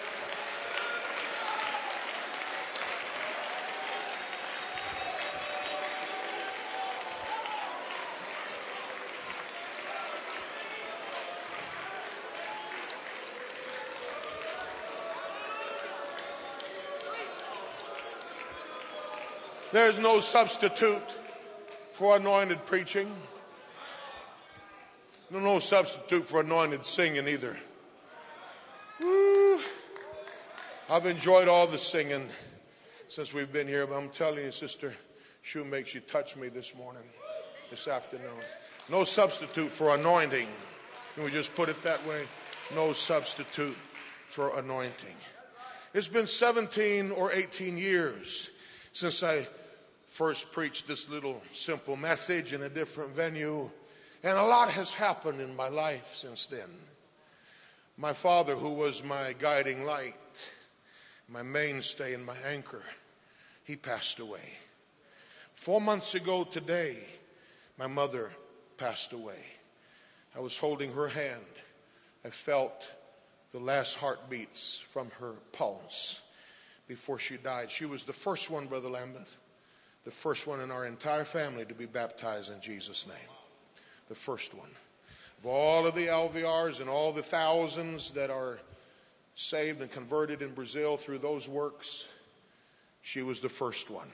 There's 19.72 19.98
no 19.98 20.20
substitute 20.20 21.02
for 21.92 22.16
anointed 22.16 22.66
preaching. 22.66 23.14
No, 25.30 25.40
no 25.40 25.60
substitute 25.60 26.24
for 26.24 26.42
anointed 26.42 26.86
singing 26.86 27.28
either. 27.28 27.58
I've 30.96 31.08
enjoyed 31.08 31.50
all 31.50 31.68
the 31.68 31.78
singing 31.78 32.30
since 33.10 33.34
we've 33.34 33.52
been 33.52 33.68
here, 33.68 33.86
but 33.86 33.98
I'm 33.98 34.08
telling 34.08 34.46
you, 34.46 34.52
Sister 34.52 34.94
Shoe 35.42 35.66
makes 35.66 35.94
you 35.94 36.00
touch 36.00 36.38
me 36.38 36.48
this 36.48 36.74
morning, 36.74 37.04
this 37.70 37.90
afternoon. 37.90 38.40
No 38.90 39.04
substitute 39.04 39.74
for 39.74 39.94
anointing. 39.94 40.48
Can 41.14 41.26
we 41.26 41.32
just 41.32 41.54
put 41.54 41.68
it 41.68 41.84
that 41.84 42.08
way? 42.08 42.26
No 42.74 42.94
substitute 42.94 43.76
for 44.28 44.58
anointing. 44.58 45.18
It's 45.94 46.08
been 46.08 46.28
17 46.28 47.12
or 47.12 47.34
18 47.34 47.78
years 47.78 48.50
since 48.94 49.22
I 49.22 49.50
first 50.06 50.54
preached 50.54 50.88
this 50.88 51.10
little 51.10 51.44
simple 51.52 51.98
message 51.98 52.54
in 52.54 52.62
a 52.62 52.70
different 52.70 53.14
venue, 53.14 53.70
and 54.24 54.38
a 54.38 54.44
lot 54.44 54.70
has 54.70 54.94
happened 54.94 55.42
in 55.42 55.58
my 55.58 55.68
life 55.68 56.14
since 56.16 56.46
then. 56.46 56.70
My 57.98 58.14
father, 58.14 58.56
who 58.56 58.70
was 58.70 59.04
my 59.04 59.34
guiding 59.38 59.84
light, 59.84 60.16
my 61.28 61.42
mainstay 61.42 62.14
and 62.14 62.26
my 62.26 62.38
anchor, 62.48 62.84
he 63.64 63.76
passed 63.76 64.20
away. 64.20 64.54
Four 65.54 65.82
months 65.82 66.16
ago 66.16 66.44
today, 66.44 66.98
my 67.78 67.88
mother 67.88 68.32
passed 68.78 69.14
away. 69.14 69.40
I 70.36 70.40
was 70.40 70.58
holding 70.58 70.92
her 70.94 71.08
hand. 71.08 71.42
I 72.24 72.30
felt 72.30 72.90
the 73.52 73.60
last 73.60 73.96
heartbeats 73.98 74.84
from 74.90 75.10
her 75.20 75.34
pulse 75.52 76.22
before 76.88 77.18
she 77.18 77.38
died. 77.38 77.72
She 77.72 77.86
was 77.86 78.04
the 78.04 78.14
first 78.14 78.50
one, 78.50 78.68
Brother 78.68 78.90
Lambeth, 78.90 79.38
the 80.04 80.12
first 80.12 80.46
one 80.46 80.60
in 80.60 80.72
our 80.72 80.86
entire 80.86 81.26
family 81.26 81.66
to 81.66 81.74
be 81.74 81.86
baptized 81.86 82.52
in 82.52 82.62
Jesus' 82.62 83.08
name. 83.08 83.18
The 84.10 84.16
first 84.16 84.54
one. 84.54 84.70
Of 85.40 85.48
all 85.48 85.88
of 85.88 85.96
the 85.96 86.08
Alvears 86.08 86.80
and 86.80 86.90
all 86.90 87.12
the 87.12 87.24
thousands 87.24 88.12
that 88.12 88.30
are 88.30 88.60
saved 89.36 89.82
and 89.82 89.92
converted 89.92 90.42
in 90.42 90.54
Brazil 90.54 90.98
through 90.98 91.20
those 91.20 91.48
works, 91.48 92.06
she 93.02 93.22
was 93.22 93.42
the 93.42 93.50
first 93.50 93.90
one. 93.90 94.08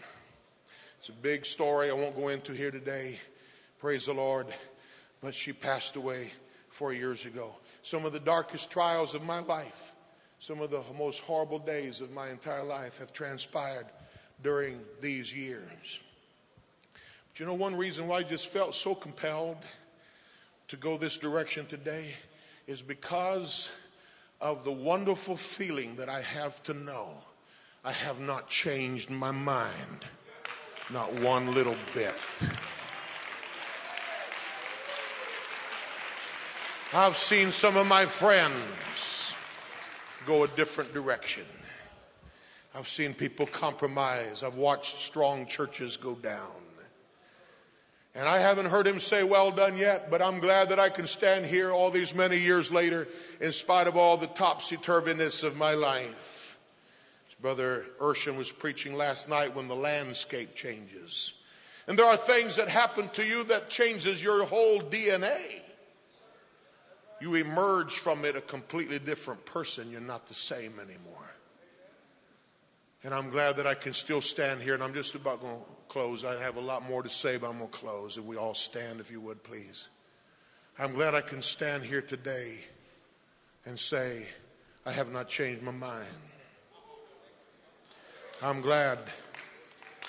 It's 0.99 1.09
a 1.09 1.13
big 1.13 1.45
story 1.45 1.89
I 1.89 1.93
won't 1.93 2.15
go 2.15 2.27
into 2.27 2.53
here 2.53 2.71
today. 2.71 3.19
Praise 3.79 4.05
the 4.05 4.13
Lord. 4.13 4.47
But 5.21 5.33
she 5.33 5.53
passed 5.53 5.95
away 5.95 6.31
four 6.69 6.93
years 6.93 7.25
ago. 7.25 7.55
Some 7.83 8.05
of 8.05 8.13
the 8.13 8.19
darkest 8.19 8.69
trials 8.69 9.15
of 9.15 9.23
my 9.23 9.39
life, 9.39 9.93
some 10.39 10.61
of 10.61 10.71
the 10.71 10.81
most 10.97 11.21
horrible 11.21 11.59
days 11.59 12.01
of 12.01 12.11
my 12.11 12.29
entire 12.29 12.63
life 12.63 12.97
have 12.97 13.13
transpired 13.13 13.85
during 14.43 14.79
these 14.99 15.35
years. 15.35 15.99
But 17.31 17.39
you 17.39 17.45
know, 17.45 17.53
one 17.53 17.75
reason 17.75 18.07
why 18.07 18.17
I 18.17 18.23
just 18.23 18.47
felt 18.49 18.75
so 18.75 18.93
compelled 18.93 19.57
to 20.67 20.77
go 20.77 20.97
this 20.97 21.17
direction 21.17 21.65
today 21.65 22.13
is 22.67 22.81
because 22.81 23.69
of 24.41 24.63
the 24.63 24.71
wonderful 24.71 25.37
feeling 25.37 25.95
that 25.97 26.09
I 26.09 26.21
have 26.21 26.61
to 26.63 26.73
know 26.73 27.09
I 27.83 27.91
have 27.91 28.19
not 28.19 28.47
changed 28.47 29.09
my 29.09 29.31
mind, 29.31 30.05
not 30.91 31.19
one 31.19 31.53
little 31.53 31.75
bit. 31.95 32.13
I've 36.93 37.17
seen 37.17 37.51
some 37.51 37.77
of 37.77 37.87
my 37.87 38.05
friends 38.05 39.33
go 40.27 40.43
a 40.43 40.47
different 40.49 40.93
direction. 40.93 41.45
I've 42.75 42.87
seen 42.87 43.13
people 43.13 43.47
compromise. 43.47 44.43
I've 44.43 44.57
watched 44.57 44.97
strong 44.97 45.45
churches 45.45 45.97
go 45.97 46.13
down. 46.15 46.51
And 48.13 48.27
I 48.27 48.39
haven't 48.39 48.65
heard 48.65 48.87
him 48.87 48.99
say, 48.99 49.23
Well 49.23 49.51
done 49.51 49.77
yet, 49.77 50.11
but 50.11 50.21
I'm 50.21 50.39
glad 50.39 50.69
that 50.69 50.79
I 50.79 50.89
can 50.89 51.07
stand 51.07 51.45
here 51.45 51.71
all 51.71 51.91
these 51.91 52.13
many 52.13 52.37
years 52.37 52.71
later 52.71 53.07
in 53.39 53.53
spite 53.53 53.87
of 53.87 53.95
all 53.95 54.17
the 54.17 54.27
topsy 54.27 54.77
turviness 54.77 55.43
of 55.43 55.55
my 55.55 55.73
life. 55.73 56.57
As 57.29 57.35
Brother 57.35 57.85
Urshan 57.99 58.37
was 58.37 58.51
preaching 58.51 58.95
last 58.95 59.29
night 59.29 59.55
when 59.55 59.67
the 59.67 59.75
landscape 59.75 60.55
changes. 60.55 61.33
And 61.87 61.97
there 61.97 62.05
are 62.05 62.17
things 62.17 62.57
that 62.57 62.67
happen 62.67 63.09
to 63.13 63.25
you 63.25 63.43
that 63.45 63.69
changes 63.69 64.21
your 64.21 64.45
whole 64.45 64.81
DNA. 64.81 65.61
You 67.21 67.35
emerge 67.35 67.93
from 67.93 68.25
it 68.25 68.35
a 68.35 68.41
completely 68.41 68.99
different 68.99 69.45
person. 69.45 69.89
You're 69.89 70.01
not 70.01 70.27
the 70.27 70.33
same 70.33 70.79
anymore. 70.79 71.31
And 73.03 73.13
I'm 73.13 73.29
glad 73.29 73.57
that 73.57 73.65
I 73.65 73.73
can 73.73 73.93
still 73.93 74.21
stand 74.21 74.61
here, 74.61 74.73
and 74.73 74.83
I'm 74.83 74.93
just 74.93 75.15
about 75.15 75.41
going 75.41 75.59
close. 75.91 76.23
I 76.23 76.41
have 76.41 76.55
a 76.55 76.61
lot 76.61 76.87
more 76.87 77.03
to 77.03 77.09
say, 77.09 77.35
but 77.35 77.49
I'm 77.49 77.57
going 77.57 77.69
to 77.69 77.77
close. 77.77 78.17
If 78.17 78.23
we 78.23 78.37
all 78.37 78.53
stand, 78.53 79.01
if 79.01 79.11
you 79.11 79.19
would, 79.19 79.43
please. 79.43 79.89
I'm 80.79 80.93
glad 80.93 81.13
I 81.15 81.19
can 81.19 81.41
stand 81.41 81.83
here 81.83 82.01
today 82.01 82.59
and 83.65 83.77
say, 83.77 84.25
I 84.85 84.93
have 84.93 85.11
not 85.11 85.27
changed 85.27 85.61
my 85.61 85.73
mind. 85.73 86.07
I'm 88.41 88.61
glad 88.61 88.99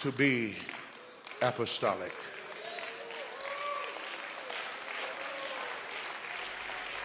to 0.02 0.12
be 0.12 0.54
apostolic. 1.42 2.14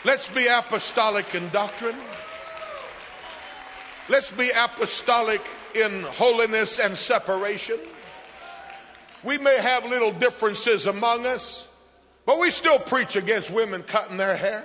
Let's 0.05 0.29
be 0.29 0.45
apostolic 0.45 1.33
in 1.33 1.49
doctrine. 1.49 1.97
Let's 4.07 4.31
be 4.31 4.51
apostolic 4.51 5.41
in 5.73 6.03
holiness 6.03 6.77
and 6.77 6.95
separation. 6.95 7.79
We 9.23 9.37
may 9.37 9.57
have 9.57 9.85
little 9.85 10.11
differences 10.11 10.85
among 10.85 11.25
us, 11.25 11.67
but 12.25 12.39
we 12.39 12.49
still 12.49 12.79
preach 12.79 13.15
against 13.15 13.51
women 13.51 13.83
cutting 13.83 14.17
their 14.17 14.35
hair. 14.35 14.63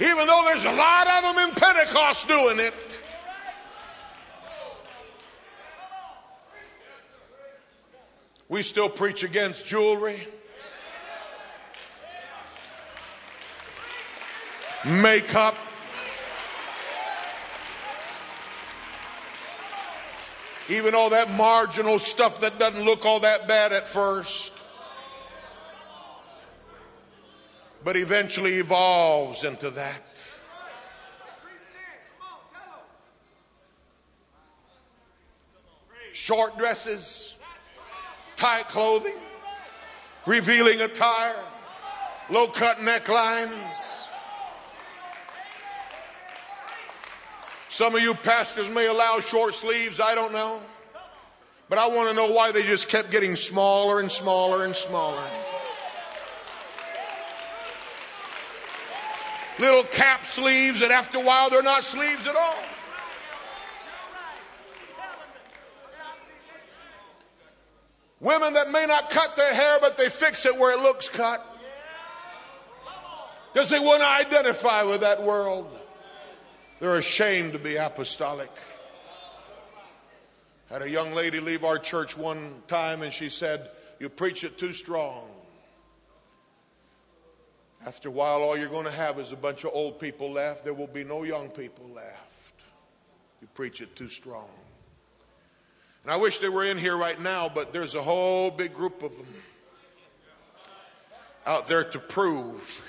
Even 0.00 0.26
though 0.26 0.42
there's 0.46 0.64
a 0.64 0.72
lot 0.72 1.06
of 1.08 1.34
them 1.36 1.48
in 1.48 1.54
Pentecost 1.54 2.26
doing 2.26 2.58
it. 2.58 3.00
We 8.48 8.62
still 8.62 8.88
preach 8.88 9.22
against 9.22 9.66
jewelry. 9.66 10.26
Makeup. 14.84 15.54
Even 20.70 20.94
all 20.94 21.10
that 21.10 21.28
marginal 21.32 21.98
stuff 21.98 22.40
that 22.42 22.60
doesn't 22.60 22.84
look 22.84 23.04
all 23.04 23.18
that 23.20 23.48
bad 23.48 23.72
at 23.72 23.88
first, 23.88 24.52
but 27.82 27.96
eventually 27.96 28.54
evolves 28.54 29.42
into 29.42 29.68
that. 29.70 30.24
Short 36.12 36.56
dresses, 36.56 37.34
tight 38.36 38.68
clothing, 38.68 39.14
revealing 40.24 40.82
attire, 40.82 41.34
low 42.28 42.46
cut 42.46 42.76
necklines. 42.76 43.99
Some 47.70 47.94
of 47.94 48.02
you 48.02 48.14
pastors 48.14 48.68
may 48.68 48.86
allow 48.86 49.20
short 49.20 49.54
sleeves, 49.54 50.00
I 50.00 50.16
don't 50.16 50.32
know. 50.32 50.60
But 51.68 51.78
I 51.78 51.86
want 51.86 52.08
to 52.08 52.14
know 52.14 52.32
why 52.32 52.50
they 52.50 52.64
just 52.64 52.88
kept 52.88 53.12
getting 53.12 53.36
smaller 53.36 54.00
and 54.00 54.10
smaller 54.10 54.64
and 54.64 54.74
smaller. 54.74 55.24
Little 59.60 59.84
cap 59.84 60.24
sleeves 60.26 60.82
and 60.82 60.90
after 60.90 61.18
a 61.18 61.20
while 61.20 61.48
they're 61.48 61.62
not 61.62 61.84
sleeves 61.84 62.26
at 62.26 62.34
all. 62.34 62.56
Women 68.18 68.52
that 68.54 68.72
may 68.72 68.84
not 68.86 69.10
cut 69.10 69.36
their 69.36 69.54
hair, 69.54 69.78
but 69.80 69.96
they 69.96 70.08
fix 70.08 70.44
it 70.44 70.58
where 70.58 70.72
it 70.72 70.80
looks 70.80 71.08
cut. 71.08 71.46
Because 73.52 73.70
they 73.70 73.78
want 73.78 74.00
to 74.00 74.08
identify 74.08 74.82
with 74.82 75.02
that 75.02 75.22
world. 75.22 75.79
They're 76.80 76.96
ashamed 76.96 77.52
to 77.52 77.58
be 77.58 77.76
apostolic. 77.76 78.50
Had 80.70 80.80
a 80.80 80.88
young 80.88 81.12
lady 81.12 81.38
leave 81.38 81.62
our 81.62 81.78
church 81.78 82.16
one 82.16 82.62
time 82.68 83.02
and 83.02 83.12
she 83.12 83.28
said, 83.28 83.68
You 83.98 84.08
preach 84.08 84.44
it 84.44 84.56
too 84.56 84.72
strong. 84.72 85.28
After 87.86 88.08
a 88.08 88.12
while, 88.12 88.42
all 88.42 88.56
you're 88.56 88.68
going 88.68 88.86
to 88.86 88.90
have 88.90 89.18
is 89.18 89.32
a 89.32 89.36
bunch 89.36 89.64
of 89.64 89.72
old 89.74 90.00
people 90.00 90.30
left. 90.30 90.64
There 90.64 90.72
will 90.72 90.86
be 90.86 91.04
no 91.04 91.22
young 91.22 91.50
people 91.50 91.86
left. 91.94 92.54
You 93.42 93.48
preach 93.52 93.82
it 93.82 93.94
too 93.94 94.08
strong. 94.08 94.48
And 96.04 96.12
I 96.12 96.16
wish 96.16 96.38
they 96.38 96.48
were 96.48 96.64
in 96.64 96.78
here 96.78 96.96
right 96.96 97.20
now, 97.20 97.50
but 97.50 97.74
there's 97.74 97.94
a 97.94 98.02
whole 98.02 98.50
big 98.50 98.72
group 98.72 99.02
of 99.02 99.14
them 99.16 99.34
out 101.46 101.66
there 101.66 101.84
to 101.84 101.98
prove 101.98 102.84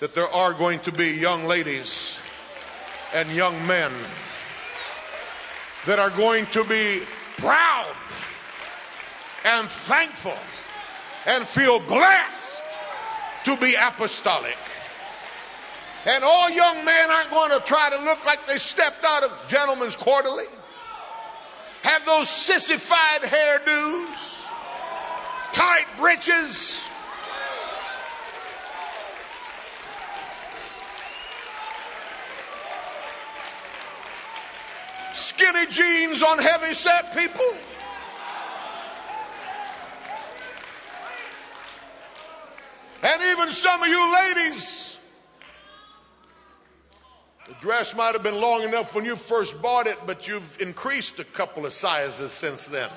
that 0.00 0.14
there 0.14 0.28
are 0.28 0.54
going 0.54 0.80
to 0.80 0.92
be 0.92 1.10
young 1.10 1.44
ladies 1.44 2.18
and 3.14 3.30
young 3.30 3.66
men 3.66 3.92
that 5.86 5.98
are 5.98 6.10
going 6.10 6.46
to 6.46 6.64
be 6.64 7.02
proud 7.36 7.94
and 9.44 9.68
thankful 9.68 10.36
and 11.26 11.46
feel 11.46 11.80
blessed 11.80 12.64
to 13.44 13.56
be 13.56 13.74
apostolic. 13.74 14.56
And 16.06 16.22
all 16.24 16.50
young 16.50 16.84
men 16.84 17.10
aren't 17.10 17.30
going 17.30 17.50
to 17.50 17.60
try 17.60 17.90
to 17.90 18.04
look 18.04 18.24
like 18.24 18.46
they 18.46 18.58
stepped 18.58 19.04
out 19.04 19.24
of 19.24 19.32
gentlemen's 19.46 19.96
quarterly, 19.96 20.46
have 21.82 22.04
those 22.06 22.28
sissified 22.28 23.22
hairdos, 23.22 24.46
tight 25.52 25.86
breeches. 25.96 26.86
Skinny 35.38 35.66
jeans 35.66 36.22
on 36.22 36.38
heavy 36.38 36.74
set 36.74 37.16
people. 37.16 37.46
And 43.04 43.22
even 43.22 43.52
some 43.52 43.80
of 43.80 43.88
you 43.88 44.12
ladies, 44.12 44.98
the 47.46 47.54
dress 47.60 47.94
might 47.94 48.14
have 48.14 48.24
been 48.24 48.40
long 48.40 48.64
enough 48.64 48.96
when 48.96 49.04
you 49.04 49.14
first 49.14 49.62
bought 49.62 49.86
it, 49.86 49.96
but 50.06 50.26
you've 50.26 50.60
increased 50.60 51.20
a 51.20 51.24
couple 51.24 51.64
of 51.64 51.72
sizes 51.72 52.32
since 52.32 52.66
then. 52.66 52.90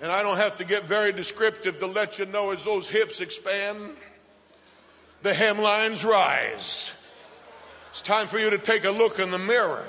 And 0.00 0.10
I 0.10 0.24
don't 0.24 0.38
have 0.38 0.56
to 0.56 0.64
get 0.64 0.82
very 0.82 1.12
descriptive 1.12 1.78
to 1.78 1.86
let 1.86 2.18
you 2.18 2.26
know 2.26 2.50
as 2.50 2.64
those 2.64 2.88
hips 2.88 3.20
expand, 3.20 3.92
the 5.22 5.30
hemlines 5.30 6.04
rise. 6.04 6.90
It's 7.92 8.00
time 8.00 8.26
for 8.26 8.38
you 8.38 8.48
to 8.48 8.56
take 8.56 8.86
a 8.86 8.90
look 8.90 9.18
in 9.18 9.30
the 9.30 9.38
mirror. 9.38 9.84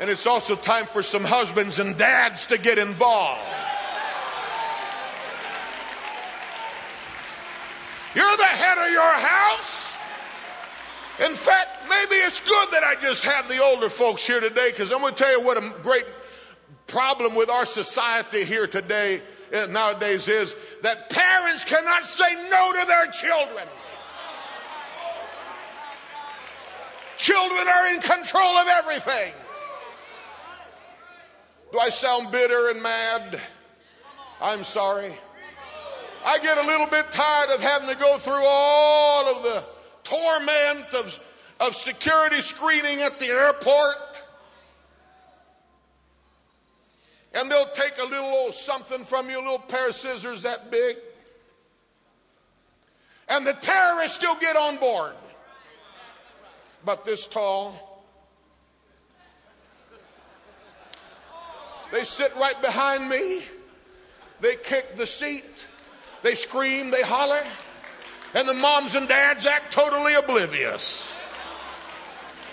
And 0.00 0.08
it's 0.08 0.26
also 0.26 0.56
time 0.56 0.86
for 0.86 1.02
some 1.02 1.22
husbands 1.22 1.78
and 1.78 1.98
dads 1.98 2.46
to 2.46 2.56
get 2.56 2.78
involved. 2.78 3.42
You're 8.14 8.36
the 8.38 8.44
head 8.44 8.78
of 8.78 8.90
your 8.90 9.02
house. 9.02 9.94
In 11.22 11.34
fact, 11.34 11.86
maybe 11.86 12.14
it's 12.14 12.40
good 12.40 12.68
that 12.70 12.82
I 12.82 12.96
just 12.98 13.26
have 13.26 13.46
the 13.50 13.62
older 13.62 13.90
folks 13.90 14.26
here 14.26 14.40
today 14.40 14.70
because 14.70 14.90
I'm 14.90 15.00
going 15.00 15.12
to 15.12 15.22
tell 15.22 15.38
you 15.38 15.44
what 15.44 15.58
a 15.58 15.74
great 15.82 16.06
problem 16.86 17.34
with 17.34 17.50
our 17.50 17.66
society 17.66 18.44
here 18.44 18.66
today 18.66 19.20
uh, 19.54 19.66
nowadays 19.66 20.28
is 20.28 20.56
that 20.80 21.10
parents 21.10 21.62
cannot 21.62 22.06
say 22.06 22.48
no 22.48 22.72
to 22.72 22.86
their 22.86 23.06
children. 23.08 23.68
Children 27.20 27.68
are 27.68 27.88
in 27.88 28.00
control 28.00 28.56
of 28.56 28.66
everything. 28.66 29.34
Do 31.70 31.78
I 31.78 31.90
sound 31.90 32.32
bitter 32.32 32.70
and 32.70 32.82
mad? 32.82 33.38
I'm 34.40 34.64
sorry. 34.64 35.14
I 36.24 36.38
get 36.38 36.56
a 36.56 36.62
little 36.62 36.86
bit 36.86 37.12
tired 37.12 37.50
of 37.50 37.60
having 37.60 37.90
to 37.90 37.94
go 37.94 38.16
through 38.16 38.42
all 38.42 39.36
of 39.36 39.42
the 39.42 39.62
torment 40.02 40.94
of, 40.94 41.20
of 41.60 41.74
security 41.74 42.40
screening 42.40 43.02
at 43.02 43.18
the 43.18 43.26
airport. 43.26 44.24
And 47.34 47.50
they'll 47.50 47.70
take 47.74 47.98
a 48.00 48.04
little 48.04 48.30
old 48.30 48.54
something 48.54 49.04
from 49.04 49.28
you, 49.28 49.36
a 49.36 49.44
little 49.44 49.58
pair 49.58 49.90
of 49.90 49.94
scissors 49.94 50.40
that 50.40 50.70
big. 50.70 50.96
And 53.28 53.46
the 53.46 53.52
terrorists 53.52 54.16
still 54.16 54.36
get 54.36 54.56
on 54.56 54.78
board. 54.78 55.12
But 56.84 57.04
this 57.04 57.26
tall. 57.26 58.04
They 61.92 62.04
sit 62.04 62.34
right 62.36 62.60
behind 62.62 63.08
me. 63.08 63.42
They 64.40 64.56
kick 64.56 64.96
the 64.96 65.06
seat. 65.06 65.66
They 66.22 66.34
scream, 66.34 66.90
they 66.90 67.02
holler, 67.02 67.42
and 68.34 68.48
the 68.48 68.54
moms 68.54 68.94
and 68.94 69.08
dads 69.08 69.46
act 69.46 69.72
totally 69.72 70.14
oblivious. 70.14 71.14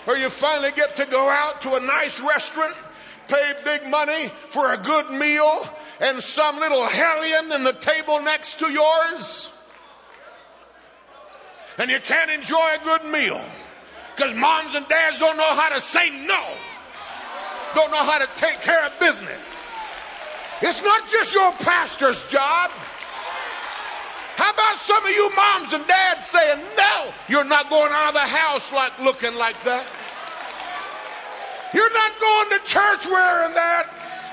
Or 0.06 0.16
you 0.16 0.30
finally 0.30 0.72
get 0.72 0.96
to 0.96 1.04
go 1.04 1.28
out 1.28 1.60
to 1.62 1.74
a 1.74 1.80
nice 1.80 2.20
restaurant, 2.20 2.74
pay 3.28 3.52
big 3.64 3.86
money 3.88 4.30
for 4.48 4.72
a 4.72 4.78
good 4.78 5.10
meal, 5.10 5.68
and 6.00 6.22
some 6.22 6.58
little 6.58 6.86
hellion 6.86 7.52
in 7.52 7.62
the 7.62 7.74
table 7.74 8.22
next 8.22 8.58
to 8.60 8.70
yours. 8.70 9.52
And 11.76 11.90
you 11.90 12.00
can't 12.00 12.30
enjoy 12.30 12.74
a 12.80 12.84
good 12.84 13.04
meal 13.04 13.40
because 14.18 14.34
moms 14.34 14.74
and 14.74 14.86
dads 14.88 15.20
don't 15.20 15.36
know 15.36 15.54
how 15.54 15.68
to 15.68 15.80
say 15.80 16.10
no, 16.26 16.42
don't 17.76 17.92
know 17.92 18.02
how 18.02 18.18
to 18.18 18.28
take 18.34 18.60
care 18.60 18.84
of 18.84 18.92
business. 18.98 19.72
It's 20.60 20.82
not 20.82 21.08
just 21.08 21.32
your 21.32 21.52
pastor's 21.52 22.26
job. 22.28 22.72
How 24.34 24.50
about 24.52 24.76
some 24.76 25.04
of 25.04 25.10
you 25.10 25.30
moms 25.36 25.72
and 25.72 25.86
dads 25.86 26.26
saying, 26.26 26.60
no, 26.76 27.12
you're 27.28 27.44
not 27.44 27.70
going 27.70 27.92
out 27.92 28.08
of 28.08 28.14
the 28.14 28.20
house 28.20 28.72
like 28.72 28.98
looking 28.98 29.34
like 29.36 29.62
that? 29.62 29.86
You're 31.72 31.92
not 31.92 32.18
going 32.18 32.58
to 32.58 32.66
church 32.66 33.06
wearing 33.06 33.54
that. 33.54 34.27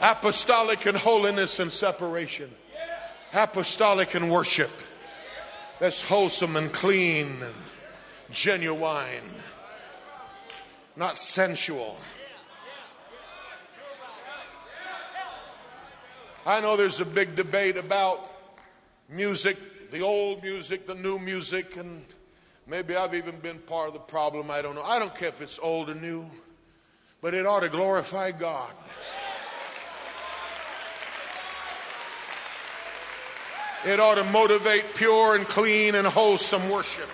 Apostolic 0.00 0.86
in 0.86 0.94
holiness 0.94 1.58
and 1.58 1.70
separation. 1.70 2.50
Apostolic 3.34 4.14
in 4.14 4.28
worship. 4.28 4.70
That's 5.78 6.02
wholesome 6.02 6.56
and 6.56 6.72
clean 6.72 7.42
and 7.42 7.54
genuine, 8.30 9.34
not 10.96 11.18
sensual. 11.18 11.98
I 16.46 16.60
know 16.60 16.76
there's 16.76 17.00
a 17.00 17.04
big 17.04 17.36
debate 17.36 17.76
about 17.76 18.30
music, 19.08 19.90
the 19.90 20.00
old 20.00 20.42
music, 20.42 20.86
the 20.86 20.94
new 20.94 21.18
music, 21.18 21.76
and 21.76 22.04
maybe 22.66 22.96
I've 22.96 23.14
even 23.14 23.38
been 23.38 23.58
part 23.58 23.88
of 23.88 23.94
the 23.94 24.00
problem. 24.00 24.50
I 24.50 24.62
don't 24.62 24.74
know. 24.74 24.82
I 24.82 24.98
don't 24.98 25.14
care 25.14 25.28
if 25.28 25.42
it's 25.42 25.58
old 25.62 25.90
or 25.90 25.94
new, 25.94 26.24
but 27.20 27.34
it 27.34 27.44
ought 27.44 27.60
to 27.60 27.68
glorify 27.68 28.30
God. 28.30 28.72
It 33.84 33.98
ought 33.98 34.16
to 34.16 34.24
motivate 34.24 34.94
pure 34.94 35.34
and 35.36 35.46
clean 35.46 35.94
and 35.94 36.06
wholesome 36.06 36.68
worship. 36.68 37.08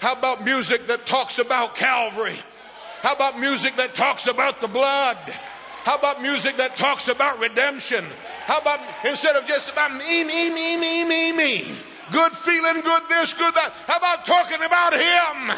How 0.00 0.12
about 0.12 0.44
music 0.44 0.86
that 0.88 1.06
talks 1.06 1.38
about 1.38 1.74
Calvary? 1.74 2.36
How 3.02 3.14
about 3.14 3.38
music 3.38 3.76
that 3.76 3.94
talks 3.94 4.26
about 4.26 4.60
the 4.60 4.68
blood? 4.68 5.16
How 5.84 5.96
about 5.96 6.20
music 6.20 6.58
that 6.58 6.76
talks 6.76 7.08
about 7.08 7.38
redemption? 7.38 8.04
How 8.44 8.58
about 8.58 8.80
instead 9.06 9.36
of 9.36 9.46
just 9.46 9.70
about 9.70 9.92
me, 9.92 10.24
me, 10.24 10.50
me, 10.50 10.76
me, 10.76 11.04
me, 11.04 11.32
me, 11.32 11.74
good 12.10 12.32
feeling, 12.32 12.82
good 12.82 13.02
this, 13.08 13.32
good 13.32 13.54
that? 13.54 13.72
How 13.86 13.96
about 13.96 14.26
talking 14.26 14.62
about 14.62 14.92
Him? 14.92 15.56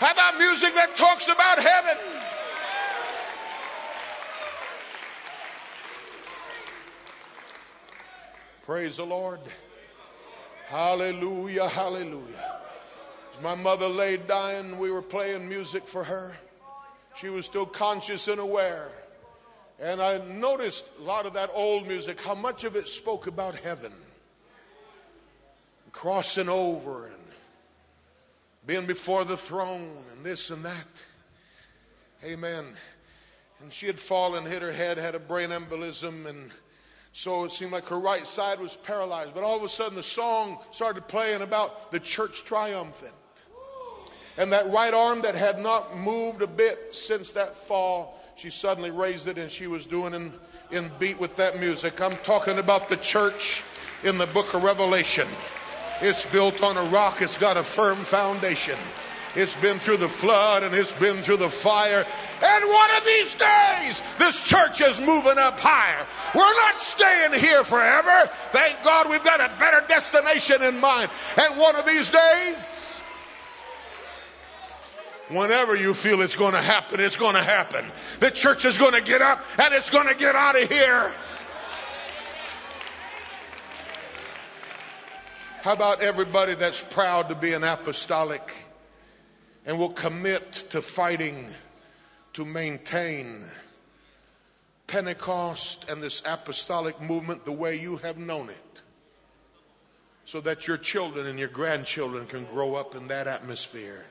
How 0.00 0.12
about 0.12 0.38
music 0.38 0.74
that 0.74 0.94
talks 0.96 1.28
about 1.28 1.58
heaven? 1.58 2.17
Praise 8.68 8.98
the 8.98 9.06
Lord. 9.06 9.40
Hallelujah, 10.66 11.70
hallelujah. 11.70 12.60
As 13.34 13.42
my 13.42 13.54
mother 13.54 13.88
lay 13.88 14.18
dying, 14.18 14.78
we 14.78 14.90
were 14.90 15.00
playing 15.00 15.48
music 15.48 15.88
for 15.88 16.04
her. 16.04 16.36
She 17.16 17.30
was 17.30 17.46
still 17.46 17.64
conscious 17.64 18.28
and 18.28 18.38
aware. 18.38 18.90
And 19.80 20.02
I 20.02 20.18
noticed 20.18 20.84
a 20.98 21.02
lot 21.02 21.24
of 21.24 21.32
that 21.32 21.48
old 21.54 21.88
music, 21.88 22.20
how 22.20 22.34
much 22.34 22.64
of 22.64 22.76
it 22.76 22.90
spoke 22.90 23.26
about 23.26 23.56
heaven, 23.56 23.94
crossing 25.92 26.50
over 26.50 27.06
and 27.06 27.24
being 28.66 28.84
before 28.84 29.24
the 29.24 29.38
throne 29.38 29.96
and 30.12 30.26
this 30.26 30.50
and 30.50 30.62
that. 30.66 31.04
Amen. 32.22 32.76
And 33.62 33.72
she 33.72 33.86
had 33.86 33.98
fallen, 33.98 34.44
hit 34.44 34.60
her 34.60 34.72
head, 34.72 34.98
had 34.98 35.14
a 35.14 35.18
brain 35.18 35.48
embolism, 35.48 36.26
and 36.26 36.50
so 37.18 37.42
it 37.42 37.50
seemed 37.50 37.72
like 37.72 37.84
her 37.86 37.98
right 37.98 38.24
side 38.24 38.60
was 38.60 38.76
paralyzed. 38.76 39.34
But 39.34 39.42
all 39.42 39.56
of 39.56 39.64
a 39.64 39.68
sudden, 39.68 39.96
the 39.96 40.04
song 40.04 40.58
started 40.70 41.08
playing 41.08 41.42
about 41.42 41.90
the 41.90 41.98
church 41.98 42.44
triumphant. 42.44 43.12
And 44.36 44.52
that 44.52 44.70
right 44.70 44.94
arm 44.94 45.22
that 45.22 45.34
had 45.34 45.58
not 45.58 45.98
moved 45.98 46.42
a 46.42 46.46
bit 46.46 46.94
since 46.94 47.32
that 47.32 47.56
fall, 47.56 48.22
she 48.36 48.50
suddenly 48.50 48.92
raised 48.92 49.26
it 49.26 49.36
and 49.36 49.50
she 49.50 49.66
was 49.66 49.84
doing 49.84 50.14
in, 50.14 50.32
in 50.70 50.92
beat 51.00 51.18
with 51.18 51.34
that 51.38 51.58
music. 51.58 52.00
I'm 52.00 52.18
talking 52.18 52.58
about 52.58 52.88
the 52.88 52.96
church 52.96 53.64
in 54.04 54.16
the 54.16 54.28
book 54.28 54.54
of 54.54 54.62
Revelation. 54.62 55.26
It's 56.00 56.24
built 56.24 56.62
on 56.62 56.76
a 56.76 56.84
rock, 56.84 57.20
it's 57.20 57.36
got 57.36 57.56
a 57.56 57.64
firm 57.64 58.04
foundation. 58.04 58.78
It's 59.38 59.54
been 59.54 59.78
through 59.78 59.98
the 59.98 60.08
flood, 60.08 60.64
and 60.64 60.74
it's 60.74 60.92
been 60.92 61.18
through 61.18 61.36
the 61.36 61.48
fire. 61.48 62.04
And 62.42 62.68
one 62.68 62.90
of 62.96 63.04
these 63.04 63.36
days, 63.36 64.02
this 64.18 64.42
church 64.42 64.80
is 64.80 65.00
moving 65.00 65.38
up 65.38 65.60
higher. 65.60 66.04
We're 66.34 66.42
not 66.42 66.80
staying 66.80 67.34
here 67.34 67.62
forever. 67.62 68.28
Thank 68.50 68.82
God 68.82 69.08
we've 69.08 69.22
got 69.22 69.40
a 69.40 69.48
better 69.60 69.86
destination 69.86 70.64
in 70.64 70.80
mind. 70.80 71.12
And 71.40 71.56
one 71.56 71.76
of 71.76 71.86
these 71.86 72.10
days, 72.10 73.00
whenever 75.28 75.76
you 75.76 75.94
feel 75.94 76.20
it's 76.20 76.34
going 76.34 76.54
to 76.54 76.60
happen, 76.60 76.98
it's 76.98 77.16
going 77.16 77.36
to 77.36 77.42
happen. 77.42 77.92
The 78.18 78.32
church 78.32 78.64
is 78.64 78.76
going 78.76 78.94
to 78.94 79.00
get 79.00 79.22
up 79.22 79.44
and 79.60 79.72
it's 79.72 79.88
going 79.88 80.08
to 80.08 80.16
get 80.16 80.34
out 80.34 80.60
of 80.60 80.68
here. 80.68 81.12
How 85.62 85.74
about 85.74 86.00
everybody 86.00 86.56
that's 86.56 86.82
proud 86.82 87.28
to 87.28 87.36
be 87.36 87.52
an 87.52 87.62
apostolic 87.62 88.67
and 89.68 89.78
will 89.78 89.90
commit 89.90 90.64
to 90.70 90.80
fighting 90.80 91.46
to 92.32 92.44
maintain 92.44 93.44
Pentecost 94.86 95.84
and 95.90 96.02
this 96.02 96.22
apostolic 96.24 96.98
movement 97.02 97.44
the 97.44 97.52
way 97.52 97.78
you 97.78 97.98
have 97.98 98.16
known 98.16 98.48
it 98.48 98.82
so 100.24 100.40
that 100.40 100.66
your 100.66 100.78
children 100.78 101.26
and 101.26 101.38
your 101.38 101.48
grandchildren 101.48 102.26
can 102.26 102.44
grow 102.46 102.76
up 102.76 102.94
in 102.94 103.08
that 103.08 103.26
atmosphere? 103.26 104.06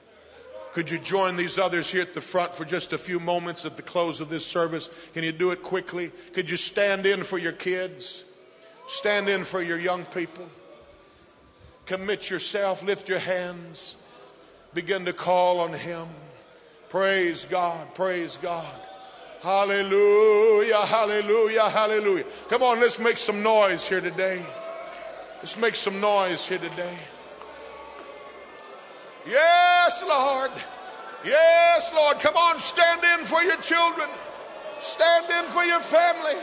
Could 0.74 0.92
you 0.92 1.00
join 1.00 1.36
these 1.36 1.58
others 1.58 1.90
here 1.90 2.04
at 2.04 2.14
the 2.14 2.22
front 2.22 2.54
for 2.54 2.64
just 2.64 2.94
a 2.94 2.98
few 2.98 3.20
moments 3.20 3.66
at 3.66 3.78
the 3.78 3.82
close 3.82 4.22
of 4.22 4.30
this 4.30 4.46
service? 4.46 4.92
Can 5.16 5.24
you 5.24 5.32
do 5.32 5.50
it 5.50 5.64
quickly? 5.64 6.12
Could 6.34 6.52
you 6.52 6.58
stand 6.58 7.08
in 7.08 7.24
for 7.24 7.40
your 7.40 7.52
kids? 7.52 8.26
Stand 8.88 9.28
in 9.28 9.44
for 9.44 9.64
your 9.64 9.80
young 9.80 10.06
people? 10.06 10.48
Commit 11.88 12.30
yourself, 12.30 12.84
lift 12.84 13.10
your 13.10 13.18
hands, 13.18 13.96
begin 14.74 15.06
to 15.06 15.14
call 15.14 15.60
on 15.60 15.74
Him. 15.74 16.08
Praise 16.90 17.46
God, 17.50 17.94
praise 17.96 18.38
God. 18.42 18.74
Hallelujah, 19.42 20.86
hallelujah, 20.86 21.70
hallelujah. 21.70 22.26
Come 22.50 22.64
on, 22.64 22.80
let's 22.80 23.00
make 23.00 23.18
some 23.18 23.44
noise 23.44 23.88
here 23.88 24.02
today. 24.02 24.46
Let's 25.38 25.58
make 25.58 25.76
some 25.76 26.02
noise 26.02 26.46
here 26.46 26.58
today. 26.58 26.98
Yes, 29.28 30.02
Lord. 30.08 30.52
Yes, 31.24 31.92
Lord. 31.94 32.20
Come 32.20 32.36
on, 32.36 32.60
stand 32.60 33.02
in 33.04 33.26
for 33.26 33.44
your 33.44 33.58
children, 33.58 34.10
stand 34.82 35.30
in 35.30 35.52
for 35.52 35.64
your 35.64 35.82
family. 35.82 36.42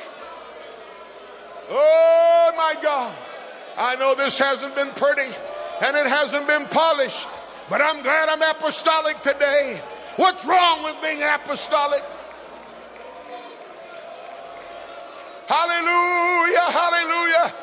Oh, 1.71 2.53
my 2.57 2.81
God. 2.83 3.17
I 3.77 3.97
know 3.97 4.15
this 4.15 4.39
hasn't 4.39 4.77
been 4.77 4.91
pretty 4.91 5.35
and 5.83 5.97
it 5.97 6.07
hasn't 6.07 6.47
been 6.47 6.67
polished, 6.67 7.27
but 7.69 7.81
I'm 7.81 8.03
glad 8.03 8.29
I'm 8.29 8.43
apostolic 8.43 9.21
today. 9.23 9.81
What's 10.17 10.45
wrong 10.45 10.85
with 10.85 10.97
being 11.03 11.23
apostolic? 11.23 12.03
Hallelujah, 15.47 16.71
hallelujah. 16.71 17.55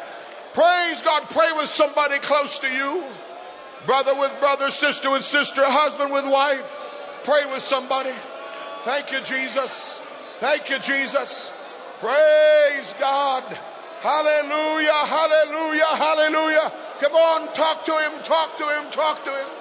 Praise 0.53 1.01
God. 1.01 1.23
Pray 1.29 1.51
with 1.53 1.67
somebody 1.67 2.19
close 2.19 2.59
to 2.59 2.71
you. 2.71 3.03
Brother 3.85 4.13
with 4.19 4.33
brother, 4.39 4.69
sister 4.69 5.09
with 5.09 5.25
sister, 5.25 5.61
husband 5.63 6.11
with 6.11 6.25
wife. 6.25 6.85
Pray 7.23 7.45
with 7.45 7.63
somebody. 7.63 8.11
Thank 8.83 9.11
you, 9.11 9.21
Jesus. 9.21 10.01
Thank 10.39 10.69
you, 10.69 10.79
Jesus. 10.79 11.53
Praise 11.99 12.93
God. 12.99 13.43
Hallelujah, 14.01 15.05
hallelujah, 15.05 15.95
hallelujah. 15.95 16.73
Come 16.99 17.13
on, 17.13 17.53
talk 17.53 17.85
to 17.85 17.91
him, 17.91 18.23
talk 18.23 18.57
to 18.57 18.65
him, 18.65 18.91
talk 18.91 19.23
to 19.23 19.29
him. 19.29 19.60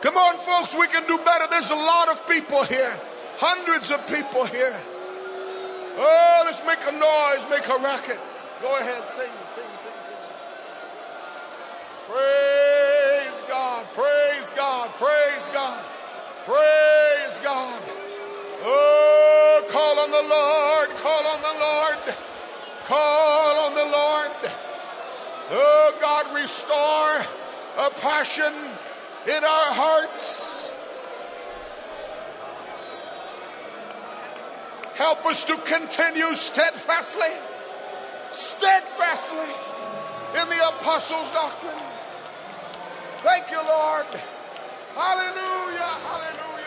Come 0.00 0.16
on, 0.16 0.38
folks, 0.38 0.74
we 0.74 0.86
can 0.88 1.06
do 1.06 1.18
better. 1.18 1.46
There's 1.50 1.70
a 1.70 1.74
lot 1.74 2.08
of 2.08 2.26
people 2.26 2.64
here, 2.64 2.98
hundreds 3.36 3.90
of 3.90 4.06
people 4.06 4.46
here. 4.46 4.80
Oh, 5.98 6.42
let's 6.46 6.64
make 6.64 6.80
a 6.86 6.92
noise, 6.92 7.46
make 7.50 7.68
a 7.68 7.82
racket. 7.82 8.18
Go 8.62 8.78
ahead, 8.78 9.06
sing, 9.08 9.28
sing, 9.48 9.64
sing, 9.78 9.92
sing. 10.06 10.16
Praise 12.08 13.42
God, 13.46 13.86
praise 13.92 14.52
God, 14.56 14.90
praise 14.96 15.48
God, 15.52 15.84
praise 16.46 17.40
God. 17.42 17.82
Oh, 18.62 19.64
call 19.68 19.98
on 19.98 20.10
the 20.10 20.28
Lord, 20.28 20.90
call 20.96 21.26
on 21.26 21.40
the 21.42 21.60
Lord, 21.60 22.16
call 22.86 23.66
on 23.66 23.74
the 23.74 23.84
Lord. 23.84 24.30
Oh, 25.52 25.94
God, 26.00 26.34
restore 26.34 27.20
a 27.76 27.90
passion 28.00 28.54
in 29.26 29.44
our 29.44 29.72
hearts. 29.74 30.72
Help 34.94 35.24
us 35.26 35.44
to 35.44 35.56
continue 35.58 36.34
steadfastly, 36.34 37.32
steadfastly 38.30 39.48
in 40.40 40.48
the 40.48 40.68
apostles' 40.68 41.30
doctrine. 41.30 41.72
Thank 43.22 43.50
you, 43.50 43.56
Lord. 43.56 44.06
Hallelujah, 44.94 45.94
hallelujah. 46.04 46.59